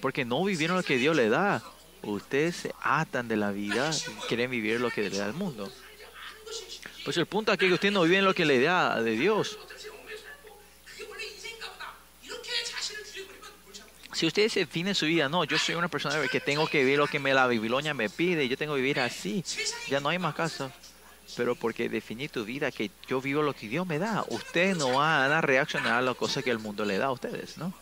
Porque 0.00 0.24
no 0.24 0.44
vivieron 0.44 0.76
lo 0.76 0.82
que 0.82 0.96
Dios 0.96 1.16
le 1.16 1.28
da. 1.28 1.62
Ustedes 2.02 2.56
se 2.56 2.74
atan 2.80 3.26
de 3.26 3.36
la 3.36 3.50
vida 3.50 3.90
y 3.90 4.26
quieren 4.28 4.50
vivir 4.50 4.80
lo 4.80 4.90
que 4.90 5.02
le 5.02 5.10
da 5.10 5.26
el 5.26 5.32
mundo. 5.32 5.70
Pues 7.04 7.16
el 7.16 7.26
punto 7.26 7.52
aquí 7.52 7.64
es 7.64 7.70
que 7.70 7.74
ustedes 7.74 7.94
no 7.94 8.02
viven 8.02 8.24
lo 8.24 8.34
que 8.34 8.44
le 8.44 8.60
da 8.60 9.02
de 9.02 9.12
Dios. 9.12 9.58
Si 14.12 14.26
ustedes 14.26 14.54
definen 14.54 14.94
su 14.94 15.04
vida, 15.06 15.28
no, 15.28 15.44
yo 15.44 15.58
soy 15.58 15.74
una 15.74 15.88
persona 15.88 16.26
que 16.28 16.40
tengo 16.40 16.66
que 16.66 16.78
vivir 16.78 16.96
lo 16.96 17.06
que 17.06 17.18
me 17.18 17.34
la 17.34 17.44
Babilonia 17.46 17.92
me 17.92 18.08
pide, 18.08 18.48
yo 18.48 18.56
tengo 18.56 18.74
que 18.74 18.80
vivir 18.80 18.98
así, 18.98 19.44
ya 19.88 20.00
no 20.00 20.08
hay 20.08 20.18
más 20.18 20.34
caso 20.34 20.72
pero 21.34 21.54
porque 21.54 21.88
definí 21.88 22.28
tu 22.28 22.44
vida, 22.44 22.70
que 22.70 22.90
yo 23.08 23.20
vivo 23.20 23.42
lo 23.42 23.54
que 23.54 23.68
Dios 23.68 23.86
me 23.86 23.98
da. 23.98 24.24
Ustedes 24.28 24.76
no 24.76 24.92
van 24.92 25.32
a 25.32 25.40
reaccionar 25.40 25.94
a 25.94 26.02
las 26.02 26.16
cosas 26.16 26.44
que 26.44 26.50
el 26.50 26.58
mundo 26.58 26.84
le 26.84 26.98
da 26.98 27.06
a 27.06 27.12
ustedes, 27.12 27.58
¿no? 27.58 27.72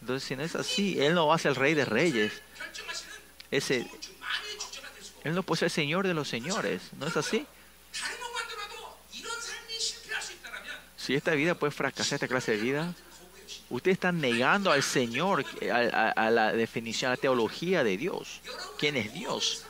Entonces, 0.00 0.28
si 0.28 0.36
no 0.36 0.42
es 0.42 0.54
así, 0.54 1.00
Él 1.00 1.14
no 1.14 1.26
va 1.26 1.36
a 1.36 1.38
ser 1.38 1.50
el 1.50 1.56
rey 1.56 1.74
de 1.74 1.84
reyes. 1.84 2.32
Ese, 3.50 3.88
él 5.24 5.34
no 5.34 5.42
puede 5.42 5.60
ser 5.60 5.66
el 5.66 5.72
Señor 5.72 6.06
de 6.06 6.14
los 6.14 6.28
señores, 6.28 6.82
¿no 6.98 7.06
es 7.06 7.16
así? 7.16 7.46
Si 10.96 11.14
esta 11.14 11.32
vida 11.32 11.54
puede 11.54 11.70
fracasar, 11.70 12.16
esta 12.16 12.28
clase 12.28 12.52
de 12.52 12.58
vida, 12.58 12.94
ustedes 13.70 13.96
están 13.96 14.20
negando 14.20 14.70
al 14.70 14.82
Señor, 14.82 15.44
a, 15.72 15.76
a, 15.76 16.10
a 16.10 16.30
la 16.30 16.52
definición, 16.52 17.10
a 17.10 17.14
la 17.14 17.20
teología 17.20 17.82
de 17.82 17.96
Dios. 17.96 18.40
¿Quién 18.78 18.96
es 18.96 19.12
Dios? 19.12 19.64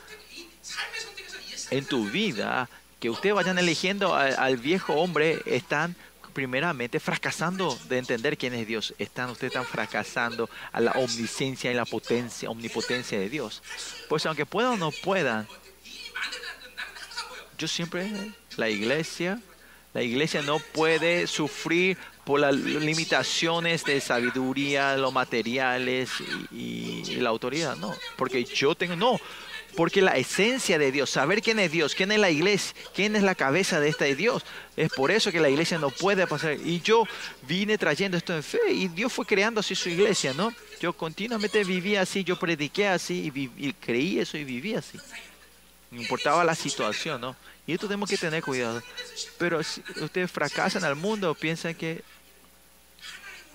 En 1.70 1.84
tu 1.86 2.08
vida, 2.08 2.68
que 3.00 3.10
ustedes 3.10 3.34
vayan 3.34 3.58
eligiendo 3.58 4.14
al, 4.14 4.56
viejo 4.56 4.94
hombre 4.94 5.40
están 5.46 5.94
primeramente 6.32 7.00
fracasando 7.00 7.78
de 7.88 7.98
entender 7.98 8.36
quién 8.36 8.54
es 8.54 8.66
Dios. 8.66 8.94
Están 8.98 9.30
ustedes 9.30 9.52
están 9.52 9.66
fracasando 9.66 10.48
a 10.72 10.80
la 10.80 10.92
omnisciencia 10.92 11.70
y 11.70 11.74
la 11.74 11.84
potencia, 11.84 12.50
omnipotencia 12.50 13.18
de 13.18 13.28
Dios. 13.28 13.62
Pues 14.08 14.26
aunque 14.26 14.46
puedan 14.46 14.72
o 14.72 14.76
no 14.76 14.90
puedan, 14.90 15.46
yo 17.56 17.66
siempre, 17.66 18.08
la 18.56 18.68
iglesia, 18.68 19.40
la 19.94 20.02
iglesia 20.02 20.42
no 20.42 20.58
puede 20.58 21.26
sufrir 21.26 21.96
por 22.24 22.40
las 22.40 22.54
limitaciones 22.54 23.84
de 23.84 24.00
sabiduría, 24.00 24.96
los 24.96 25.12
materiales 25.12 26.10
y, 26.52 27.02
y 27.08 27.16
la 27.16 27.30
autoridad, 27.30 27.74
no. 27.76 27.94
Porque 28.16 28.44
yo 28.44 28.74
tengo, 28.74 28.94
no, 28.96 29.18
porque 29.76 30.02
la 30.02 30.16
esencia 30.16 30.78
de 30.78 30.90
Dios, 30.90 31.10
saber 31.10 31.42
quién 31.42 31.58
es 31.58 31.70
Dios, 31.70 31.94
quién 31.94 32.10
es 32.12 32.18
la 32.18 32.30
iglesia, 32.30 32.74
quién 32.94 33.14
es 33.16 33.22
la 33.22 33.34
cabeza 33.34 33.80
de 33.80 33.88
esta 33.88 34.04
de 34.04 34.16
Dios, 34.16 34.44
es 34.76 34.90
por 34.90 35.10
eso 35.10 35.30
que 35.30 35.40
la 35.40 35.48
iglesia 35.48 35.78
no 35.78 35.90
puede 35.90 36.26
pasar. 36.26 36.56
Y 36.64 36.80
yo 36.80 37.04
vine 37.42 37.78
trayendo 37.78 38.16
esto 38.16 38.34
en 38.34 38.42
fe 38.42 38.72
y 38.72 38.88
Dios 38.88 39.12
fue 39.12 39.24
creando 39.24 39.60
así 39.60 39.74
su 39.74 39.88
iglesia, 39.88 40.32
¿no? 40.34 40.52
Yo 40.80 40.92
continuamente 40.92 41.62
vivía 41.64 42.02
así, 42.02 42.24
yo 42.24 42.38
prediqué 42.38 42.88
así 42.88 43.32
y, 43.34 43.68
y 43.68 43.72
creí 43.72 44.18
eso 44.18 44.36
y 44.36 44.44
viví 44.44 44.74
así. 44.74 44.98
No 45.90 46.00
importaba 46.00 46.44
la 46.44 46.54
situación, 46.54 47.20
¿no? 47.20 47.36
Y 47.66 47.74
esto 47.74 47.86
tenemos 47.86 48.08
que 48.08 48.16
tener 48.16 48.42
cuidado. 48.42 48.82
Pero 49.38 49.62
si 49.62 49.82
ustedes 50.00 50.30
fracasan 50.30 50.84
al 50.84 50.96
mundo, 50.96 51.34
piensan 51.34 51.74
que, 51.74 52.02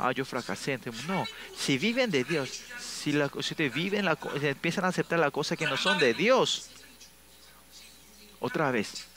ah, 0.04 0.12
yo 0.12 0.26
fracasé. 0.26 0.80
No, 1.08 1.26
si 1.58 1.78
viven 1.78 2.12
de 2.12 2.24
Dios, 2.24 2.62
si, 2.80 3.12
la, 3.12 3.30
si 3.30 3.40
ustedes 3.40 3.74
viven 3.74 4.06
la, 4.06 4.18
si 4.40 4.48
empiezan 4.48 4.86
a 4.86 4.90
aceptar 4.90 5.20
las 5.20 5.32
cosas 5.32 5.58
que 5.58 5.66
no 5.66 5.78
son 5.78 6.00
de 6.00 6.14
Dios, 6.14 6.70
otra 8.40 8.72
vez, 8.72 9.08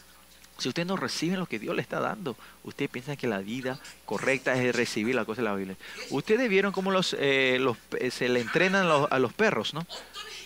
si 0.58 0.68
ustedes 0.68 0.86
no 0.86 0.96
reciben 0.96 1.38
lo 1.38 1.46
que 1.46 1.58
Dios 1.58 1.74
le 1.74 1.82
está 1.82 2.00
dando, 2.00 2.36
ustedes 2.64 2.90
piensan 2.90 3.16
que 3.16 3.26
la 3.26 3.38
vida 3.38 3.78
correcta 4.04 4.54
es 4.54 4.74
recibir 4.74 5.14
la 5.14 5.24
cosa 5.24 5.42
de 5.42 5.48
la 5.48 5.54
Biblia. 5.54 5.76
Ustedes 6.10 6.48
vieron 6.48 6.72
cómo 6.72 6.90
los, 6.90 7.14
eh, 7.18 7.58
los 7.60 7.76
eh, 7.98 8.10
se 8.10 8.28
le 8.28 8.40
entrenan 8.40 8.88
los, 8.88 9.10
a 9.10 9.18
los 9.18 9.32
perros, 9.32 9.74
¿no? 9.74 9.86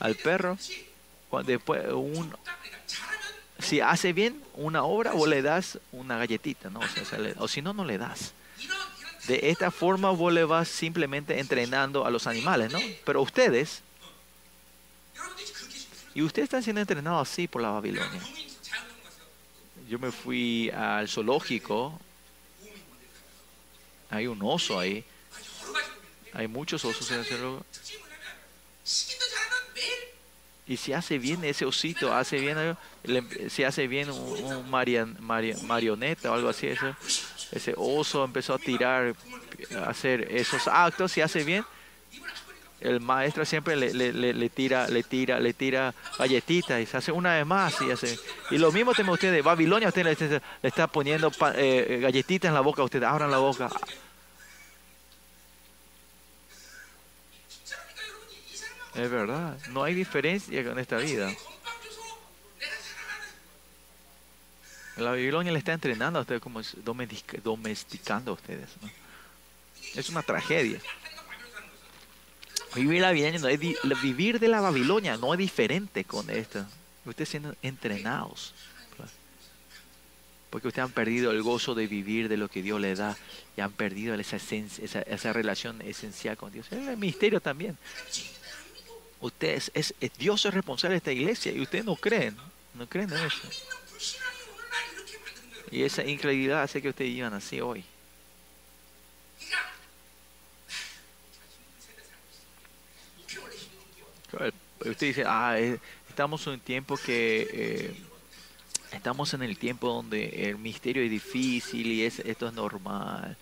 Al 0.01 0.17
perro, 0.17 0.59
cuando 1.29 1.53
después 1.53 1.85
un, 1.93 2.35
si 3.61 3.81
hace 3.81 4.13
bien 4.13 4.43
una 4.55 4.85
obra, 4.85 5.13
o 5.15 5.27
le 5.27 5.43
das 5.43 5.79
una 5.93 6.19
galletita, 6.19 6.71
¿no? 6.71 6.81
O 7.39 7.49
si 7.49 7.63
no, 7.63 7.73
no 7.73 7.85
le 7.85 7.99
das. 7.99 8.33
De 9.27 9.51
esta 9.51 9.71
forma 9.71 10.11
vos 10.11 10.33
le 10.33 10.45
vas 10.45 10.69
simplemente 10.69 11.39
entrenando 11.39 12.07
a 12.07 12.11
los 12.11 12.27
animales, 12.27 12.73
¿no? 12.73 12.79
Pero 13.05 13.23
ustedes, 13.23 13.83
y 16.15 16.23
ustedes 16.23 16.45
están 16.45 16.63
siendo 16.63 16.81
entrenados 16.81 17.29
así 17.29 17.47
por 17.47 17.63
la 17.63 17.71
Babilonia. 17.71 18.21
Yo 19.89 19.99
me 19.99 20.11
fui 20.11 20.71
al 20.71 21.09
zoológico, 21.09 21.99
hay 24.09 24.27
un 24.27 24.41
oso 24.43 24.79
ahí, 24.79 25.05
hay 26.33 26.49
muchos 26.49 26.85
osos 26.85 27.11
en 27.11 27.19
el 27.19 27.25
zoológico. 27.25 27.67
Y 30.67 30.77
si 30.77 30.93
hace 30.93 31.19
bien 31.19 31.45
ese 31.45 31.65
osito, 31.65 32.15
hace 32.15 32.39
bien, 32.39 32.77
si 33.49 33.65
hace 33.65 33.89
bien 33.89 34.09
un, 34.09 34.71
marioneta 34.71 36.31
o 36.31 36.35
algo 36.35 36.49
así, 36.49 36.69
eso, 36.69 36.95
ese 37.53 37.75
oso 37.77 38.25
empezó 38.25 38.55
a 38.55 38.59
tirar, 38.59 39.15
a 39.77 39.91
hacer 39.91 40.29
esos 40.31 40.69
actos, 40.69 41.17
y 41.17 41.21
hace 41.21 41.45
bien, 41.45 41.65
el 42.81 43.01
maestro 43.01 43.45
siempre 43.45 43.77
le, 43.77 43.93
le, 43.93 44.13
le, 44.13 44.33
le 44.33 44.49
tira, 44.49 44.89
le 44.89 45.03
tira, 45.03 45.39
le 45.39 45.53
tira 45.53 45.95
galletitas 46.19 46.81
y 46.81 46.87
se 46.87 46.97
hace 46.97 47.13
una 47.13 47.35
vez 47.35 47.47
más 47.47 47.81
y 47.83 47.91
hace. 47.91 48.19
Y 48.51 48.59
lo 48.59 48.73
mismo 48.73 48.95
tema 48.95 49.13
usted 49.13 49.43
Babilonia, 49.43 49.89
usted 49.89 50.05
le, 50.05 50.41
está 50.63 50.87
poniendo 50.87 51.31
eh, 51.57 51.99
galletitas 52.01 52.49
en 52.49 52.55
la 52.55 52.61
boca, 52.61 52.83
usted 52.83 53.03
abran 53.03 53.31
la 53.31 53.39
boca. 53.39 53.69
Es 58.95 59.11
verdad, 59.11 59.57
no 59.71 59.85
hay 59.85 59.95
diferencia 59.95 60.61
en 60.61 60.79
esta 60.79 60.97
vida. 60.97 61.31
La 65.01 65.11
Babilonia 65.11 65.51
le 65.53 65.59
está 65.59 65.73
entrenando 65.73 66.19
a 66.19 66.23
ustedes 66.23 66.43
como 66.43 66.61
domesticando 67.43 68.33
a 68.33 68.35
ustedes. 68.35 68.69
Es 69.95 70.09
una 70.11 70.23
tragedia. 70.23 70.81
Vivir 72.75 73.01
la 73.01 73.09
Babilonia, 73.09 73.59
vivir 74.03 74.39
de 74.39 74.49
la 74.49 74.61
Babilonia 74.61 75.17
no 75.17 75.33
es 75.33 75.39
diferente 75.39 76.05
con 76.05 76.29
esto. 76.31 76.65
Ustedes 77.05 77.31
siendo 77.31 77.55
entrenados. 77.63 78.55
Porque 80.51 80.69
ustedes 80.69 80.85
han 80.85 80.93
perdido 80.93 81.31
el 81.31 81.43
gozo 81.43 81.75
de 81.75 81.87
vivir 81.87 82.29
de 82.29 82.37
lo 82.37 82.49
que 82.49 82.63
Dios 82.63 82.81
le 82.81 82.95
da 82.95 83.17
y 83.57 83.61
han 83.61 83.73
perdido 83.73 84.15
esa, 84.15 84.37
esencia, 84.37 84.85
esa, 84.85 85.01
esa, 85.03 85.33
relación 85.33 85.81
esencial 85.83 86.37
con 86.37 86.53
Dios. 86.53 86.67
Es 86.71 86.89
el 86.89 86.97
misterio 86.97 87.41
también. 87.41 87.79
Ustedes, 89.21 89.71
es, 89.75 89.95
Dios 90.19 90.45
es 90.45 90.53
responsable 90.53 90.95
de 90.95 90.99
esta 90.99 91.13
iglesia 91.13 91.53
y 91.53 91.61
ustedes 91.61 91.85
no 91.85 91.95
creen, 91.95 92.37
no 92.75 92.89
creen 92.89 93.13
en 93.13 93.19
eso. 93.19 93.49
Y 95.71 95.83
esa 95.83 96.05
incredulidad 96.05 96.63
hace 96.63 96.83
que 96.83 96.89
ustedes 96.89 97.13
vivan 97.13 97.35
así 97.35 97.61
hoy. 97.61 97.85
Usted 104.81 105.07
dice, 105.07 105.25
ah, 105.27 105.59
eh, 105.59 105.79
estamos 106.09 106.47
en 106.47 106.55
un 106.55 106.61
tiempo 106.61 106.97
que... 106.97 107.49
Eh, 107.53 107.95
estamos 108.93 109.35
en 109.35 109.43
el 109.43 109.57
tiempo 109.59 109.89
donde 109.89 110.49
el 110.49 110.59
misterio 110.59 111.03
es 111.03 111.11
difícil 111.11 111.87
y 111.87 112.05
es, 112.05 112.19
esto 112.21 112.49
es 112.49 112.53
normal. 112.53 113.37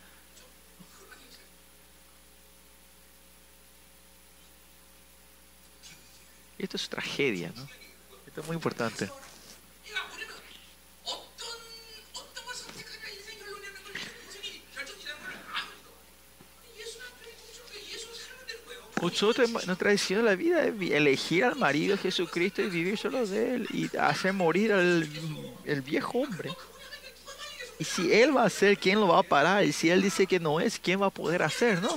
esto 6.58 6.76
es 6.76 6.88
tragedia, 6.88 7.52
¿no? 7.54 7.68
Esto 8.26 8.40
es 8.40 8.46
muy 8.46 8.56
importante. 8.56 9.08
Nosotros 19.08 19.66
nos 19.66 19.78
traicionó 19.78 20.22
la 20.22 20.34
vida 20.34 20.64
eh, 20.64 20.72
de 20.72 20.96
elegir 20.96 21.44
al 21.44 21.56
marido 21.56 21.96
Jesucristo 21.96 22.60
y 22.62 22.68
vivir 22.68 22.98
solo 22.98 23.26
de 23.26 23.54
él 23.54 23.68
y 23.72 23.96
hacer 23.96 24.32
morir 24.34 24.72
al 24.72 25.08
el 25.64 25.82
viejo 25.82 26.18
hombre. 26.18 26.50
Y 27.78 27.84
si 27.84 28.12
él 28.12 28.36
va 28.36 28.42
a 28.42 28.46
hacer, 28.46 28.76
¿quién 28.76 29.00
lo 29.00 29.08
va 29.08 29.20
a 29.20 29.22
parar? 29.22 29.64
Y 29.64 29.72
si 29.72 29.88
él 29.88 30.02
dice 30.02 30.26
que 30.26 30.40
no 30.40 30.60
es, 30.60 30.78
¿quién 30.78 31.00
va 31.00 31.06
a 31.06 31.10
poder 31.10 31.42
hacer, 31.42 31.80
no? 31.80 31.96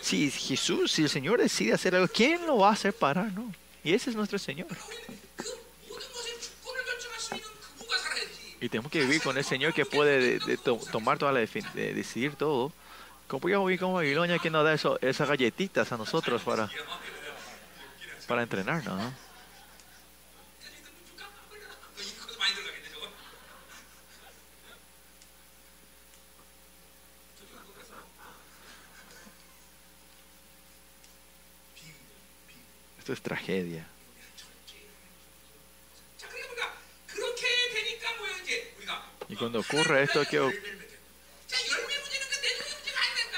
Si 0.00 0.30
Jesús, 0.30 0.92
si 0.92 1.02
el 1.02 1.10
Señor 1.10 1.40
decide 1.40 1.74
hacer 1.74 1.94
algo, 1.94 2.08
¿quién 2.08 2.46
lo 2.46 2.58
va 2.58 2.70
a 2.70 2.72
hacer 2.72 2.92
parar, 2.92 3.32
no? 3.32 3.52
Y 3.82 3.92
ese 3.92 4.10
es 4.10 4.16
nuestro 4.16 4.38
Señor. 4.38 4.68
Y 8.60 8.68
tenemos 8.68 8.90
que 8.90 9.00
vivir 9.00 9.20
con 9.20 9.36
el 9.36 9.44
Señor 9.44 9.74
que 9.74 9.84
puede 9.84 10.38
tomar 10.90 11.18
toda 11.18 11.32
la 11.32 11.40
de 11.40 11.94
decidir 11.94 12.34
todo. 12.36 12.72
Como 13.28 13.48
yo 13.48 13.60
voy 13.60 13.76
con 13.76 13.92
Babilonia, 13.92 14.38
¿quién 14.38 14.52
nos 14.52 14.64
da 14.64 14.72
eso, 14.72 14.98
esas 15.00 15.28
galletitas 15.28 15.90
a 15.90 15.96
nosotros 15.96 16.42
para, 16.42 16.70
para 18.28 18.42
entrenarnos? 18.42 19.12
Esto 32.98 33.12
es 33.12 33.22
tragedia. 33.22 33.86
Y 39.28 39.34
cuando 39.34 39.60
ocurre 39.60 40.04
esto, 40.04 40.22
¿qué, 40.30 40.75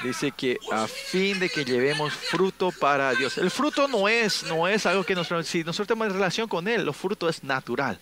dice 0.03 0.31
que 0.31 0.57
a 0.71 0.87
fin 0.87 1.39
de 1.39 1.49
que 1.49 1.65
llevemos 1.65 2.13
fruto 2.13 2.71
para 2.71 3.13
Dios. 3.13 3.37
El 3.37 3.51
fruto 3.51 3.87
no 3.87 4.07
es, 4.07 4.43
no 4.43 4.67
es 4.67 4.85
algo 4.85 5.03
que 5.03 5.15
nosotros, 5.15 5.47
si 5.47 5.63
nosotros 5.63 5.87
tenemos 5.87 6.13
relación 6.13 6.47
con 6.47 6.67
Él, 6.67 6.85
los 6.85 6.95
frutos 6.95 7.37
es 7.37 7.43
natural. 7.43 7.99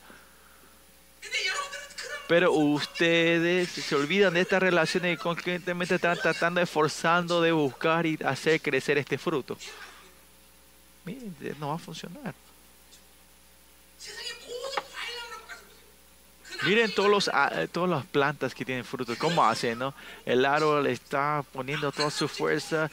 Pero 2.27 2.51
ustedes 2.51 3.69
se 3.69 3.95
olvidan 3.95 4.33
de 4.33 4.41
esta 4.41 4.59
relación 4.59 5.05
y 5.05 5.15
constantemente 5.15 5.95
están 5.95 6.17
tratando, 6.17 6.59
esforzando 6.59 7.41
de 7.41 7.53
buscar 7.53 8.05
y 8.05 8.19
hacer 8.25 8.61
crecer 8.61 8.97
este 8.97 9.17
fruto. 9.17 9.57
Miren, 11.05 11.35
no 11.57 11.69
va 11.69 11.75
a 11.75 11.79
funcionar. 11.79 12.33
Miren 16.65 16.91
todos 16.93 17.09
los, 17.09 17.27
a- 17.29 17.63
eh, 17.63 17.67
todas 17.67 17.89
las 17.89 18.05
plantas 18.05 18.53
que 18.55 18.65
tienen 18.65 18.83
frutos, 18.83 19.17
cómo 19.17 19.43
hacen, 19.45 19.77
¿no? 19.79 19.93
El 20.25 20.43
árbol 20.45 20.87
está 20.87 21.43
poniendo 21.53 21.91
toda 21.91 22.09
su 22.09 22.27
fuerza, 22.27 22.89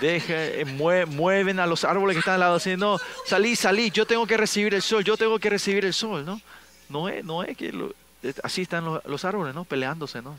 deja, 0.00 0.32
eh, 0.46 0.64
mue- 0.64 1.06
mueven 1.06 1.60
a 1.60 1.66
los 1.66 1.84
árboles 1.84 2.14
que 2.14 2.20
están 2.20 2.34
al 2.34 2.40
lado, 2.40 2.54
diciendo, 2.56 2.98
no, 2.98 3.24
salí, 3.26 3.54
salí, 3.54 3.90
yo 3.90 4.06
tengo 4.06 4.26
que 4.26 4.36
recibir 4.36 4.74
el 4.74 4.82
sol, 4.82 5.04
yo 5.04 5.16
tengo 5.16 5.38
que 5.38 5.50
recibir 5.50 5.84
el 5.84 5.92
sol, 5.94 6.24
¿no? 6.24 6.40
No 6.88 7.08
es, 7.08 7.24
no 7.24 7.42
es 7.42 7.56
que 7.56 7.70
lo- 7.72 7.94
así 8.42 8.62
están 8.62 8.84
los, 8.84 9.04
los 9.04 9.24
árboles, 9.24 9.54
¿no? 9.54 9.64
Peleándose, 9.64 10.22
¿no? 10.22 10.38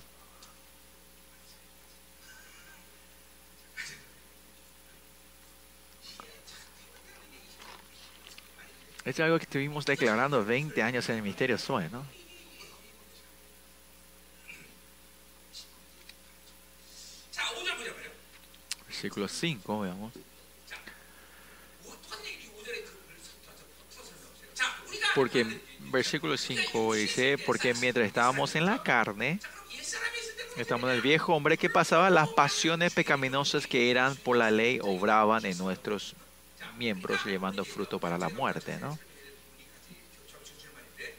Es 9.05 9.19
algo 9.19 9.38
que 9.38 9.43
estuvimos 9.43 9.86
declarando 9.86 10.43
20 10.45 10.82
años 10.82 11.07
en 11.09 11.17
el 11.17 11.21
misterio 11.24 11.57
Zoe, 11.57 11.89
¿no? 11.89 12.03
versículo 19.04 19.28
5, 19.28 19.82
veamos. 19.82 20.14
Porque 25.14 25.60
versículo 25.91 26.38
5 26.38 26.93
dice, 26.93 27.38
porque 27.45 27.74
mientras 27.74 28.08
estábamos 28.08 28.56
en 28.56 28.66
la 28.66 28.82
carne, 28.82 29.41
estamos 30.56 30.89
en 30.89 30.95
el 30.95 31.01
viejo 31.01 31.36
hombre 31.36 31.58
que 31.58 31.70
pasaba, 31.70 32.10
las 32.10 32.30
pasiones 32.30 32.93
pecaminosas 32.93 33.68
que 33.68 33.91
eran 33.91 34.16
por 34.16 34.38
la 34.38 34.49
ley 34.51 34.80
obraban 34.82 35.45
en 35.45 35.58
nuestros 35.58 36.16
miembros, 36.78 37.26
llevando 37.26 37.66
fruto 37.66 37.99
para 37.99 38.18
la 38.18 38.30
muerte, 38.30 38.78
¿no? 38.80 38.97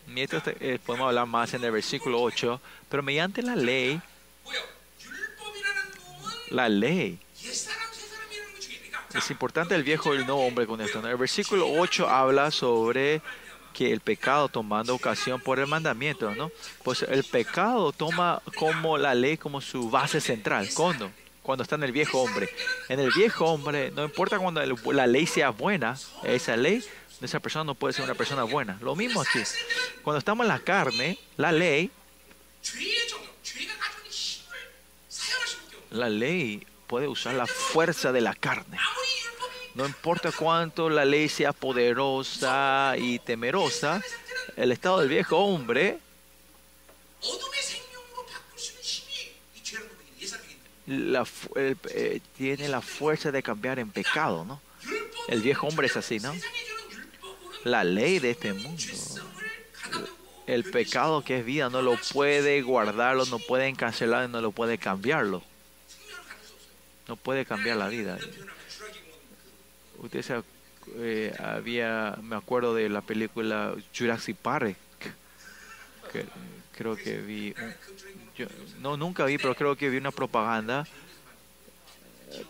Y 0.09 0.20
esto 0.20 0.41
eh, 0.47 0.78
podemos 0.85 1.09
hablar 1.09 1.26
más 1.26 1.53
en 1.53 1.62
el 1.64 1.70
versículo 1.70 2.22
8, 2.22 2.61
pero 2.89 3.03
mediante 3.03 3.43
la 3.43 3.57
ley, 3.57 4.01
la 6.49 6.68
ley 6.70 7.20
es 9.14 9.30
importante 9.30 9.74
el 9.74 9.84
viejo 9.84 10.14
y 10.14 10.18
el 10.18 10.26
nuevo 10.26 10.45
hombre 10.45 10.66
con 10.66 10.80
esto. 10.80 11.07
El 11.07 11.16
versículo 11.16 11.70
8 11.70 12.09
habla 12.09 12.51
sobre 12.51 13.22
que 13.72 13.92
el 13.92 14.01
pecado 14.01 14.49
tomando 14.49 14.95
ocasión 14.95 15.40
por 15.40 15.59
el 15.59 15.66
mandamiento, 15.66 16.34
¿no? 16.34 16.51
Pues 16.82 17.03
el 17.03 17.24
pecado 17.24 17.92
toma 17.92 18.42
como 18.57 18.99
la 18.99 19.14
ley 19.14 19.36
como 19.36 19.61
su 19.61 19.90
base 19.90 20.20
central. 20.20 20.68
¿Cuándo? 20.74 21.11
Cuando 21.42 21.62
está 21.62 21.76
en 21.76 21.84
el 21.84 21.92
viejo 21.92 22.22
hombre. 22.22 22.49
En 22.88 23.01
el 23.01 23.11
viejo 23.12 23.45
hombre, 23.47 23.90
no 23.90 24.05
importa 24.05 24.38
cuando 24.38 24.62
el, 24.62 24.74
la 24.92 25.07
ley 25.07 25.26
sea 25.26 25.51
buena, 25.51 25.99
esa 26.22 26.57
ley, 26.57 26.82
esa 27.20 27.40
persona 27.40 27.64
no 27.64 27.74
puede 27.74 27.92
ser 27.92 28.05
una 28.05 28.14
persona 28.14 28.45
buena. 28.45 28.78
Lo 28.80 28.97
mismo 28.97 29.20
aquí. 29.20 29.42
Cuando 30.03 30.18
estamos 30.18 30.45
en 30.45 30.49
la 30.49 30.61
carne, 30.61 31.18
la 31.36 31.53
ley, 31.53 31.90
la 35.90 36.09
ley 36.09 36.66
puede 36.87 37.09
usar 37.09 37.35
la 37.35 37.47
fuerza 37.47 38.12
de 38.12 38.20
la 38.20 38.35
carne. 38.35 38.78
No 39.74 39.87
importa 39.87 40.30
cuánto 40.30 40.89
la 40.89 41.05
ley 41.05 41.28
sea 41.28 41.53
poderosa 41.53 42.95
y 42.97 43.18
temerosa, 43.18 44.01
el 44.57 44.70
estado 44.70 45.01
del 45.01 45.09
viejo 45.09 45.39
hombre 45.39 45.99
la, 50.87 51.26
eh, 51.57 52.20
tiene 52.37 52.68
la 52.68 52.80
fuerza 52.80 53.32
de 53.32 53.43
cambiar 53.43 53.78
en 53.78 53.91
pecado, 53.91 54.45
¿no? 54.45 54.61
El 55.28 55.41
viejo 55.41 55.66
hombre 55.66 55.87
es 55.87 55.97
así, 55.97 56.20
¿no? 56.20 56.35
La 57.64 57.85
ley 57.85 58.18
de 58.18 58.30
este 58.30 58.53
mundo. 58.53 58.82
El 60.47 60.64
pecado 60.64 61.24
que 61.24 61.39
es 61.39 61.45
vida 61.45 61.70
no 61.70 61.80
lo 61.80 61.99
puede 62.12 62.61
guardarlo, 62.61 63.24
no 63.26 63.39
puede 63.39 63.72
cancelarlo, 63.74 64.28
no 64.28 64.41
lo 64.43 64.53
puede 64.53 64.76
cambiarlo 64.76 65.43
no 67.09 67.16
puede 67.16 67.44
cambiar 67.44 67.76
la 67.76 67.88
vida. 67.88 68.18
Usted 69.98 70.22
se, 70.22 70.42
eh, 70.96 71.34
había, 71.38 72.18
me 72.22 72.36
acuerdo 72.36 72.74
de 72.74 72.88
la 72.88 73.00
película 73.00 73.74
Jurassic 73.96 74.36
Park, 74.36 74.76
que, 76.12 76.26
creo 76.76 76.96
que 76.96 77.18
vi, 77.18 77.55
yo, 78.36 78.46
no, 78.80 78.96
nunca 78.96 79.24
vi, 79.24 79.38
pero 79.38 79.55
creo 79.55 79.76
que 79.76 79.88
vi 79.88 79.96
una 79.96 80.11
propaganda, 80.11 80.86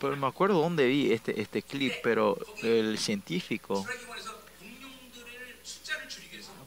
pero 0.01 0.17
me 0.17 0.27
acuerdo 0.27 0.61
dónde 0.61 0.87
vi 0.87 1.13
este, 1.13 1.41
este 1.41 1.63
clip, 1.63 1.93
pero 2.03 2.39
el 2.63 2.99
científico 2.99 3.87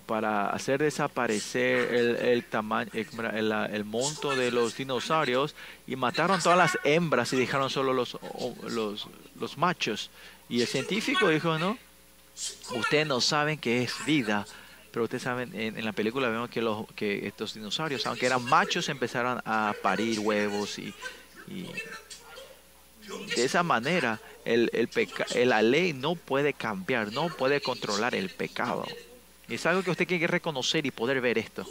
para 0.08 0.50
hacer 0.50 0.82
desaparecer 0.82 1.94
el, 1.94 2.44
tamaño, 2.46 2.90
el, 2.94 3.84
monto 3.84 4.36
de 4.36 4.52
los 4.52 4.76
dinosaurios 4.78 5.54
y 5.86 5.98
mataron 5.98 6.42
todas 6.42 6.58
las 6.58 6.78
hembras 6.86 7.34
y 7.34 7.36
dejaron 7.36 7.70
solo 7.70 7.94
los, 7.94 8.18
los, 8.64 9.08
los 9.40 9.58
machos. 9.58 10.10
Y 10.48 10.62
el 10.62 10.68
científico 10.68 11.28
dijo, 11.28 11.60
no, 11.60 11.78
ustedes 12.74 13.06
no 13.06 13.20
saben 13.20 13.58
qué 13.58 13.84
es 13.84 13.94
vida, 14.06 14.48
pero 14.92 15.04
ustedes 15.04 15.24
saben, 15.24 15.54
en, 15.54 15.78
en 15.78 15.84
la 15.86 15.92
película 15.92 16.30
vemos 16.30 16.50
que, 16.50 16.62
los, 16.62 16.88
que 16.96 17.28
estos 17.28 17.54
dinosaurios, 17.54 18.08
aunque 18.08 18.26
eran 18.28 18.44
machos, 18.46 18.88
empezaron 18.88 19.42
a 19.44 19.76
parir 19.84 20.20
huevos 20.22 20.80
y, 20.80 20.94
y 21.50 21.70
de 23.36 23.44
esa 23.44 23.62
manera 23.62 24.22
el, 24.46 24.70
el 24.72 24.88
peca- 24.90 25.28
la 25.46 25.62
ley 25.62 25.92
no 25.92 26.16
puede 26.16 26.54
cambiar, 26.54 27.12
no 27.12 27.28
puede 27.28 27.60
controlar 27.60 28.16
el 28.16 28.30
pecado. 28.30 28.86
Es 29.50 29.66
algo 29.66 29.82
que 29.82 29.92
usted 29.92 30.08
tiene 30.08 30.22
que 30.22 30.28
reconocer 30.28 30.86
y 30.86 30.92
poder 30.92 31.22
ver 31.22 31.38
esto 31.38 31.66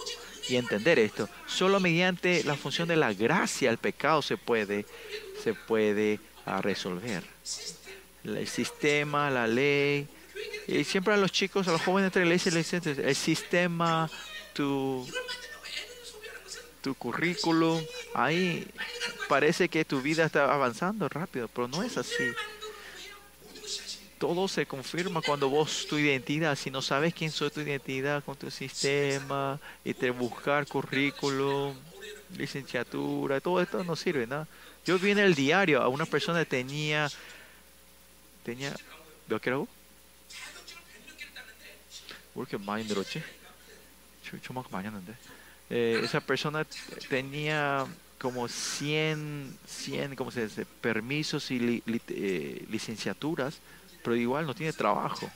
y 0.49 0.57
entender 0.57 0.99
esto. 0.99 1.29
Solo 1.47 1.79
mediante 1.79 2.43
la 2.45 2.55
función 2.55 2.89
de 2.89 2.97
la 2.97 3.13
gracia 3.13 3.71
el 3.71 3.79
pecado 3.79 4.23
se 4.23 4.37
puede, 4.37 4.87
se 5.43 5.53
puede 5.53 6.19
ah, 6.47 6.63
resolver. 6.63 7.23
El 8.25 8.49
sistema, 8.49 9.31
la 9.31 9.47
ley. 9.47 10.09
Y 10.67 10.85
siempre 10.85 11.15
a 11.15 11.17
los 11.17 11.33
chicos, 11.33 11.69
a 11.69 11.73
los 11.73 11.83
jóvenes 11.83 12.13
de 12.13 12.21
la 12.21 12.27
iglesia 12.27 12.53
les 12.53 12.71
dicen, 12.71 13.05
el 13.05 13.15
sistema, 13.15 14.11
tu, 14.53 15.07
tu 16.81 16.95
currículum, 16.95 17.83
ahí 18.15 18.67
parece 19.29 19.69
que 19.69 19.85
tu 19.85 20.01
vida 20.01 20.25
está 20.25 20.53
avanzando 20.53 21.09
rápido, 21.09 21.49
pero 21.49 21.69
no 21.69 21.83
es 21.83 21.97
así 21.97 22.25
Todo 24.20 24.48
se 24.48 24.66
confirma 24.68 25.22
cuando 25.22 25.50
vos 25.50 25.88
tu 25.90 25.98
identidad, 25.98 26.56
si 26.56 26.70
no 26.70 26.82
sabes 26.82 27.14
quién 27.14 27.32
soy 27.32 27.50
tu 27.50 27.60
identidad 27.62 28.24
con 28.24 28.36
tu 28.38 28.52
sistema, 28.52 29.60
y 29.84 29.94
te 29.96 30.12
buscar 30.12 30.68
currículum, 30.68 31.76
licenciatura, 32.38 33.42
todo 33.42 33.60
esto 33.62 33.84
no 33.84 33.96
sirve 33.96 34.28
nada. 34.28 34.48
Yo 34.86 35.00
vi 35.00 35.12
en 35.12 35.20
el 35.20 35.34
diario 35.34 35.82
a 35.82 35.88
una 35.88 36.06
persona 36.06 36.40
que 36.40 36.46
tenía 36.46 37.10
tenía 38.44 38.74
몇 39.28 39.42
개라고? 39.42 39.68
왜 42.36 42.42
이렇게 42.42 42.58
많이 42.58 42.84
늘었지? 42.86 43.22
저, 44.24 44.38
저만큼 44.42 44.72
많이 44.72 44.88
했는데. 44.88 45.14
Eh, 45.70 46.02
esa 46.04 46.20
persona 46.20 46.66
tenía 47.10 47.86
como 48.20 48.48
100, 48.48 49.58
100 49.66 50.16
¿cómo 50.16 50.32
se 50.32 50.48
dice? 50.48 50.66
permisos 50.82 51.50
y 51.52 51.60
li- 51.60 51.84
li- 51.86 52.02
eh, 52.10 52.66
licenciaturas, 52.70 53.60
pero 54.07 54.15
igual 54.15 54.47
no 54.47 54.55
tiene 54.55 54.73
trabajo. 54.73 55.29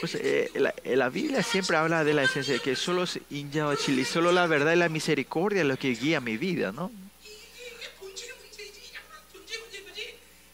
Pues 0.00 0.16
eh, 0.16 0.50
la, 0.56 0.74
eh, 0.82 0.96
la, 0.96 1.08
Biblia 1.08 1.44
siempre 1.44 1.76
habla 1.76 2.02
de 2.02 2.14
la 2.14 2.24
esencia, 2.24 2.54
de 2.54 2.58
que 2.58 2.74
solo 2.74 3.04
es 3.04 3.20
Chile, 3.84 4.04
solo 4.04 4.32
la 4.32 4.48
verdad 4.48 4.72
y 4.72 4.76
la 4.76 4.88
misericordia 4.88 5.60
es 5.60 5.68
lo 5.68 5.76
que 5.76 5.90
guía 5.90 6.20
mi 6.20 6.36
vida, 6.36 6.72
¿no? 6.72 6.90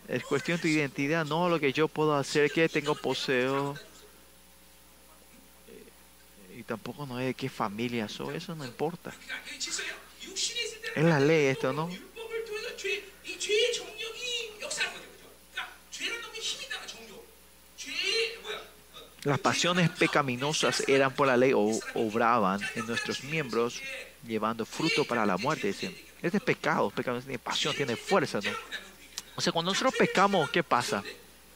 Es 0.09 0.24
cuestión 0.24 0.59
de 0.59 0.62
tu 0.62 0.68
identidad, 0.68 1.24
no 1.24 1.49
lo 1.49 1.59
que 1.59 1.72
yo 1.72 1.88
puedo 1.88 2.14
hacer, 2.16 2.51
que 2.51 2.68
tengo 2.68 2.94
poseo 2.94 3.74
tampoco 6.66 7.06
no 7.06 7.18
es 7.20 7.26
de 7.26 7.34
qué 7.34 7.48
familia 7.48 8.08
soy, 8.08 8.36
eso 8.36 8.54
no 8.54 8.64
importa. 8.64 9.12
Es 10.94 11.04
la 11.04 11.20
ley 11.20 11.46
esto, 11.46 11.72
¿no? 11.72 11.88
Las 19.22 19.40
pasiones 19.40 19.90
pecaminosas 19.90 20.84
eran 20.86 21.12
por 21.12 21.26
la 21.26 21.36
ley 21.36 21.52
o 21.52 21.80
obraban 21.94 22.60
en 22.76 22.86
nuestros 22.86 23.24
miembros, 23.24 23.80
llevando 24.24 24.64
fruto 24.64 25.04
para 25.04 25.26
la 25.26 25.36
muerte. 25.36 25.66
Dicen, 25.66 25.96
este 26.22 26.38
es 26.38 26.42
pecado, 26.44 26.90
pecado 26.90 27.20
tiene 27.20 27.38
pasión, 27.38 27.74
tiene 27.74 27.96
fuerza, 27.96 28.38
¿no? 28.40 28.50
O 29.34 29.40
sea, 29.40 29.52
cuando 29.52 29.72
nosotros 29.72 29.94
pecamos, 29.98 30.48
¿qué 30.50 30.62
pasa? 30.62 31.02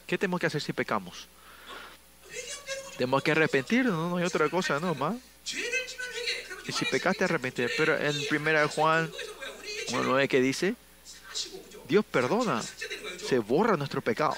¿Qué 0.05 0.17
tenemos 0.17 0.41
que 0.41 0.47
hacer 0.47 0.61
si 0.61 0.73
pecamos? 0.73 1.27
Tenemos 3.01 3.23
que 3.23 3.31
arrepentirnos, 3.31 3.93
no, 3.93 4.17
hay 4.17 4.25
otra 4.25 4.47
cosa, 4.47 4.79
no, 4.79 4.93
más. 4.93 5.15
Y 6.67 6.71
si 6.71 6.85
pecaste, 6.85 7.23
arrepentir. 7.23 7.71
Pero 7.75 7.97
en 7.97 8.15
1 8.15 8.69
Juan 8.69 9.11
1.9 9.87 10.27
que 10.27 10.39
dice, 10.39 10.75
Dios 11.89 12.05
perdona, 12.05 12.61
se 13.27 13.39
borra 13.39 13.75
nuestros 13.75 14.03
pecados. 14.03 14.37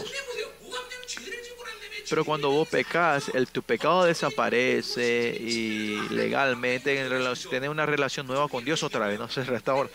Pero 2.10 2.24
cuando 2.24 2.52
vos 2.52 2.66
pecas, 2.66 3.30
el, 3.34 3.50
tu 3.50 3.62
pecado 3.64 4.06
desaparece 4.06 5.36
y 5.38 6.00
legalmente 6.12 7.06
tenés 7.50 7.70
una 7.70 7.86
relación 7.86 8.26
nueva 8.28 8.48
con 8.48 8.64
Dios 8.64 8.82
otra 8.82 9.08
vez, 9.08 9.20
no 9.20 9.28
se 9.28 9.44
restaura. 9.44 9.90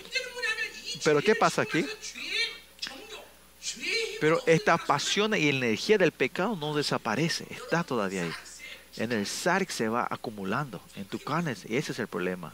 Pero 1.03 1.23
¿qué 1.23 1.35
pasa 1.35 1.63
aquí? 1.63 1.87
Pero 4.21 4.43
esta 4.45 4.77
pasión 4.77 5.35
y 5.35 5.49
energía 5.49 5.97
del 5.97 6.13
pecado 6.13 6.55
no 6.55 6.75
desaparece, 6.75 7.47
está 7.51 7.83
todavía 7.83 8.25
ahí. 8.25 8.33
En 8.99 9.13
el 9.13 9.27
sarx 9.27 9.75
se 9.75 9.89
va 9.89 10.09
acumulando 10.11 10.81
en 10.97 11.05
tu 11.05 11.21
carne, 11.21 11.55
y 11.69 11.77
ese 11.77 11.93
es 11.93 11.99
el 12.01 12.09
problema. 12.09 12.53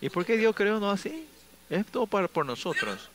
¿Y 0.00 0.08
por 0.10 0.24
qué 0.24 0.36
Dios 0.36 0.54
creó 0.54 0.78
no 0.78 0.90
así? 0.90 1.26
Es 1.68 1.84
todo 1.86 2.06
para, 2.06 2.28
por 2.28 2.46
nosotros. 2.46 3.10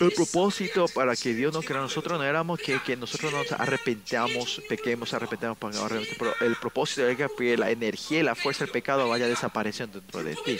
El 0.00 0.10
propósito 0.10 0.86
para 0.88 1.14
que 1.14 1.32
Dios 1.32 1.54
nos 1.54 1.64
creó 1.64 1.78
a 1.78 1.82
nosotros 1.82 2.18
no 2.18 2.24
éramos 2.24 2.58
que, 2.58 2.80
que 2.80 2.96
nosotros 2.96 3.32
nos 3.32 3.52
arrepentamos, 3.52 4.60
pequemos, 4.68 5.14
arrepentamos, 5.14 5.58
pero 5.60 6.34
el 6.40 6.56
propósito 6.56 7.06
es 7.06 7.16
que 7.16 7.56
la 7.56 7.70
energía 7.70 8.18
y 8.18 8.22
la 8.24 8.34
fuerza 8.34 8.64
del 8.64 8.72
pecado 8.72 9.08
vaya 9.08 9.28
desapareciendo 9.28 10.00
dentro 10.00 10.24
de 10.24 10.34
ti. 10.34 10.58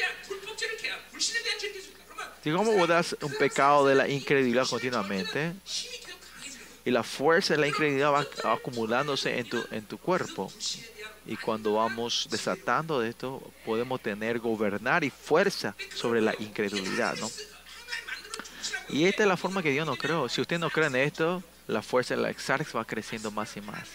¿Y 2.44 2.50
cómo 2.50 2.72
bodas 2.72 3.16
un 3.22 3.32
pecado 3.34 3.86
de 3.86 3.94
la 3.94 4.08
incredulidad 4.08 4.66
continuamente? 4.66 5.52
Y 6.84 6.90
la 6.90 7.04
fuerza 7.04 7.54
de 7.54 7.60
la 7.60 7.68
incredulidad 7.68 8.10
va 8.10 8.52
acumulándose 8.52 9.38
en 9.38 9.48
tu, 9.48 9.64
en 9.70 9.84
tu 9.84 9.96
cuerpo. 9.98 10.52
Y 11.24 11.36
cuando 11.36 11.74
vamos 11.74 12.26
desatando 12.30 12.98
de 12.98 13.10
esto, 13.10 13.40
podemos 13.64 14.00
tener, 14.00 14.40
gobernar 14.40 15.04
y 15.04 15.10
fuerza 15.10 15.76
sobre 15.94 16.20
la 16.20 16.34
incredulidad, 16.40 17.16
¿no? 17.18 17.30
Y 18.88 19.04
esta 19.04 19.22
es 19.22 19.28
la 19.28 19.36
forma 19.36 19.62
que 19.62 19.70
Dios 19.70 19.86
nos 19.86 19.98
creó. 19.98 20.28
Si 20.28 20.40
usted 20.40 20.58
no 20.58 20.68
cree 20.68 20.88
en 20.88 20.96
esto, 20.96 21.44
la 21.68 21.80
fuerza 21.80 22.16
de 22.16 22.22
la 22.22 22.30
exarx 22.30 22.74
va 22.74 22.84
creciendo 22.84 23.30
más 23.30 23.56
y 23.56 23.60
más. 23.60 23.88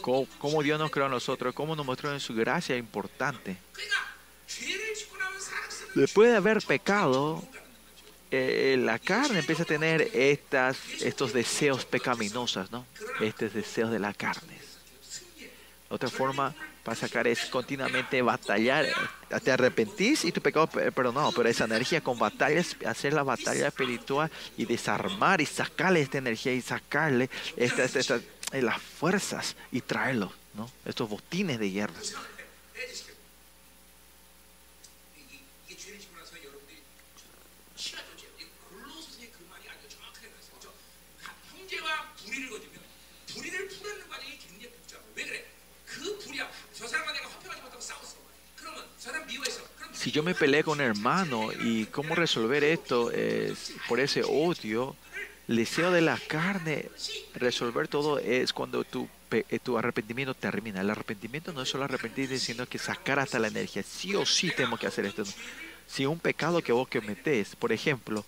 ¿Cómo, 0.00 0.26
cómo 0.38 0.62
Dios 0.62 0.78
nos 0.78 0.90
creó 0.90 1.06
a 1.06 1.08
nosotros? 1.08 1.54
¿Cómo 1.54 1.76
nos 1.76 1.86
mostró 1.86 2.12
en 2.12 2.20
su 2.20 2.34
gracia? 2.34 2.74
Es 2.74 2.80
importante. 2.80 3.56
Después 5.94 6.30
de 6.30 6.36
haber 6.36 6.62
pecado, 6.62 7.42
eh, 8.30 8.76
la 8.78 8.98
carne 8.98 9.38
empieza 9.38 9.62
a 9.62 9.66
tener 9.66 10.10
estas, 10.12 10.76
estos 11.00 11.32
deseos 11.32 11.84
pecaminosos, 11.84 12.72
¿no? 12.72 12.84
Estos 13.20 13.54
deseos 13.54 13.90
de 13.92 14.00
la 14.00 14.12
carne. 14.12 14.58
Otra 15.88 16.08
forma 16.08 16.52
para 16.82 16.96
sacar 16.96 17.28
es 17.28 17.46
continuamente 17.46 18.20
batallar. 18.22 18.86
Te 19.42 19.52
arrepentís 19.52 20.24
y 20.24 20.32
tu 20.32 20.40
pecado 20.40 20.66
perdonado, 20.66 21.32
pero 21.32 21.48
esa 21.48 21.64
energía 21.64 22.00
con 22.00 22.18
batallas, 22.18 22.76
hacer 22.84 23.12
la 23.12 23.22
batalla 23.22 23.68
espiritual 23.68 24.30
y 24.56 24.66
desarmar 24.66 25.40
y 25.40 25.46
sacarle 25.46 26.00
esta 26.00 26.18
energía 26.18 26.52
y 26.52 26.60
sacarle 26.60 27.30
estas, 27.56 27.94
eh, 27.94 28.62
las 28.62 28.82
fuerzas 28.82 29.56
y 29.70 29.80
traerlo, 29.80 30.32
¿no? 30.54 30.68
Estos 30.84 31.08
botines 31.08 31.58
de 31.60 31.70
hierro. 31.70 31.94
si 50.04 50.12
yo 50.12 50.22
me 50.22 50.34
peleé 50.34 50.62
con 50.62 50.80
un 50.80 50.84
hermano 50.84 51.48
y 51.50 51.86
cómo 51.86 52.14
resolver 52.14 52.62
esto 52.62 53.10
es 53.10 53.72
por 53.88 54.00
ese 54.00 54.22
odio, 54.22 54.94
el 55.48 55.56
deseo 55.56 55.90
de 55.90 56.02
la 56.02 56.18
carne, 56.18 56.90
resolver 57.32 57.88
todo 57.88 58.18
es 58.18 58.52
cuando 58.52 58.84
tu, 58.84 59.08
eh, 59.30 59.58
tu 59.62 59.78
arrepentimiento 59.78 60.34
termina. 60.34 60.82
El 60.82 60.90
arrepentimiento 60.90 61.54
no 61.54 61.62
es 61.62 61.70
solo 61.70 61.84
arrepentirse, 61.84 62.38
sino 62.38 62.66
que 62.66 62.76
sacar 62.76 63.18
hasta 63.18 63.38
la 63.38 63.48
energía. 63.48 63.82
Sí 63.82 64.14
o 64.14 64.26
sí 64.26 64.50
tenemos 64.54 64.78
que 64.78 64.88
hacer 64.88 65.06
esto. 65.06 65.24
Si 65.86 66.04
un 66.04 66.18
pecado 66.18 66.60
que 66.60 66.72
vos 66.72 66.86
cometés, 66.86 67.56
por 67.56 67.72
ejemplo, 67.72 68.26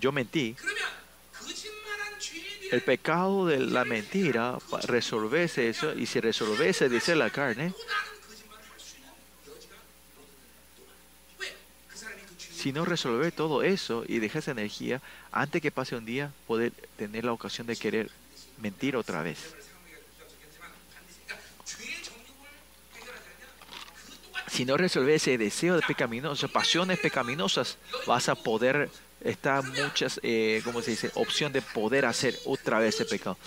yo 0.00 0.10
mentí, 0.10 0.56
el 2.72 2.80
pecado 2.80 3.44
de 3.44 3.58
la 3.58 3.84
mentira, 3.84 4.56
resolverse 4.84 5.68
eso, 5.68 5.92
y 5.92 6.06
si 6.06 6.18
resolverse, 6.18 6.88
dice 6.88 7.14
la 7.14 7.28
carne, 7.28 7.74
Si 12.66 12.72
no 12.72 12.84
resolver 12.84 13.30
todo 13.30 13.62
eso 13.62 14.02
y 14.08 14.18
dejar 14.18 14.40
esa 14.40 14.50
energía, 14.50 15.00
antes 15.30 15.62
que 15.62 15.70
pase 15.70 15.94
un 15.94 16.04
día, 16.04 16.32
poder 16.48 16.72
tener 16.96 17.24
la 17.24 17.32
ocasión 17.32 17.64
de 17.68 17.76
querer 17.76 18.10
mentir 18.60 18.96
otra 18.96 19.22
vez. 19.22 19.54
Si 24.48 24.64
no 24.64 24.76
resolver 24.76 25.14
ese 25.14 25.38
deseo 25.38 25.76
de 25.76 25.82
pecaminoso, 25.82 26.48
pasiones 26.48 26.98
pecaminosas, 26.98 27.78
vas 28.04 28.28
a 28.28 28.34
poder 28.34 28.90
está 29.20 29.62
muchas, 29.62 30.18
eh, 30.24 30.60
¿cómo 30.64 30.82
se 30.82 30.90
dice?, 30.90 31.12
opción 31.14 31.52
de 31.52 31.62
poder 31.62 32.04
hacer 32.04 32.36
otra 32.46 32.80
vez 32.80 32.96
ese 32.96 33.04
pecado. 33.04 33.38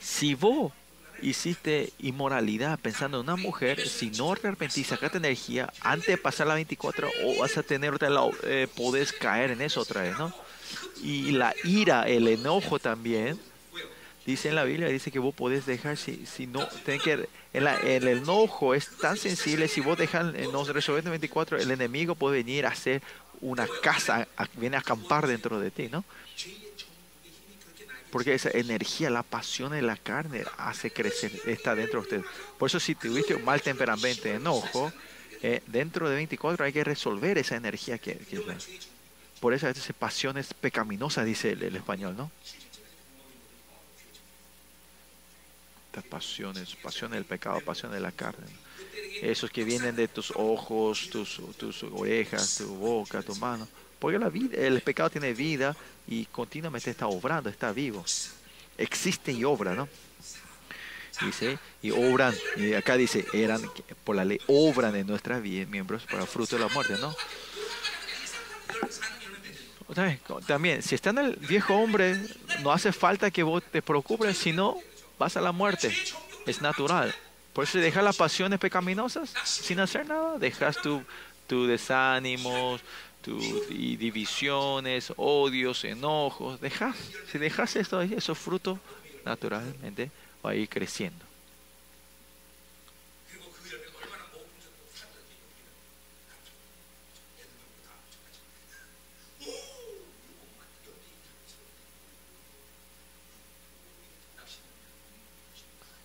Si 0.00 0.34
vos 0.34 0.72
hiciste 1.22 1.92
inmoralidad 1.98 2.78
pensando 2.78 3.18
en 3.18 3.24
una 3.24 3.36
mujer, 3.36 3.86
si 3.88 4.10
no 4.10 4.32
arrepentís, 4.32 4.86
sacaste 4.86 5.18
energía, 5.18 5.72
antes 5.80 6.08
de 6.08 6.16
pasar 6.16 6.46
la 6.46 6.54
24, 6.54 7.08
o 7.24 7.40
vas 7.40 7.56
a 7.56 7.62
tener 7.62 7.94
otra, 7.94 8.08
eh, 8.44 8.66
podés 8.76 9.12
caer 9.12 9.50
en 9.50 9.62
eso 9.62 9.80
otra 9.80 10.02
vez, 10.02 10.18
¿no? 10.18 10.32
Y 11.02 11.32
la 11.32 11.54
ira, 11.64 12.08
el 12.08 12.28
enojo 12.28 12.78
también, 12.78 13.38
dice 14.26 14.48
en 14.48 14.54
la 14.54 14.64
Biblia, 14.64 14.88
dice 14.88 15.10
que 15.10 15.18
vos 15.18 15.34
podés 15.34 15.66
dejar, 15.66 15.96
si, 15.96 16.26
si 16.26 16.46
no, 16.46 16.66
tenés 16.84 17.02
que, 17.02 17.28
el, 17.52 17.66
el 17.66 18.08
enojo 18.08 18.74
es 18.74 18.88
tan 18.98 19.16
sensible, 19.16 19.68
si 19.68 19.80
vos 19.80 19.98
dejas, 19.98 20.34
eh, 20.34 20.48
no 20.52 20.64
resolver 20.64 21.04
en 21.04 21.10
24, 21.10 21.58
el 21.58 21.70
enemigo 21.70 22.14
puede 22.14 22.38
venir 22.38 22.66
a 22.66 22.70
hacer 22.70 23.02
una 23.40 23.66
casa, 23.82 24.28
viene 24.56 24.76
a 24.76 24.80
acampar 24.80 25.26
dentro 25.26 25.58
de 25.58 25.70
ti, 25.70 25.88
¿no? 25.90 26.04
Porque 28.10 28.34
esa 28.34 28.50
energía, 28.50 29.08
la 29.10 29.22
pasión 29.22 29.72
de 29.72 29.82
la 29.82 29.96
carne 29.96 30.44
hace 30.58 30.90
crecer, 30.90 31.32
está 31.46 31.74
dentro 31.74 32.00
de 32.02 32.18
usted. 32.18 32.30
Por 32.58 32.68
eso 32.68 32.80
si 32.80 32.94
tuviste 32.94 33.34
un 33.34 33.44
mal 33.44 33.62
temperamento, 33.62 34.28
enojo, 34.28 34.92
eh, 35.42 35.62
dentro 35.66 36.08
de 36.08 36.16
24 36.16 36.64
hay 36.64 36.72
que 36.72 36.84
resolver 36.84 37.38
esa 37.38 37.56
energía 37.56 37.98
que, 37.98 38.16
que- 38.16 38.42
por 39.40 39.54
eso 39.54 39.66
a 39.66 39.72
veces 39.72 39.94
pasiones 39.98 40.52
pecaminosas, 40.52 41.24
dice 41.24 41.52
el, 41.52 41.74
español, 41.74 42.14
¿no? 42.16 42.30
Estas 45.86 46.04
pasiones, 46.04 46.76
pasiones 46.76 47.16
del 47.16 47.24
pecado, 47.24 47.60
pasiones 47.60 47.96
de 47.96 48.00
la 48.02 48.12
carne. 48.12 48.46
Esos 49.22 49.50
que 49.50 49.64
vienen 49.64 49.96
de 49.96 50.08
tus 50.08 50.32
ojos, 50.36 51.08
tus, 51.10 51.40
tus 51.56 51.82
orejas, 51.84 52.56
tu 52.58 52.68
boca, 52.74 53.22
tu 53.22 53.34
mano. 53.36 53.66
Porque 54.00 54.18
la 54.18 54.28
vida, 54.28 54.56
el 54.56 54.80
pecado 54.80 55.10
tiene 55.10 55.32
vida 55.32 55.76
y 56.08 56.24
continuamente 56.24 56.90
está 56.90 57.06
obrando, 57.06 57.48
está 57.48 57.70
vivo. 57.70 58.04
Existe 58.76 59.30
y 59.30 59.44
obra, 59.44 59.74
¿no? 59.74 59.88
Dice, 61.24 61.58
y 61.82 61.90
obran, 61.90 62.34
y 62.56 62.72
acá 62.72 62.96
dice, 62.96 63.26
eran, 63.34 63.60
por 64.04 64.16
la 64.16 64.24
ley, 64.24 64.40
obran 64.46 64.96
en 64.96 65.06
nuestras 65.06 65.42
miembros 65.42 66.04
para 66.10 66.24
fruto 66.24 66.56
de 66.56 66.62
la 66.62 66.68
muerte, 66.68 66.96
¿no? 66.98 67.14
También, 70.46 70.82
si 70.82 70.94
está 70.94 71.10
en 71.10 71.18
el 71.18 71.36
viejo 71.36 71.74
hombre, 71.74 72.16
no 72.62 72.72
hace 72.72 72.92
falta 72.92 73.30
que 73.30 73.42
vos 73.42 73.62
te 73.62 73.82
preocupes, 73.82 74.38
sino 74.38 74.78
vas 75.18 75.36
a 75.36 75.40
la 75.40 75.52
muerte. 75.52 75.94
Es 76.46 76.62
natural. 76.62 77.14
Por 77.52 77.64
eso 77.64 77.78
dejas 77.78 78.04
las 78.04 78.16
pasiones 78.16 78.58
pecaminosas 78.58 79.34
sin 79.44 79.80
hacer 79.80 80.06
nada. 80.06 80.38
Dejas 80.38 80.80
tu, 80.80 81.02
tu 81.46 81.66
desánimos, 81.66 82.80
y 83.26 83.96
divisiones, 83.96 85.12
odios, 85.16 85.84
enojos. 85.84 86.60
Dejas, 86.60 86.96
si 87.30 87.38
dejas 87.38 87.76
esto 87.76 87.98
ahí, 87.98 88.14
esos 88.14 88.38
frutos 88.38 88.78
naturalmente 89.24 90.10
va 90.44 90.50
a 90.50 90.54
ir 90.54 90.68
creciendo. 90.68 91.30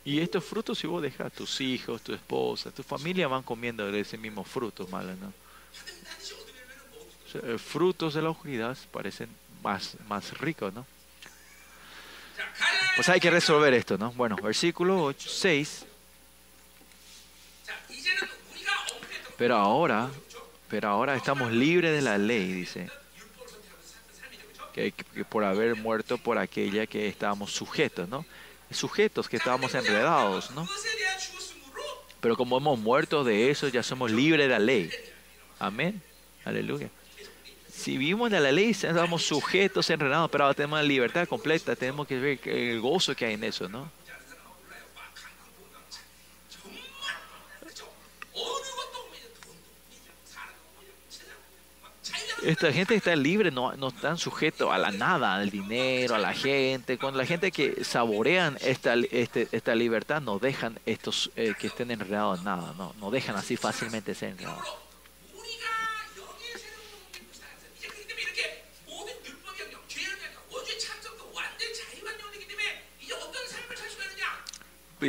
Y 0.06 0.20
estos 0.20 0.46
frutos, 0.46 0.78
si 0.78 0.86
vos 0.86 1.02
dejas 1.02 1.34
tus 1.34 1.60
hijos, 1.62 2.00
tu 2.04 2.14
esposa, 2.14 2.70
tu 2.70 2.84
familia, 2.84 3.28
van 3.28 3.42
comiendo 3.42 3.92
de 3.92 4.02
ese 4.02 4.20
mismo 4.20 4.44
fruto, 4.44 4.88
malo, 4.88 5.16
¿no? 5.16 5.34
Eh, 7.44 7.58
frutos 7.58 8.14
de 8.14 8.22
la 8.22 8.30
oscuridad 8.30 8.78
parecen 8.92 9.30
más, 9.62 9.98
más 10.08 10.38
ricos, 10.38 10.74
¿no? 10.74 10.86
Pues 12.96 13.10
hay 13.10 13.20
que 13.20 13.30
resolver 13.30 13.74
esto, 13.74 13.98
¿no? 13.98 14.12
Bueno, 14.14 14.36
versículo 14.38 15.04
8, 15.04 15.30
6. 15.30 15.86
Pero 19.38 19.58
ahora, 19.58 20.10
pero 20.70 20.90
ahora 20.90 21.16
estamos 21.16 21.52
libres 21.52 21.92
de 21.92 22.02
la 22.02 22.18
ley, 22.18 22.54
dice. 22.54 22.90
Que, 24.74 24.92
que, 24.92 25.26
por 25.26 25.44
haber 25.44 25.76
muerto 25.76 26.18
por 26.18 26.38
aquella 26.38 26.86
que 26.86 27.08
estábamos 27.08 27.52
sujetos, 27.52 28.08
¿no? 28.08 28.26
Sujetos 28.72 29.28
que 29.28 29.38
estábamos 29.38 29.74
enredados, 29.74 30.52
¿no? 30.52 30.68
Pero 32.22 32.36
como 32.36 32.58
hemos 32.58 32.80
muerto 32.80 33.24
de 33.24 33.52
eso, 33.52 33.68
ya 33.68 33.84
somos 33.84 34.12
libres 34.12 34.48
de 34.48 34.50
la 34.50 34.60
ley. 34.60 34.90
Amén. 35.60 36.02
Aleluya. 36.44 36.90
Si 37.76 37.98
vivimos 37.98 38.32
de 38.32 38.40
la 38.40 38.52
ley, 38.52 38.70
estamos 38.70 39.24
sujetos, 39.24 39.90
enredados, 39.90 40.32
pero 40.32 40.46
ahora 40.46 40.56
tenemos 40.56 40.80
la 40.80 40.84
libertad 40.84 41.28
completa, 41.28 41.76
tenemos 41.76 42.08
que 42.08 42.18
ver 42.18 42.40
el 42.46 42.80
gozo 42.80 43.14
que 43.16 43.26
hay 43.26 43.34
en 43.34 43.44
eso, 43.44 43.68
¿no? 43.68 43.92
Esta 52.44 52.72
gente 52.72 52.96
está 52.96 53.16
libre, 53.16 53.52
no, 53.52 53.76
no 53.76 53.88
están 53.90 54.18
sujetos 54.18 54.72
a 54.72 54.78
la 54.78 54.92
nada, 54.92 55.36
al 55.36 55.50
dinero, 55.50 56.16
a 56.16 56.20
la 56.20 56.34
gente. 56.34 56.98
Cuando 56.98 57.20
la 57.20 57.26
gente 57.26 57.52
que 57.52 57.84
saborean 57.84 58.58
esta, 58.62 58.94
este, 59.12 59.48
esta 59.52 59.76
libertad, 59.76 60.22
no 60.22 60.40
dejan 60.40 60.80
estos 60.86 61.32
eh, 61.36 61.54
que 61.60 61.68
estén 61.68 61.92
enredados 61.92 62.40
en 62.40 62.46
nada, 62.46 62.74
no, 62.78 62.94
no 63.00 63.12
dejan 63.12 63.36
así 63.36 63.58
fácilmente 63.58 64.14
ser 64.14 64.30
enredados. 64.30 64.85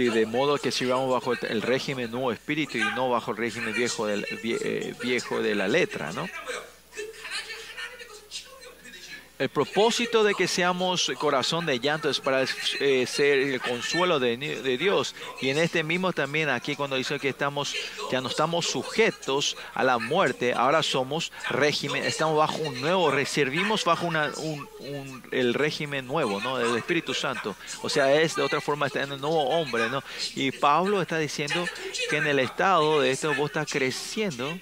De 0.04 0.26
modo 0.26 0.58
que 0.58 0.70
sirvamos 0.70 1.10
bajo 1.10 1.32
el, 1.32 1.62
régimen 1.62 2.10
nuevo 2.10 2.32
espíritu 2.32 2.78
y 2.78 2.82
no 2.94 3.10
bajo 3.10 3.32
el 3.32 3.36
régimen 3.36 3.74
viejo, 3.74 4.06
del, 4.06 4.24
eh, 4.42 4.94
viejo 5.02 5.42
de 5.42 5.54
la 5.54 5.68
letra, 5.68 6.12
¿no? 6.12 6.28
El 9.38 9.50
propósito 9.50 10.24
de 10.24 10.32
que 10.34 10.48
seamos 10.48 11.12
corazón 11.18 11.66
de 11.66 11.78
llanto 11.78 12.08
es 12.08 12.20
para 12.20 12.42
eh, 12.80 13.06
ser 13.06 13.38
el 13.38 13.60
consuelo 13.60 14.18
de, 14.18 14.38
de 14.38 14.78
Dios. 14.78 15.14
Y 15.42 15.50
en 15.50 15.58
este 15.58 15.82
mismo 15.82 16.14
también 16.14 16.48
aquí 16.48 16.74
cuando 16.74 16.96
dice 16.96 17.18
que 17.18 17.28
estamos 17.28 17.74
ya 18.10 18.22
no 18.22 18.28
estamos 18.28 18.64
sujetos 18.66 19.58
a 19.74 19.84
la 19.84 19.98
muerte, 19.98 20.54
ahora 20.54 20.82
somos 20.82 21.32
régimen, 21.50 22.02
estamos 22.04 22.38
bajo 22.38 22.56
un 22.62 22.80
nuevo, 22.80 23.12
servimos 23.26 23.84
bajo 23.84 24.06
un- 24.06 25.22
el 25.32 25.52
régimen 25.52 26.06
nuevo, 26.06 26.40
¿no? 26.40 26.56
Del 26.56 26.74
Espíritu 26.76 27.12
Santo. 27.12 27.54
O 27.82 27.90
sea, 27.90 28.14
es 28.14 28.36
de 28.36 28.42
otra 28.42 28.62
forma 28.62 28.86
está 28.86 29.02
en 29.02 29.12
el 29.12 29.20
nuevo 29.20 29.42
hombre, 29.50 29.90
¿no? 29.90 30.02
Y 30.34 30.50
Pablo 30.50 31.02
está 31.02 31.18
diciendo 31.18 31.66
que 32.08 32.16
en 32.16 32.26
el 32.26 32.38
estado 32.38 33.02
de 33.02 33.10
esto 33.10 33.34
vos 33.34 33.50
estás 33.50 33.70
creciendo. 33.70 34.58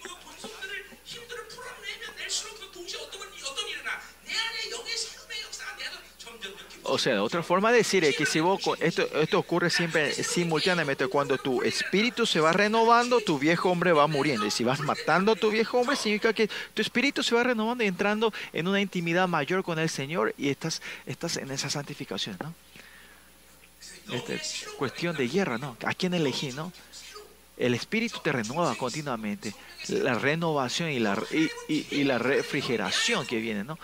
O 6.84 6.98
sea, 6.98 7.22
otra 7.22 7.42
forma 7.42 7.72
de 7.72 7.78
decir 7.78 8.04
es 8.04 8.16
que 8.16 8.26
si 8.26 8.40
vos, 8.40 8.60
esto, 8.80 9.02
esto 9.20 9.38
ocurre 9.38 9.70
siempre 9.70 10.12
simultáneamente, 10.12 11.06
cuando 11.08 11.38
tu 11.38 11.62
espíritu 11.62 12.26
se 12.26 12.40
va 12.40 12.52
renovando, 12.52 13.20
tu 13.20 13.38
viejo 13.38 13.70
hombre 13.70 13.92
va 13.92 14.06
muriendo. 14.06 14.46
Y 14.46 14.50
si 14.50 14.64
vas 14.64 14.80
matando 14.80 15.32
a 15.32 15.36
tu 15.36 15.50
viejo 15.50 15.78
hombre, 15.78 15.96
significa 15.96 16.32
que 16.32 16.48
tu 16.74 16.82
espíritu 16.82 17.22
se 17.22 17.34
va 17.34 17.42
renovando 17.42 17.84
y 17.84 17.86
entrando 17.86 18.32
en 18.52 18.68
una 18.68 18.80
intimidad 18.80 19.28
mayor 19.28 19.64
con 19.64 19.78
el 19.78 19.88
Señor 19.88 20.34
y 20.36 20.50
estás, 20.50 20.82
estás 21.06 21.38
en 21.38 21.50
esa 21.50 21.70
santificación, 21.70 22.36
¿no? 22.42 22.54
Esta 24.12 24.34
es 24.34 24.66
cuestión 24.76 25.16
de 25.16 25.28
guerra, 25.28 25.56
¿no? 25.56 25.76
¿A 25.84 25.94
quién 25.94 26.12
elegí, 26.12 26.52
no? 26.52 26.72
El 27.56 27.74
espíritu 27.74 28.18
te 28.20 28.32
renueva 28.32 28.74
continuamente. 28.74 29.54
La 29.88 30.14
renovación 30.14 30.90
y 30.90 30.98
la, 30.98 31.20
y, 31.30 31.86
y, 31.90 32.04
la 32.04 32.18
refrigeración 32.18 33.26
que 33.26 33.38
viene, 33.38 33.62
¿no? 33.62 33.78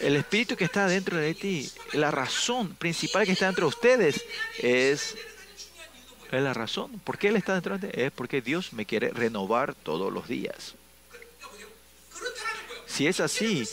El 0.00 0.16
espíritu 0.16 0.56
que 0.56 0.64
está 0.64 0.88
dentro 0.88 1.16
de 1.16 1.34
ti, 1.34 1.70
la 1.92 2.10
razón 2.10 2.74
principal 2.74 3.26
que 3.26 3.32
está 3.32 3.46
dentro 3.46 3.66
de 3.66 3.76
ustedes 3.76 4.24
es, 4.58 5.14
es 6.32 6.42
la 6.42 6.52
razón. 6.52 6.98
¿Por 7.04 7.16
qué 7.16 7.28
Él 7.28 7.36
está 7.36 7.52
dentro 7.54 7.78
de 7.78 7.88
ti? 7.88 8.00
Es 8.00 8.10
porque 8.10 8.42
Dios 8.42 8.72
me 8.72 8.86
quiere 8.86 9.10
renovar 9.10 9.74
todos 9.74 10.12
los 10.12 10.26
días. 10.26 10.74
Si 12.86 13.06
es 13.06 13.20
así, 13.20 13.68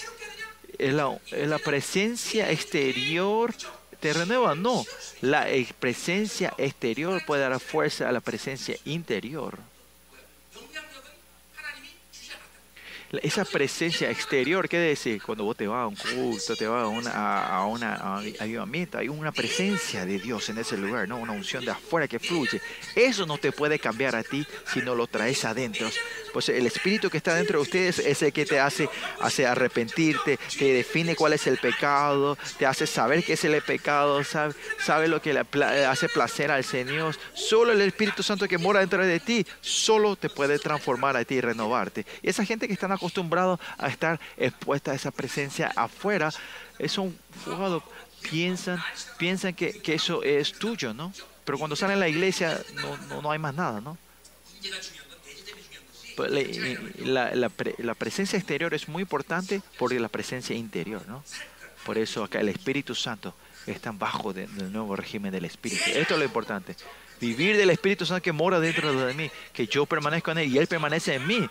es 0.78 0.93
la, 0.93 1.18
es 1.32 1.47
la 1.47 1.60
presencia 1.60 2.52
exterior 2.52 3.54
te 4.02 4.12
renueva. 4.12 4.56
No, 4.56 4.84
la 5.22 5.47
presencia 5.80 6.54
exterior 6.58 7.24
puede 7.26 7.43
dar 7.43 7.58
fuerza 7.60 8.10
a 8.10 8.12
la 8.12 8.20
presencia 8.20 8.76
interior. 8.84 9.60
Esa 13.22 13.43
presencia 13.43 14.09
exterior, 14.09 14.70
¿qué 14.70 14.78
decir? 14.78 15.22
Cuando 15.22 15.43
vos 15.43 15.57
te 15.57 15.68
vas 15.68 15.84
a 15.84 15.88
un 15.88 15.95
culto, 15.95 16.55
te 16.55 16.66
vas 16.66 16.86
a 16.86 16.88
una, 16.88 17.95
a, 17.95 18.18
a 18.18 18.18
avivamiento, 18.39 18.97
hay 18.97 19.09
una 19.09 19.34
presencia 19.34 20.05
de 20.05 20.18
Dios 20.18 20.47
en 20.49 20.57
ese 20.59 20.78
lugar, 20.78 21.09
¿no? 21.09 21.18
Una 21.18 21.34
unción 21.34 21.66
de 21.66 21.72
afuera 21.72 22.07
que 22.07 22.20
fluye. 22.20 22.62
Eso 22.95 23.26
no 23.26 23.38
te 23.38 23.51
puede 23.51 23.80
cambiar 23.80 24.16
a 24.16 24.24
ti 24.24 24.47
si 24.66 24.80
no 24.80 24.95
lo 24.95 25.07
traes 25.07 25.43
adentro. 25.43 25.89
Pues 26.32 26.47
el 26.47 26.66
espíritu 26.66 27.09
que 27.09 27.18
está 27.18 27.36
dentro 27.36 27.59
de 27.59 27.64
ustedes 27.64 27.99
es 27.99 28.22
el 28.22 28.32
que 28.32 28.45
te 28.45 28.62
hace, 28.62 28.88
hace 29.20 29.45
arrepentirte, 29.45 30.39
te 30.57 30.74
define 30.74 31.18
cuál 31.18 31.34
es 31.34 31.45
el 31.47 31.57
pecado, 31.57 32.38
te 32.57 32.66
hace 32.66 32.88
saber 32.88 33.26
qué 33.26 33.34
es 33.34 33.43
el 33.43 33.62
pecado, 33.62 34.24
sabe, 34.24 34.53
sabe 34.80 35.09
lo 35.09 35.22
que 35.22 35.34
le 35.34 35.86
hace 35.86 36.07
placer 36.07 36.49
al 36.49 36.64
Señor. 36.64 37.18
Solo 37.34 37.74
el 37.74 37.82
Espíritu 37.82 38.24
Santo 38.24 38.47
que 38.47 38.57
mora 38.57 38.80
dentro 38.80 39.05
de 39.05 39.20
ti, 39.20 39.45
solo 39.59 40.16
te 40.16 40.30
puede 40.30 40.59
transformar 40.59 41.18
a 41.18 41.26
ti 41.26 41.36
y 41.36 41.41
renovarte. 41.41 42.05
Y 42.22 42.30
esa 42.30 42.45
gente 42.45 42.68
que 42.68 42.74
están 42.74 42.93
acostumbrados 43.02 43.60
a 43.78 43.88
estar 43.88 44.20
expuestas 44.38 44.93
a 44.93 44.95
esa 44.95 45.12
presencia 45.12 45.72
afuera, 45.76 46.32
son 46.88 47.18
fugados, 47.43 47.84
piensan, 48.30 48.82
piensan 49.18 49.54
que, 49.56 49.82
que, 49.82 49.95
eso 49.95 50.22
es 50.24 50.54
tuyo, 50.54 50.93
¿no? 50.93 51.12
Pero 51.43 51.58
cuando 51.58 51.76
salen 51.76 51.97
a 51.97 51.99
la 52.02 52.08
iglesia 52.08 52.62
no, 52.76 52.97
no, 53.10 53.22
no 53.24 53.32
hay 53.32 53.39
más 53.39 53.56
nada, 53.56 53.82
¿no? 53.82 53.97
Pues, 56.16 56.32
la, 56.99 57.32
la, 57.34 57.95
presencia 57.95 58.38
exterior 58.38 58.74
es 58.74 58.88
muy 58.88 59.02
importante 59.02 59.62
por 59.80 59.91
la 59.93 60.10
presencia 60.10 60.56
interior, 60.56 61.02
¿no? 61.08 61.24
Por 61.84 61.97
eso 61.97 62.24
acá 62.24 62.39
el 62.39 62.49
Espíritu 62.49 62.93
Santo 62.93 63.34
está 63.66 63.91
bajo 63.91 64.34
del 64.34 64.72
nuevo 64.72 64.95
régimen 64.95 65.32
del 65.32 65.45
Espíritu. 65.45 65.84
Esto 65.88 66.14
es 66.14 66.20
lo 66.20 66.26
importante. 66.26 66.76
Vivir 67.20 67.58
del 67.58 67.70
Espíritu 67.70 68.06
Santo 68.06 68.22
que 68.22 68.32
mora 68.32 68.60
dentro 68.60 68.93
de 68.93 69.14
mí, 69.14 69.32
que 69.54 69.68
yo 69.68 69.86
permanezco 69.86 70.32
en 70.32 70.39
Él 70.39 70.54
y 70.54 70.58
Él 70.58 70.68
permanece 70.68 71.16
en 71.16 71.26
mí. 71.26 71.49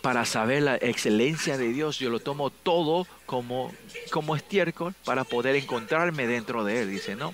Para 0.00 0.24
saber 0.24 0.62
la 0.62 0.76
excelencia 0.76 1.56
de 1.56 1.68
Dios, 1.68 1.98
yo 1.98 2.10
lo 2.10 2.18
tomo 2.18 2.50
todo 2.50 3.06
como, 3.24 3.72
como 4.10 4.34
estiércol 4.34 4.94
para 5.04 5.22
poder 5.22 5.54
encontrarme 5.54 6.26
dentro 6.26 6.64
de 6.64 6.82
él, 6.82 6.90
dice, 6.90 7.14
¿no? 7.14 7.32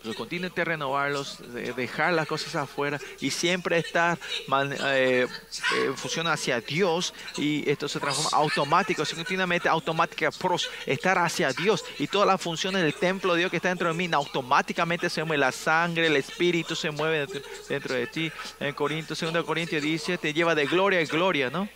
Pero 0.00 0.14
continúe 0.14 0.50
a 0.56 0.64
renovarlos, 0.64 1.38
de- 1.52 1.72
dejar 1.72 2.12
las 2.12 2.28
cosas 2.28 2.54
afuera 2.54 3.00
y 3.20 3.30
siempre 3.30 3.78
estar 3.78 4.16
man- 4.46 4.72
eh, 4.72 5.26
eh, 5.26 5.92
funciona 5.96 6.32
hacia 6.32 6.60
Dios 6.60 7.12
y 7.36 7.68
esto 7.68 7.88
se 7.88 7.98
transforma 7.98 8.30
automático, 8.38 9.02
continuamente 9.14 9.68
automática, 9.68 10.30
pros, 10.30 10.70
estar 10.86 11.18
hacia 11.18 11.52
Dios 11.52 11.84
y 11.98 12.06
todas 12.06 12.28
las 12.28 12.40
funciones 12.40 12.82
del 12.82 12.94
templo 12.94 13.32
de 13.34 13.40
Dios 13.40 13.50
que 13.50 13.56
está 13.56 13.70
dentro 13.70 13.88
de 13.88 13.94
mí 13.94 14.08
automáticamente 14.12 15.10
se 15.10 15.24
mueve 15.24 15.40
la 15.40 15.50
sangre, 15.52 16.06
el 16.06 16.16
espíritu 16.16 16.76
se 16.76 16.92
mueve 16.92 17.26
dentro, 17.26 17.40
dentro 17.68 17.94
de 17.96 18.06
ti. 18.06 18.32
En 18.60 18.74
Corintios, 18.74 19.18
2 19.20 19.44
Corintios 19.44 19.82
dice, 19.82 20.16
te 20.16 20.32
lleva 20.32 20.54
de 20.54 20.66
gloria 20.66 21.00
en 21.00 21.08
gloria, 21.08 21.50
¿no? 21.50 21.68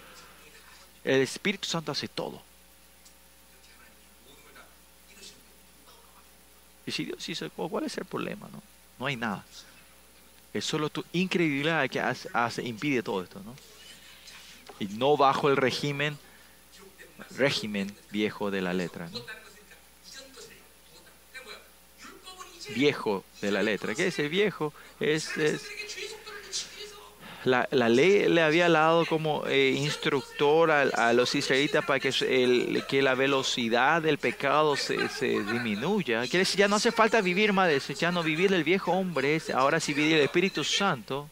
El 1.04 1.22
Espíritu 1.22 1.66
Santo 1.66 1.90
hace 1.90 2.06
todo. 2.06 2.40
Y 6.86 6.90
si 6.90 7.04
Dios 7.04 7.28
hizo, 7.28 7.48
oh, 7.56 7.68
¿cuál 7.68 7.84
es 7.84 7.96
el 7.96 8.04
problema? 8.04 8.48
No, 8.48 8.62
no 8.98 9.06
hay 9.06 9.16
nada. 9.16 9.44
Es 10.52 10.64
solo 10.64 10.90
tu 10.90 11.04
incredulidad 11.12 11.88
que 11.88 12.00
hace, 12.00 12.62
impide 12.62 13.02
todo 13.02 13.22
esto, 13.22 13.40
¿no? 13.44 13.54
Y 14.78 14.86
no 14.86 15.16
bajo 15.16 15.48
el 15.48 15.56
régimen, 15.56 16.18
régimen 17.36 17.94
viejo 18.10 18.50
de 18.50 18.60
la 18.60 18.72
letra. 18.72 19.08
Viejo 22.74 23.24
de 23.40 23.50
la 23.50 23.62
letra. 23.62 23.94
¿Qué 23.94 24.08
es 24.08 24.18
el 24.18 24.28
viejo? 24.28 24.72
Es, 24.98 25.36
es 25.36 25.62
la, 27.44 27.68
la, 27.70 27.88
ley 27.88 28.28
le 28.28 28.42
había 28.42 28.68
dado 28.68 29.04
como 29.06 29.44
eh, 29.46 29.74
instructor 29.76 30.70
a, 30.70 31.12
los 31.12 31.34
israelitas 31.34 31.84
para 31.84 31.98
que, 31.98 32.08
el, 32.08 32.84
que 32.86 33.02
la 33.02 33.14
velocidad 33.14 34.00
del 34.02 34.18
pecado 34.18 34.76
se, 34.76 34.96
disminuya. 35.20 36.22
Quiere 36.22 36.40
decir, 36.40 36.58
ya 36.58 36.68
no 36.68 36.76
hace 36.76 36.92
falta 36.92 37.20
vivir 37.20 37.52
más 37.52 37.68
de 37.68 37.76
eso, 37.76 37.92
ya 37.92 38.12
no 38.12 38.22
vivir 38.22 38.52
el 38.52 38.64
viejo 38.64 38.92
hombre, 38.92 39.40
ahora 39.54 39.80
sí 39.80 39.92
vivir 39.92 40.16
el 40.16 40.22
Espíritu 40.22 40.62
Santo. 40.62 41.28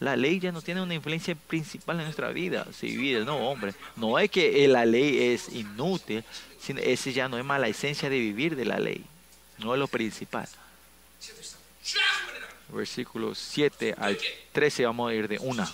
La 0.00 0.14
ley 0.14 0.38
ya 0.38 0.52
no 0.52 0.62
tiene 0.62 0.80
una 0.80 0.94
influencia 0.94 1.34
principal 1.34 1.98
en 1.98 2.04
nuestra 2.04 2.30
vida, 2.30 2.66
si 2.72 2.88
vivir 2.88 3.16
vive 3.16 3.24
no 3.24 3.50
hombre. 3.50 3.74
No 3.96 4.18
es 4.18 4.30
que 4.30 4.64
eh, 4.64 4.68
la 4.68 4.84
ley 4.84 5.32
es 5.32 5.48
inútil, 5.48 6.22
sino 6.60 6.80
ese 6.80 7.12
ya 7.12 7.28
no 7.28 7.38
es 7.38 7.44
más 7.44 7.60
la 7.60 7.68
esencia 7.68 8.08
de 8.08 8.18
vivir 8.18 8.54
de 8.54 8.64
la 8.64 8.78
ley, 8.78 9.04
no 9.58 9.74
es 9.74 9.80
lo 9.80 9.88
principal 9.88 10.48
versículos 12.70 13.38
7 13.38 13.94
al 13.96 14.18
13, 14.52 14.84
vamos 14.86 15.10
a 15.10 15.14
ir 15.14 15.28
de 15.28 15.38
una. 15.38 15.68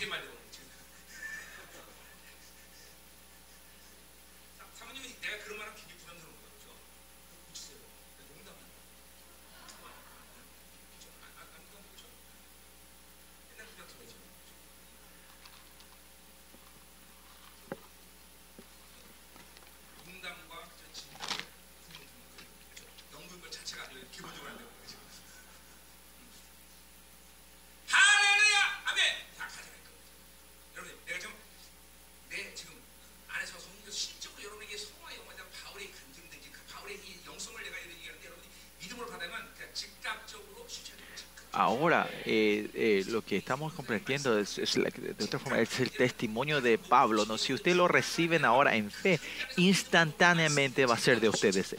Eh, 42.77 43.05
lo 43.09 43.22
que 43.25 43.37
estamos 43.37 43.72
comprendiendo 43.72 44.37
es, 44.39 44.77
la, 44.77 44.91
de 44.91 45.25
otra 45.25 45.39
forma, 45.39 45.61
es 45.61 45.79
el 45.81 45.91
testimonio 45.91 46.61
de 46.61 46.77
Pablo. 46.77 47.25
¿no? 47.25 47.39
Si 47.39 47.53
ustedes 47.53 47.77
lo 47.77 47.87
reciben 47.87 48.45
ahora 48.45 48.75
en 48.75 48.91
fe, 48.91 49.20
instantáneamente 49.57 50.85
va 50.87 50.95
a 50.95 50.99
ser 50.99 51.20
de 51.20 51.29
ustedes. 51.29 51.75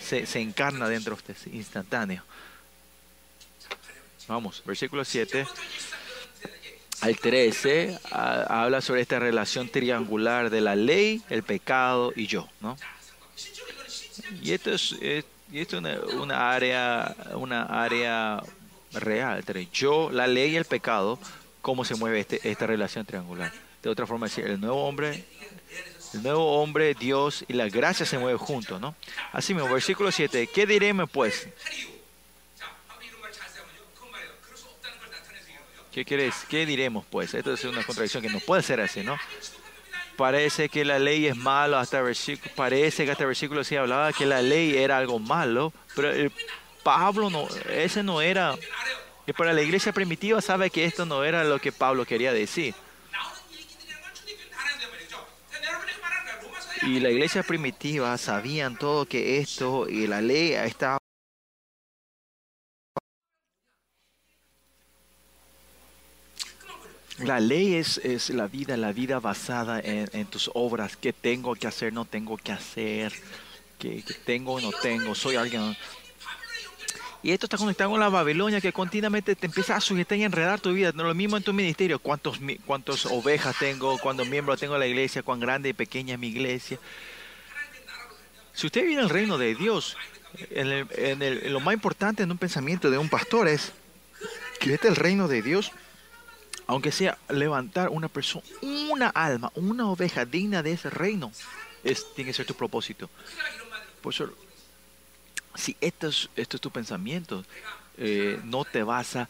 Se, 0.00 0.26
se 0.26 0.40
encarna 0.40 0.88
dentro 0.88 1.14
de 1.14 1.18
ustedes, 1.18 1.54
instantáneo. 1.54 2.24
Vamos, 4.26 4.62
versículo 4.64 5.04
7 5.04 5.46
al 7.00 7.16
13 7.16 7.98
habla 8.12 8.80
sobre 8.80 9.00
esta 9.00 9.18
relación 9.18 9.68
triangular 9.68 10.50
de 10.50 10.60
la 10.60 10.76
ley, 10.76 11.22
el 11.30 11.42
pecado 11.42 12.12
y 12.14 12.26
yo, 12.26 12.48
¿no? 12.60 12.76
Y 14.42 14.52
esto 14.52 14.72
es, 14.72 14.92
y 15.50 15.58
esto 15.58 15.78
es 15.78 16.14
una, 16.14 16.50
área 16.52 17.16
una 17.34 17.62
área 17.62 18.42
real 18.92 19.38
entre 19.38 19.68
yo, 19.72 20.10
la 20.10 20.26
ley 20.26 20.52
y 20.52 20.56
el 20.56 20.64
pecado, 20.64 21.18
cómo 21.62 21.84
se 21.84 21.94
mueve 21.94 22.20
este, 22.20 22.40
esta 22.50 22.66
relación 22.66 23.06
triangular. 23.06 23.52
De 23.82 23.90
otra 23.90 24.06
forma, 24.06 24.26
decir, 24.26 24.46
el 24.46 24.60
nuevo 24.60 24.86
hombre, 24.86 25.24
el 26.14 26.22
nuevo 26.22 26.60
hombre, 26.60 26.94
Dios 26.94 27.44
y 27.48 27.52
la 27.52 27.68
gracia 27.68 28.04
se 28.04 28.18
mueven 28.18 28.38
juntos, 28.38 28.80
¿no? 28.80 28.94
Así 29.32 29.54
mismo, 29.54 29.72
versículo 29.72 30.10
7, 30.10 30.48
¿qué 30.48 30.66
diremos 30.66 31.08
pues? 31.10 31.48
¿Qué, 35.92 36.04
quieres? 36.04 36.34
¿Qué 36.48 36.66
diremos 36.66 37.04
pues? 37.10 37.34
Esto 37.34 37.54
es 37.54 37.64
una 37.64 37.82
contradicción 37.84 38.22
que 38.22 38.30
no 38.30 38.38
puede 38.40 38.62
ser 38.62 38.80
así, 38.80 39.02
¿no? 39.02 39.16
Parece 40.16 40.68
que 40.68 40.84
la 40.84 40.98
ley 40.98 41.26
es 41.26 41.36
malo, 41.36 41.78
hasta 41.78 42.02
versículo, 42.02 42.54
parece 42.54 43.04
que 43.04 43.12
hasta 43.12 43.24
versículo 43.24 43.64
6 43.64 43.80
hablaba 43.80 44.12
que 44.12 44.26
la 44.26 44.42
ley 44.42 44.76
era 44.76 44.98
algo 44.98 45.18
malo, 45.18 45.72
pero 45.96 46.12
Pablo 46.82 47.30
no, 47.30 47.48
ese 47.68 48.02
no 48.02 48.20
era. 48.20 48.56
Y 49.26 49.32
para 49.32 49.52
la 49.52 49.62
iglesia 49.62 49.92
primitiva 49.92 50.40
sabe 50.40 50.70
que 50.70 50.84
esto 50.84 51.06
no 51.06 51.24
era 51.24 51.44
lo 51.44 51.60
que 51.60 51.72
Pablo 51.72 52.04
quería 52.04 52.32
decir. 52.32 52.74
Y 56.82 56.98
la 56.98 57.10
iglesia 57.10 57.42
primitiva 57.42 58.16
sabían 58.16 58.76
todo 58.76 59.06
que 59.06 59.38
esto 59.38 59.88
y 59.88 60.06
la 60.06 60.22
ley 60.22 60.52
estaba 60.52 60.98
La 67.18 67.38
ley 67.38 67.74
es, 67.74 67.98
es, 67.98 68.30
la 68.30 68.46
vida, 68.46 68.78
la 68.78 68.92
vida 68.92 69.20
basada 69.20 69.78
en, 69.78 70.24
tus 70.26 70.50
obras, 70.54 70.96
qué 70.96 71.12
tengo 71.12 71.54
que 71.54 71.66
hacer, 71.66 71.92
no 71.92 72.06
tengo 72.06 72.38
que 72.38 72.50
hacer, 72.50 73.12
qué, 73.78 74.02
qué 74.02 74.14
tengo, 74.14 74.58
no 74.58 74.70
tengo, 74.72 75.14
soy 75.14 75.36
alguien, 75.36 75.76
y 77.22 77.32
esto 77.32 77.46
está 77.46 77.58
conectado 77.58 77.90
con 77.90 78.00
la 78.00 78.08
Babilonia 78.08 78.60
que 78.60 78.72
continuamente 78.72 79.36
te 79.36 79.46
empieza 79.46 79.76
a 79.76 79.80
sujetar 79.80 80.16
y 80.16 80.24
enredar 80.24 80.58
tu 80.58 80.72
vida. 80.72 80.92
No 80.94 81.04
lo 81.04 81.14
mismo 81.14 81.36
en 81.36 81.42
tu 81.42 81.52
ministerio. 81.52 81.98
¿Cuántos, 81.98 82.40
¿Cuántas 82.64 83.04
ovejas 83.06 83.58
tengo? 83.58 83.98
¿Cuántos 83.98 84.26
miembros 84.26 84.58
tengo 84.58 84.74
en 84.74 84.80
la 84.80 84.86
iglesia? 84.86 85.22
¿Cuán 85.22 85.38
grande 85.38 85.68
y 85.68 85.72
pequeña 85.74 86.14
es 86.14 86.20
mi 86.20 86.28
iglesia? 86.28 86.78
Si 88.54 88.66
usted 88.66 88.82
vive 88.82 88.94
en 88.94 89.00
el 89.00 89.10
reino 89.10 89.36
de 89.36 89.54
Dios, 89.54 89.96
en, 90.50 91.52
lo 91.52 91.60
más 91.60 91.74
importante 91.74 92.22
en 92.22 92.30
un 92.30 92.38
pensamiento 92.38 92.90
de 92.90 92.98
un 92.98 93.08
pastor 93.08 93.48
es 93.48 93.72
que 94.58 94.74
este 94.74 94.90
reino 94.90 95.28
de 95.28 95.42
Dios, 95.42 95.72
aunque 96.66 96.92
sea 96.92 97.18
levantar 97.28 97.90
una 97.90 98.08
persona, 98.08 98.44
una 98.62 99.08
alma, 99.08 99.52
una 99.54 99.88
oveja 99.90 100.24
digna 100.24 100.62
de 100.62 100.72
ese 100.72 100.88
reino, 100.88 101.32
es, 101.84 102.14
tiene 102.14 102.30
que 102.30 102.34
ser 102.34 102.46
tu 102.46 102.54
propósito. 102.54 103.10
Por 104.02 104.14
eso, 104.14 104.30
si 105.60 105.76
esto 105.80 106.08
es, 106.08 106.28
esto 106.36 106.56
es 106.56 106.60
tu 106.60 106.70
pensamiento, 106.70 107.44
eh, 107.96 108.40
no 108.44 108.64
te 108.64 108.82
vas 108.82 109.16
a 109.16 109.28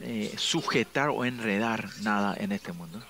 eh, 0.00 0.34
sujetar 0.38 1.10
o 1.10 1.24
enredar 1.24 1.90
nada 2.00 2.34
en 2.38 2.52
este 2.52 2.72
mundo. 2.72 3.02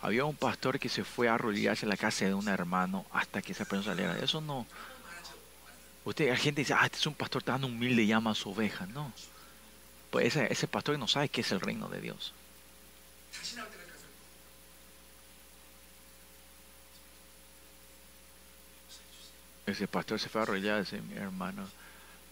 Había 0.00 0.24
un 0.24 0.36
pastor 0.36 0.78
que 0.78 0.88
se 0.88 1.02
fue 1.02 1.28
a 1.28 1.34
arrodillarse 1.34 1.84
en 1.84 1.90
la 1.90 1.96
casa 1.96 2.26
de 2.26 2.34
un 2.34 2.48
hermano 2.48 3.06
hasta 3.12 3.42
que 3.42 3.52
esa 3.52 3.64
persona 3.64 3.96
saliera. 3.96 4.18
Eso 4.18 4.40
no. 4.40 4.66
Usted, 6.04 6.28
la 6.28 6.36
gente 6.36 6.60
dice, 6.60 6.74
ah, 6.74 6.84
este 6.84 6.98
es 6.98 7.06
un 7.06 7.14
pastor 7.14 7.42
tan 7.42 7.64
humilde 7.64 8.04
y 8.04 8.12
a 8.12 8.34
su 8.34 8.50
oveja. 8.50 8.86
No. 8.86 9.12
Pues 10.10 10.26
ese, 10.26 10.52
ese 10.52 10.68
pastor 10.68 10.96
no 10.98 11.08
sabe 11.08 11.28
qué 11.28 11.40
es 11.40 11.50
el 11.50 11.60
reino 11.60 11.88
de 11.88 12.00
Dios. 12.00 12.32
Ese 19.66 19.88
pastor 19.88 20.20
se 20.20 20.28
fue 20.28 20.40
a 20.40 20.44
arrodillar 20.44 20.78
y 20.78 20.80
dice, 20.80 21.00
mi 21.02 21.16
hermano, 21.16 21.68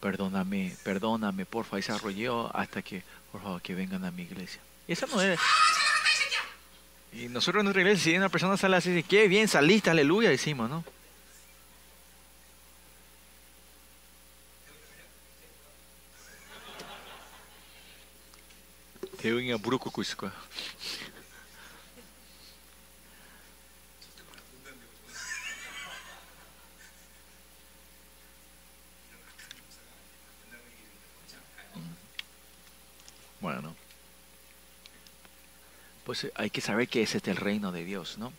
perdóname, 0.01 0.77
perdóname, 0.85 1.45
porfa. 1.45 1.79
Y 1.79 1.83
se 1.83 1.93
arrolló 1.93 2.55
hasta 2.57 2.83
que, 2.83 3.03
por 3.33 3.43
favor, 3.43 3.61
que 3.61 3.75
vengan 3.75 4.05
a 4.05 4.11
mi 4.11 4.23
iglesia. 4.23 4.61
Y 4.87 4.93
esa 4.93 5.07
mujer... 5.07 5.39
Ah, 5.41 5.75
y 7.13 7.29
nosotros 7.29 7.61
en 7.61 7.67
nuestra 7.67 7.83
iglesia, 7.83 8.13
si 8.13 8.17
una 8.17 8.29
persona 8.29 8.57
sale 8.57 8.77
así, 8.77 8.91
dice, 8.91 9.07
qué 9.09 9.29
bien, 9.29 9.47
saliste, 9.47 9.89
aleluya, 9.89 10.31
decimos, 10.31 10.69
¿no? 10.69 10.85
Bueno, 33.45 33.77
pues 36.07 36.25
eh, 36.25 36.33
hay 36.35 36.49
que 36.49 36.63
saber 36.63 36.89
que 36.89 37.03
ese 37.03 37.19
es 37.19 37.29
el 37.29 37.37
reino 37.37 37.73
de 37.73 37.85
Dios, 37.85 38.17
¿no? 38.17 38.33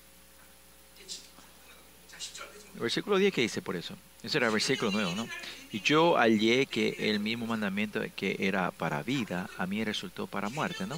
Versículo 2.73 3.19
10 3.19 3.31
que 3.31 3.41
dice 3.41 3.61
por 3.61 3.75
eso. 3.75 3.95
Ese 4.23 4.39
era 4.39 4.47
el 4.47 4.53
versículo 4.53 4.89
nuevo, 4.89 5.11
¿no? 5.11 5.27
Y 5.71 5.81
yo 5.81 6.15
hallé 6.15 6.65
que 6.65 6.95
el 7.11 7.19
mismo 7.19 7.45
mandamiento 7.45 8.01
que 8.15 8.35
era 8.39 8.71
para 8.71 9.03
vida, 9.03 9.47
a 9.59 9.67
mí 9.67 9.83
resultó 9.83 10.25
para 10.25 10.49
muerte, 10.49 10.87
¿no? 10.87 10.97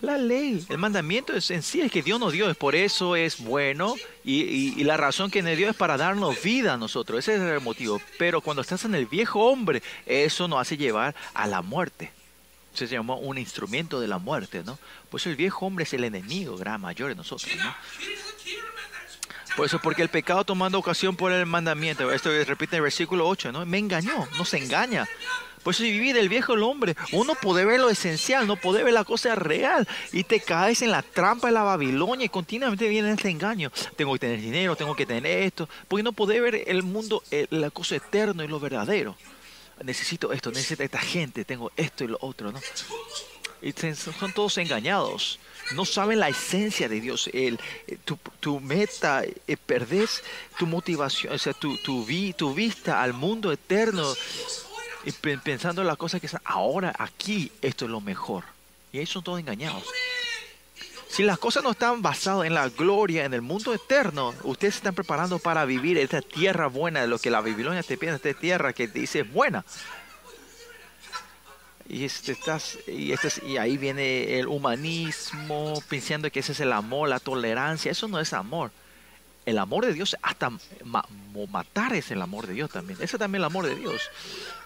La 0.00 0.18
ley, 0.18 0.66
el 0.68 0.78
mandamiento 0.78 1.32
es, 1.32 1.52
en 1.52 1.62
sí 1.62 1.82
es 1.82 1.92
que 1.92 2.02
Dios 2.02 2.18
nos 2.18 2.32
dio, 2.32 2.50
es 2.50 2.56
por 2.56 2.74
eso 2.74 3.14
es 3.14 3.38
bueno 3.38 3.94
y, 4.24 4.40
y 4.76 4.82
la 4.82 4.96
razón 4.96 5.30
que 5.30 5.40
nos 5.40 5.56
dio 5.56 5.70
es 5.70 5.76
para 5.76 5.96
darnos 5.96 6.42
vida 6.42 6.74
a 6.74 6.78
nosotros, 6.78 7.20
ese 7.20 7.36
es 7.36 7.42
el 7.42 7.60
motivo. 7.60 8.02
Pero 8.18 8.40
cuando 8.40 8.62
estás 8.62 8.84
en 8.86 8.96
el 8.96 9.06
viejo 9.06 9.44
hombre, 9.44 9.84
eso 10.04 10.48
nos 10.48 10.60
hace 10.60 10.76
llevar 10.76 11.14
a 11.32 11.46
la 11.46 11.62
muerte 11.62 12.10
se 12.72 12.86
llamó 12.86 13.16
un 13.18 13.38
instrumento 13.38 14.00
de 14.00 14.08
la 14.08 14.18
muerte, 14.18 14.62
¿no? 14.64 14.78
Pues 15.10 15.26
el 15.26 15.36
viejo 15.36 15.66
hombre 15.66 15.84
es 15.84 15.92
el 15.94 16.04
enemigo 16.04 16.56
gran 16.56 16.80
mayor 16.80 17.08
de 17.10 17.14
nosotros, 17.16 17.50
¿no? 17.56 17.74
Por 19.56 19.66
eso, 19.66 19.80
porque 19.80 20.02
el 20.02 20.08
pecado 20.08 20.44
tomando 20.44 20.78
ocasión 20.78 21.16
por 21.16 21.32
el 21.32 21.44
mandamiento, 21.44 22.10
esto 22.12 22.30
repite 22.44 22.76
el 22.76 22.82
versículo 22.82 23.28
8, 23.28 23.52
¿no? 23.52 23.66
Me 23.66 23.78
engañó, 23.78 24.26
nos 24.38 24.54
engaña. 24.54 25.08
Por 25.62 25.74
eso, 25.74 25.82
si 25.82 25.92
vivir 25.92 26.16
el 26.16 26.28
viejo 26.28 26.54
el 26.54 26.62
hombre, 26.62 26.96
uno 27.12 27.34
puede 27.34 27.66
ver 27.66 27.80
lo 27.80 27.90
esencial, 27.90 28.46
no 28.46 28.56
puede 28.56 28.82
ver 28.82 28.94
la 28.94 29.04
cosa 29.04 29.34
real. 29.34 29.86
Y 30.12 30.24
te 30.24 30.40
caes 30.40 30.80
en 30.80 30.90
la 30.90 31.02
trampa 31.02 31.48
de 31.48 31.52
la 31.52 31.62
Babilonia 31.62 32.24
y 32.24 32.30
continuamente 32.30 32.88
viene 32.88 33.12
este 33.12 33.28
engaño. 33.28 33.70
Tengo 33.96 34.14
que 34.14 34.20
tener 34.20 34.40
dinero, 34.40 34.76
tengo 34.76 34.94
que 34.96 35.04
tener 35.04 35.26
esto, 35.26 35.68
porque 35.88 36.02
no 36.02 36.12
puede 36.12 36.40
ver 36.40 36.64
el 36.66 36.82
mundo, 36.82 37.22
eh, 37.30 37.46
la 37.50 37.70
cosa 37.70 37.96
eterna 37.96 38.44
y 38.44 38.48
lo 38.48 38.58
verdadero. 38.58 39.16
Necesito 39.84 40.32
esto, 40.32 40.50
necesito 40.50 40.82
esta 40.82 40.98
gente, 41.00 41.44
tengo 41.44 41.72
esto 41.76 42.04
y 42.04 42.08
lo 42.08 42.18
otro, 42.20 42.52
¿no? 42.52 42.60
Y 43.62 43.72
son 43.94 44.32
todos 44.32 44.56
engañados. 44.58 45.38
No 45.74 45.84
saben 45.84 46.18
la 46.18 46.28
esencia 46.28 46.88
de 46.88 47.00
Dios. 47.00 47.28
El, 47.32 47.60
eh, 47.86 47.96
tu, 48.04 48.18
tu 48.40 48.58
meta, 48.60 49.22
eh, 49.24 49.56
perdés 49.56 50.22
tu 50.58 50.66
motivación, 50.66 51.34
o 51.34 51.38
sea, 51.38 51.52
tu, 51.52 51.76
tu, 51.78 52.04
vi- 52.04 52.32
tu 52.32 52.54
vista 52.54 53.02
al 53.02 53.12
mundo 53.12 53.52
eterno 53.52 54.14
y 55.04 55.12
pe- 55.12 55.38
pensando 55.38 55.82
en 55.82 55.86
las 55.86 55.96
cosas 55.96 56.20
que 56.20 56.26
están 56.26 56.42
ahora, 56.44 56.92
aquí, 56.98 57.52
esto 57.62 57.84
es 57.84 57.90
lo 57.90 58.00
mejor. 58.00 58.44
Y 58.92 58.98
ahí 58.98 59.06
son 59.06 59.22
todos 59.22 59.38
engañados. 59.38 59.84
Si 61.10 61.24
las 61.24 61.38
cosas 61.38 61.64
no 61.64 61.72
están 61.72 62.02
basadas 62.02 62.46
en 62.46 62.54
la 62.54 62.68
gloria, 62.68 63.24
en 63.24 63.34
el 63.34 63.42
mundo 63.42 63.74
eterno, 63.74 64.32
ustedes 64.44 64.76
están 64.76 64.94
preparando 64.94 65.38
para 65.40 65.64
vivir 65.64 65.98
esta 65.98 66.22
tierra 66.22 66.68
buena 66.68 67.00
de 67.00 67.08
lo 67.08 67.18
que 67.18 67.30
la 67.30 67.40
Babilonia 67.40 67.82
te 67.82 67.96
pide, 67.98 68.14
esta 68.14 68.32
tierra 68.32 68.72
que 68.72 68.86
dice 68.86 69.20
es 69.20 69.32
buena. 69.32 69.64
Y, 71.88 72.04
este, 72.04 72.30
estás, 72.32 72.78
y, 72.86 73.10
este 73.10 73.26
es- 73.26 73.42
y 73.42 73.56
ahí 73.56 73.76
viene 73.76 74.38
el 74.38 74.46
humanismo, 74.46 75.82
pensando 75.88 76.30
que 76.30 76.38
ese 76.38 76.52
es 76.52 76.60
el 76.60 76.72
amor, 76.72 77.08
la 77.08 77.18
tolerancia. 77.18 77.90
Eso 77.90 78.06
no 78.06 78.20
es 78.20 78.32
amor. 78.32 78.70
El 79.46 79.58
amor 79.58 79.86
de 79.86 79.94
Dios, 79.94 80.16
hasta 80.22 80.50
matar 81.48 81.94
es 81.94 82.10
el 82.10 82.20
amor 82.20 82.46
de 82.46 82.54
Dios 82.54 82.70
también. 82.70 82.98
Ese 83.00 83.16
es 83.16 83.22
el 83.22 83.44
amor 83.44 83.66
de 83.66 83.74
Dios. 83.74 84.02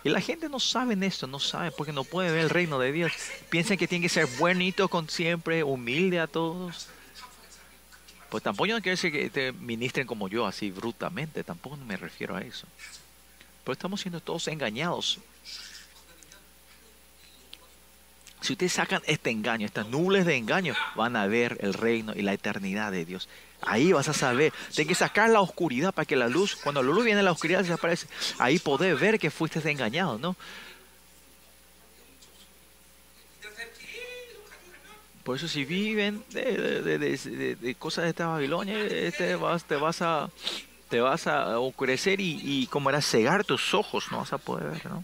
Y 0.02 0.08
la 0.08 0.20
gente 0.20 0.48
no 0.48 0.60
sabe 0.60 0.96
esto, 1.06 1.26
no 1.26 1.38
sabe 1.38 1.70
porque 1.70 1.92
no 1.92 2.04
puede 2.04 2.32
ver 2.32 2.40
el 2.40 2.50
reino 2.50 2.78
de 2.78 2.92
Dios. 2.92 3.12
Piensan 3.50 3.76
que 3.76 3.86
tiene 3.86 4.02
que 4.02 4.08
ser 4.08 4.26
buenito 4.38 4.88
con 4.88 5.08
siempre, 5.08 5.62
humilde 5.62 6.20
a 6.20 6.26
todos. 6.26 6.88
Pues 8.28 8.42
tampoco 8.42 8.66
yo 8.66 8.74
no 8.74 8.82
quiero 8.82 8.96
decir 8.96 9.12
que 9.12 9.30
te 9.30 9.52
ministren 9.52 10.06
como 10.08 10.28
yo, 10.28 10.44
así 10.44 10.70
brutamente. 10.70 11.44
Tampoco 11.44 11.76
me 11.76 11.96
refiero 11.96 12.34
a 12.34 12.40
eso. 12.40 12.66
Pero 13.62 13.72
estamos 13.74 14.00
siendo 14.00 14.20
todos 14.20 14.48
engañados. 14.48 15.20
Si 18.40 18.52
ustedes 18.52 18.74
sacan 18.74 19.00
este 19.06 19.30
engaño, 19.30 19.64
estas 19.64 19.86
nubes 19.86 20.26
de 20.26 20.36
engaño, 20.36 20.74
van 20.96 21.16
a 21.16 21.26
ver 21.26 21.56
el 21.60 21.72
reino 21.72 22.12
y 22.14 22.20
la 22.20 22.34
eternidad 22.34 22.92
de 22.92 23.06
Dios. 23.06 23.26
Ahí 23.66 23.92
vas 23.92 24.08
a 24.08 24.12
saber. 24.12 24.52
Tienes 24.72 24.88
que 24.88 24.94
sacar 24.94 25.30
la 25.30 25.40
oscuridad 25.40 25.92
para 25.94 26.06
que 26.06 26.16
la 26.16 26.28
luz, 26.28 26.56
cuando 26.56 26.82
la 26.82 26.92
luz 26.92 27.04
viene, 27.04 27.22
la 27.22 27.32
oscuridad 27.32 27.60
desaparece. 27.60 28.06
Ahí 28.38 28.58
podés 28.58 28.98
ver 28.98 29.18
que 29.18 29.30
fuiste 29.30 29.68
engañado, 29.70 30.18
¿no? 30.18 30.36
Por 35.24 35.36
eso 35.36 35.48
si 35.48 35.64
viven 35.64 36.22
de, 36.30 36.82
de, 36.82 37.56
de, 37.56 37.74
cosas 37.76 38.04
de 38.04 38.10
esta 38.10 38.26
Babilonia, 38.26 38.78
este 38.78 39.36
vas, 39.36 39.64
te 39.64 39.76
vas 39.76 40.02
a 40.02 40.30
te 40.90 41.00
vas 41.00 41.26
a 41.26 41.56
y, 41.58 42.40
y, 42.42 42.66
como 42.66 42.90
era 42.90 43.00
cegar 43.00 43.42
tus 43.42 43.72
ojos, 43.72 44.12
no 44.12 44.18
vas 44.18 44.34
a 44.34 44.38
poder 44.38 44.70
ver, 44.70 44.86
¿no? 44.86 45.02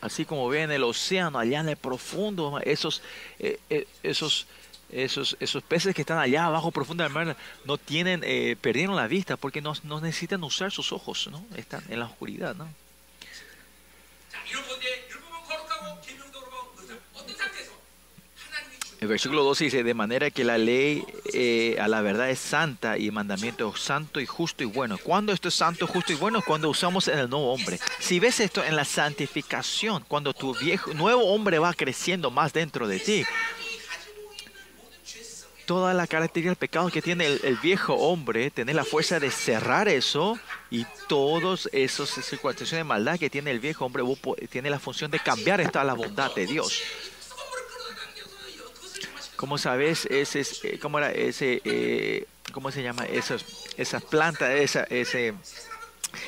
Así 0.00 0.24
como 0.24 0.48
ven 0.48 0.70
el 0.70 0.84
océano 0.84 1.38
allá 1.38 1.60
en 1.60 1.68
el 1.68 1.76
profundo, 1.76 2.60
esos, 2.64 3.02
eh, 3.40 3.58
eh, 3.68 3.88
esos 4.04 4.46
esos, 4.90 5.36
esos 5.40 5.62
peces 5.62 5.94
que 5.94 6.02
están 6.02 6.18
allá 6.18 6.46
abajo 6.46 6.70
profundo 6.70 7.02
del 7.02 7.12
mar 7.12 7.36
no 7.64 7.78
tienen, 7.78 8.22
eh, 8.24 8.56
perdieron 8.60 8.96
la 8.96 9.08
vista 9.08 9.36
porque 9.36 9.60
no, 9.60 9.74
no, 9.82 10.00
necesitan 10.00 10.42
usar 10.44 10.70
sus 10.70 10.92
ojos, 10.92 11.28
¿no? 11.30 11.44
Están 11.56 11.82
en 11.88 12.00
la 12.00 12.06
oscuridad, 12.06 12.54
¿no? 12.54 12.68
El 18.98 19.08
versículo 19.08 19.44
12 19.44 19.64
dice, 19.64 19.84
de 19.84 19.94
manera 19.94 20.30
que 20.30 20.42
la 20.42 20.56
ley 20.56 21.04
eh, 21.34 21.76
a 21.78 21.86
la 21.86 22.00
verdad 22.00 22.30
es 22.30 22.38
santa 22.38 22.96
y 22.96 23.06
el 23.06 23.12
mandamiento 23.12 23.70
es 23.74 23.82
santo 23.82 24.20
y 24.20 24.26
justo 24.26 24.62
y 24.62 24.66
bueno. 24.66 24.96
Cuando 24.96 25.34
esto 25.34 25.48
es 25.48 25.54
santo, 25.54 25.86
justo 25.86 26.12
y 26.12 26.16
bueno? 26.16 26.40
Cuando 26.40 26.70
usamos 26.70 27.06
en 27.08 27.18
el 27.18 27.28
nuevo 27.28 27.52
hombre. 27.52 27.78
Si 28.00 28.18
ves 28.18 28.40
esto 28.40 28.64
en 28.64 28.74
la 28.74 28.86
santificación, 28.86 30.02
cuando 30.08 30.32
tu 30.32 30.54
viejo, 30.54 30.94
nuevo 30.94 31.26
hombre 31.26 31.58
va 31.58 31.74
creciendo 31.74 32.30
más 32.30 32.54
dentro 32.54 32.88
de 32.88 32.98
ti, 32.98 33.24
toda 35.66 35.92
la 35.92 36.06
característica 36.06 36.50
del 36.50 36.56
pecado 36.56 36.90
que 36.90 37.02
tiene 37.02 37.26
el, 37.26 37.58
viejo 37.62 37.94
hombre, 37.94 38.50
tener 38.50 38.76
la 38.76 38.84
fuerza 38.84 39.18
de 39.18 39.30
cerrar 39.30 39.88
eso 39.88 40.38
y 40.70 40.86
todas 41.08 41.68
esas 41.72 42.08
circunstancias 42.08 42.78
de 42.78 42.84
maldad 42.84 43.18
que 43.18 43.28
tiene 43.28 43.50
el 43.50 43.60
viejo 43.60 43.84
hombre, 43.84 44.04
tiene 44.48 44.70
la 44.70 44.78
función 44.78 45.10
de 45.10 45.18
cambiar 45.18 45.60
esta 45.60 45.84
la 45.84 45.94
bondad 45.94 46.34
de 46.34 46.46
Dios. 46.46 46.82
Como 49.34 49.58
sabes, 49.58 50.06
ese, 50.06 50.46
eh, 50.62 50.78
¿cómo 50.78 50.98
era 50.98 51.12
ese, 51.12 51.60
eh, 51.64 52.26
cómo 52.52 52.70
se 52.70 52.82
llama 52.82 53.04
esas, 53.04 53.44
plantas, 54.08 54.50
esa, 54.50 54.84
ese 54.84 55.34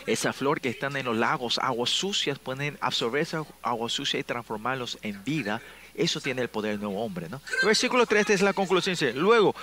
esa 0.07 0.35
flor 0.35 0.61
que 0.61 0.69
están 0.69 0.97
en 0.97 1.07
los 1.07 1.17
lagos, 1.17 1.59
aguas 1.63 1.89
sucias, 1.89 2.39
pueden 2.39 2.77
absorber 2.81 3.23
esa 3.23 3.45
agua 3.63 3.89
sucia 3.89 4.21
y 4.21 4.25
transformarlos 4.25 4.99
en 5.03 5.25
vida 5.25 5.63
eso 5.99 6.21
tiene 6.21 6.43
el 6.43 6.49
poder 6.49 6.73
del 6.73 6.81
nuevo 6.81 7.05
hombre, 7.05 7.29
¿no? 7.29 7.43
El 7.61 7.67
versículo 7.67 8.07
3 8.07 8.31
es 8.31 8.43
la 8.43 8.53
conclusión. 8.53 8.95
Dice, 8.95 9.13
luego, 9.13 9.55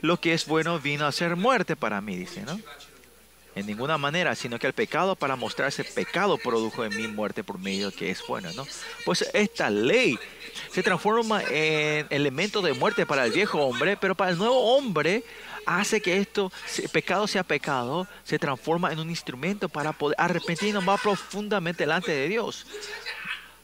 lo 0.00 0.20
que 0.20 0.32
es 0.32 0.46
bueno 0.46 0.78
vino 0.78 1.06
a 1.06 1.12
ser 1.12 1.36
muerte 1.36 1.76
para 1.76 2.00
mí, 2.00 2.16
dice, 2.16 2.42
¿no? 2.42 2.60
En 3.54 3.66
ninguna 3.66 3.98
manera, 3.98 4.36
sino 4.36 4.58
que 4.58 4.68
el 4.68 4.72
pecado 4.72 5.16
para 5.16 5.34
mostrarse 5.34 5.82
pecado 5.82 6.38
produjo 6.38 6.84
en 6.84 6.96
mí 6.96 7.08
muerte 7.08 7.42
por 7.42 7.58
medio 7.58 7.90
que 7.90 8.08
es 8.10 8.22
bueno, 8.28 8.52
¿no? 8.52 8.64
Pues 9.04 9.28
esta 9.32 9.68
ley 9.68 10.16
se 10.70 10.82
transforma 10.84 11.42
en 11.50 12.06
elemento 12.10 12.62
de 12.62 12.72
muerte 12.72 13.04
para 13.04 13.24
el 13.26 13.32
viejo 13.32 13.58
hombre, 13.58 13.96
pero 13.96 14.14
para 14.14 14.30
el 14.30 14.38
nuevo 14.38 14.76
hombre 14.76 15.24
hace 15.66 16.00
que 16.00 16.18
esto, 16.18 16.52
pecado 16.92 17.26
sea 17.26 17.42
pecado, 17.42 18.06
se 18.22 18.38
transforma 18.38 18.92
en 18.92 19.00
un 19.00 19.10
instrumento 19.10 19.68
para 19.68 19.92
poder 19.92 20.16
arrepentirnos 20.18 20.84
más 20.84 21.00
profundamente 21.00 21.82
delante 21.82 22.12
de 22.12 22.28
Dios. 22.28 22.64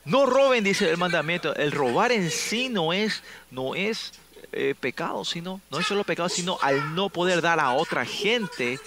No 0.05 0.27
roben, 0.27 0.65
dice 0.65 0.91
el 0.91 0.99
mandamiento. 0.99 1.55
El 1.55 1.73
robar 1.73 2.13
en 2.13 2.31
sí 2.31 2.69
no 2.69 2.93
es, 2.93 3.23
no 3.51 3.75
es 3.75 4.13
eh, 4.53 4.75
pecado, 4.79 5.25
sino, 5.25 5.61
no 5.71 5.81
es 5.81 5.87
solo 5.87 6.05
pecado, 6.05 6.29
sino 6.29 6.59
al 6.61 6.95
no 6.95 7.09
poder 7.09 7.41
dar 7.41 7.59
a 7.59 7.73
otra 7.73 8.05
gente, 8.05 8.79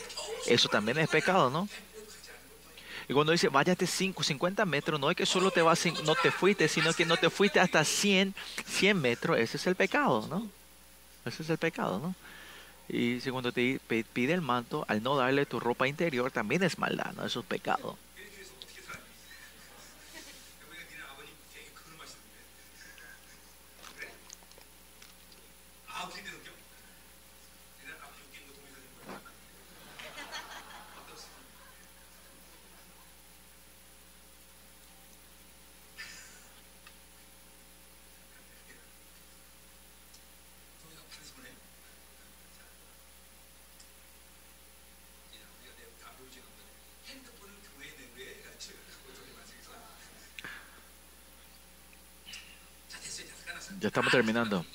eso 0.45 0.69
también 0.69 0.97
es 0.97 1.09
pecado, 1.09 1.49
¿no? 1.49 1.67
Y 3.09 3.13
cuando 3.13 3.31
dice, 3.31 3.47
váyate 3.47 3.87
5, 3.87 4.21
50 4.21 4.65
metros, 4.65 4.99
no 4.99 5.09
es 5.09 5.17
que 5.17 5.25
solo 5.25 5.49
te 5.49 5.61
vas, 5.61 5.85
no 6.03 6.15
te 6.15 6.29
fuiste, 6.29 6.67
sino 6.67 6.93
que 6.93 7.05
no 7.05 7.17
te 7.17 7.29
fuiste 7.29 7.59
hasta 7.59 7.83
100, 7.83 8.35
100 8.65 9.01
metros, 9.01 9.39
ese 9.39 9.57
es 9.57 9.67
el 9.67 9.75
pecado, 9.75 10.27
¿no? 10.29 10.47
Ese 11.25 11.43
es 11.43 11.49
el 11.49 11.57
pecado, 11.57 11.99
¿no? 11.99 12.15
Y 12.89 13.19
si 13.21 13.31
cuando 13.31 13.51
te 13.51 13.79
pide 14.13 14.33
el 14.33 14.41
manto, 14.41 14.85
al 14.87 15.03
no 15.03 15.17
darle 15.17 15.45
tu 15.45 15.59
ropa 15.59 15.87
interior, 15.87 16.31
también 16.31 16.63
es 16.63 16.77
maldad, 16.77 17.13
¿no? 17.13 17.25
Eso 17.25 17.41
es 17.41 17.45
pecado. 17.45 17.97
terminando. 54.17 54.65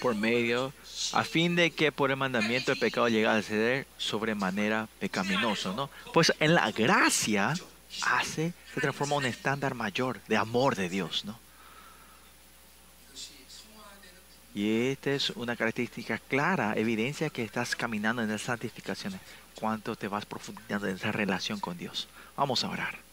Por 0.00 0.14
medio, 0.14 0.72
a 1.12 1.24
fin 1.24 1.56
de 1.56 1.72
que 1.72 1.92
por 1.92 2.10
el 2.10 2.16
mandamiento 2.16 2.72
el 2.72 2.78
pecado 2.78 3.08
llegase 3.08 3.38
a 3.38 3.42
ceder 3.42 3.86
sobremanera 3.98 4.88
pecaminoso, 4.98 5.74
¿no? 5.74 5.90
Pues 6.14 6.32
en 6.40 6.54
la 6.54 6.72
gracia 6.72 7.54
hace, 8.02 8.54
se 8.72 8.80
transforma 8.80 9.16
un 9.16 9.26
estándar 9.26 9.74
mayor 9.74 10.20
de 10.26 10.38
amor 10.38 10.74
de 10.74 10.88
Dios, 10.88 11.26
¿no? 11.26 11.38
Y 14.54 14.88
esta 14.88 15.10
es 15.12 15.30
una 15.30 15.54
característica 15.54 16.18
clara, 16.18 16.72
evidencia 16.76 17.28
que 17.28 17.44
estás 17.44 17.76
caminando 17.76 18.22
en 18.22 18.30
las 18.30 18.42
santificaciones. 18.42 19.20
Cuánto 19.54 19.96
te 19.96 20.08
vas 20.08 20.24
profundizando 20.24 20.88
en 20.88 20.96
esa 20.96 21.12
relación 21.12 21.60
con 21.60 21.76
Dios. 21.76 22.08
Vamos 22.36 22.64
a 22.64 22.70
orar. 22.70 23.09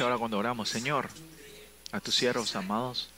En 0.00 0.04
esta 0.04 0.12
hora 0.14 0.18
cuando 0.18 0.38
oramos, 0.38 0.70
Señor, 0.70 1.10
a 1.92 2.00
tus 2.00 2.14
siervos 2.14 2.56
amados, 2.56 3.10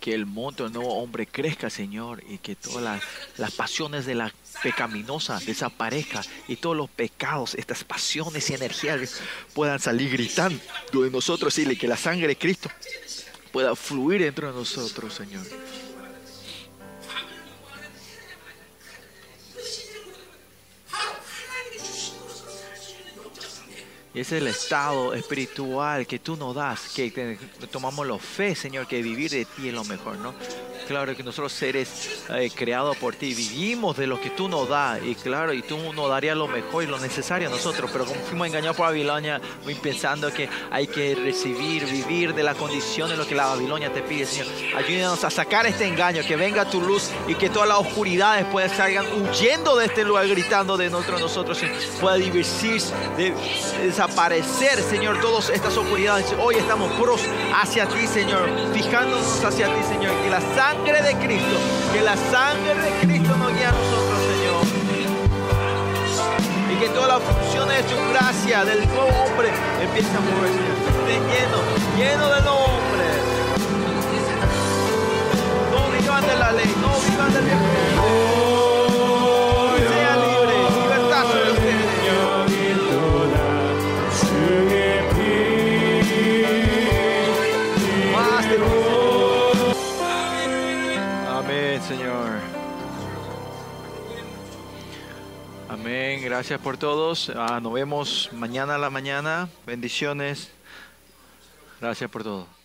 que 0.00 0.14
el 0.14 0.24
monto 0.24 0.64
del 0.64 0.72
nuevo 0.72 1.02
hombre 1.02 1.26
crezca, 1.26 1.68
Señor, 1.68 2.24
y 2.30 2.38
que 2.38 2.56
todas 2.56 3.02
las, 3.36 3.52
pasiones 3.52 4.06
de 4.06 4.14
la 4.14 4.32
pecaminosa 4.62 5.38
desaparezcan 5.40 6.24
y 6.48 6.56
todos 6.56 6.74
los 6.74 6.88
pecados, 6.88 7.56
estas 7.56 7.84
pasiones 7.84 8.48
y 8.48 8.54
energías 8.54 9.20
puedan 9.52 9.78
salir 9.80 10.10
gritando 10.12 10.58
de 10.94 11.10
nosotros 11.10 11.58
y 11.58 11.76
que 11.76 11.88
la 11.88 11.98
sangre 11.98 12.28
de 12.28 12.38
Cristo 12.38 12.70
pueda 13.52 13.76
fluir 13.76 14.22
dentro 14.22 14.50
de 14.50 14.54
nosotros, 14.54 15.12
Señor. 15.12 15.44
Es 24.20 24.32
el 24.32 24.46
estado 24.46 25.14
espiritual 25.14 26.06
que 26.06 26.18
tú 26.18 26.36
nos 26.36 26.54
das, 26.54 26.88
que 26.94 27.38
tomamos 27.70 28.06
la 28.06 28.18
fe, 28.18 28.54
Señor, 28.54 28.86
que 28.86 29.02
vivir 29.02 29.30
de 29.30 29.44
ti 29.44 29.68
es 29.68 29.74
lo 29.74 29.84
mejor, 29.84 30.16
¿no? 30.18 30.34
Claro 30.88 31.14
que 31.14 31.22
nosotros 31.22 31.52
seres 31.52 32.24
eh, 32.30 32.50
creados 32.54 32.96
por 32.96 33.14
ti, 33.14 33.34
vivimos 33.34 33.94
de 33.98 34.06
lo 34.06 34.18
que 34.18 34.30
tú 34.30 34.48
nos 34.48 34.70
das, 34.70 34.98
y 35.04 35.14
claro, 35.16 35.52
y 35.52 35.60
tú 35.60 35.76
nos 35.92 36.08
darías 36.08 36.34
lo 36.34 36.48
mejor 36.48 36.82
y 36.82 36.86
lo 36.86 36.98
necesario 36.98 37.48
a 37.48 37.50
nosotros, 37.50 37.90
pero 37.92 38.06
como 38.06 38.18
fuimos 38.22 38.46
engañados 38.46 38.74
por 38.74 38.86
Babilonia, 38.86 39.38
pensando 39.82 40.32
que 40.32 40.48
hay 40.70 40.86
que 40.86 41.14
recibir, 41.14 41.84
vivir 41.84 42.32
de 42.32 42.42
la 42.42 42.54
condición 42.54 43.10
de 43.10 43.18
lo 43.18 43.26
que 43.26 43.34
la 43.34 43.48
Babilonia 43.48 43.92
te 43.92 44.00
pide, 44.00 44.24
Señor. 44.24 44.46
Ayúdanos 44.78 45.22
a 45.24 45.30
sacar 45.30 45.66
este 45.66 45.86
engaño, 45.86 46.22
que 46.26 46.36
venga 46.36 46.64
tu 46.64 46.80
luz 46.80 47.10
y 47.26 47.34
que 47.34 47.50
todas 47.50 47.68
las 47.68 47.78
oscuridades 47.80 48.46
puedan 48.46 48.74
salgan 48.74 49.04
huyendo 49.12 49.76
de 49.76 49.84
este 49.84 50.04
lugar, 50.04 50.26
gritando 50.26 50.78
de 50.78 50.88
nosotros, 50.88 51.20
nosotros, 51.20 51.62
pueda 52.00 52.14
divertirse, 52.14 52.94
de, 53.18 53.34
desaparecer, 53.82 54.80
Señor, 54.80 55.20
todas 55.20 55.50
estas 55.50 55.76
oscuridades. 55.76 56.34
Hoy 56.40 56.54
estamos 56.54 56.90
puros 56.92 57.20
hacia 57.54 57.86
ti, 57.86 58.06
Señor, 58.06 58.48
fijándonos 58.72 59.44
hacia 59.44 59.66
ti, 59.66 59.82
Señor, 59.86 60.18
que 60.22 60.30
la 60.30 60.40
sangre 60.40 60.77
de 60.84 61.14
Cristo, 61.26 61.58
que 61.92 62.00
la 62.00 62.16
sangre 62.16 62.74
de 62.74 62.90
Cristo 63.00 63.36
nos 63.36 63.52
guía 63.54 63.68
a 63.68 63.72
nosotros, 63.72 64.18
Señor. 64.30 64.64
Y 66.72 66.76
que 66.80 66.88
todas 66.88 67.08
las 67.08 67.22
funciones 67.22 67.76
de 67.76 67.82
tu 67.82 67.96
gracia, 68.10 68.64
del 68.64 68.86
nuevo 68.88 69.10
hombre, 69.24 69.50
empiecen 69.80 70.16
a 70.16 70.20
mover, 70.20 70.50
Señor. 70.50 70.76
Estén 71.00 71.22
lleno, 71.28 71.58
lleno 71.96 72.28
del 72.34 72.44
nuevo 72.44 72.64
hombre. 72.64 73.06
No 75.72 75.98
vivan 75.98 76.26
de 76.26 76.36
la 76.36 76.52
ley, 76.52 76.74
no 76.80 76.90
vivan 77.10 77.32
del 77.34 77.44
Gracias 96.28 96.60
por 96.60 96.76
todos. 96.76 97.32
Ah, 97.34 97.58
nos 97.58 97.72
vemos 97.72 98.28
mañana 98.34 98.74
a 98.74 98.78
la 98.78 98.90
mañana. 98.90 99.48
Bendiciones. 99.64 100.50
Gracias 101.80 102.10
por 102.10 102.22
todo. 102.22 102.57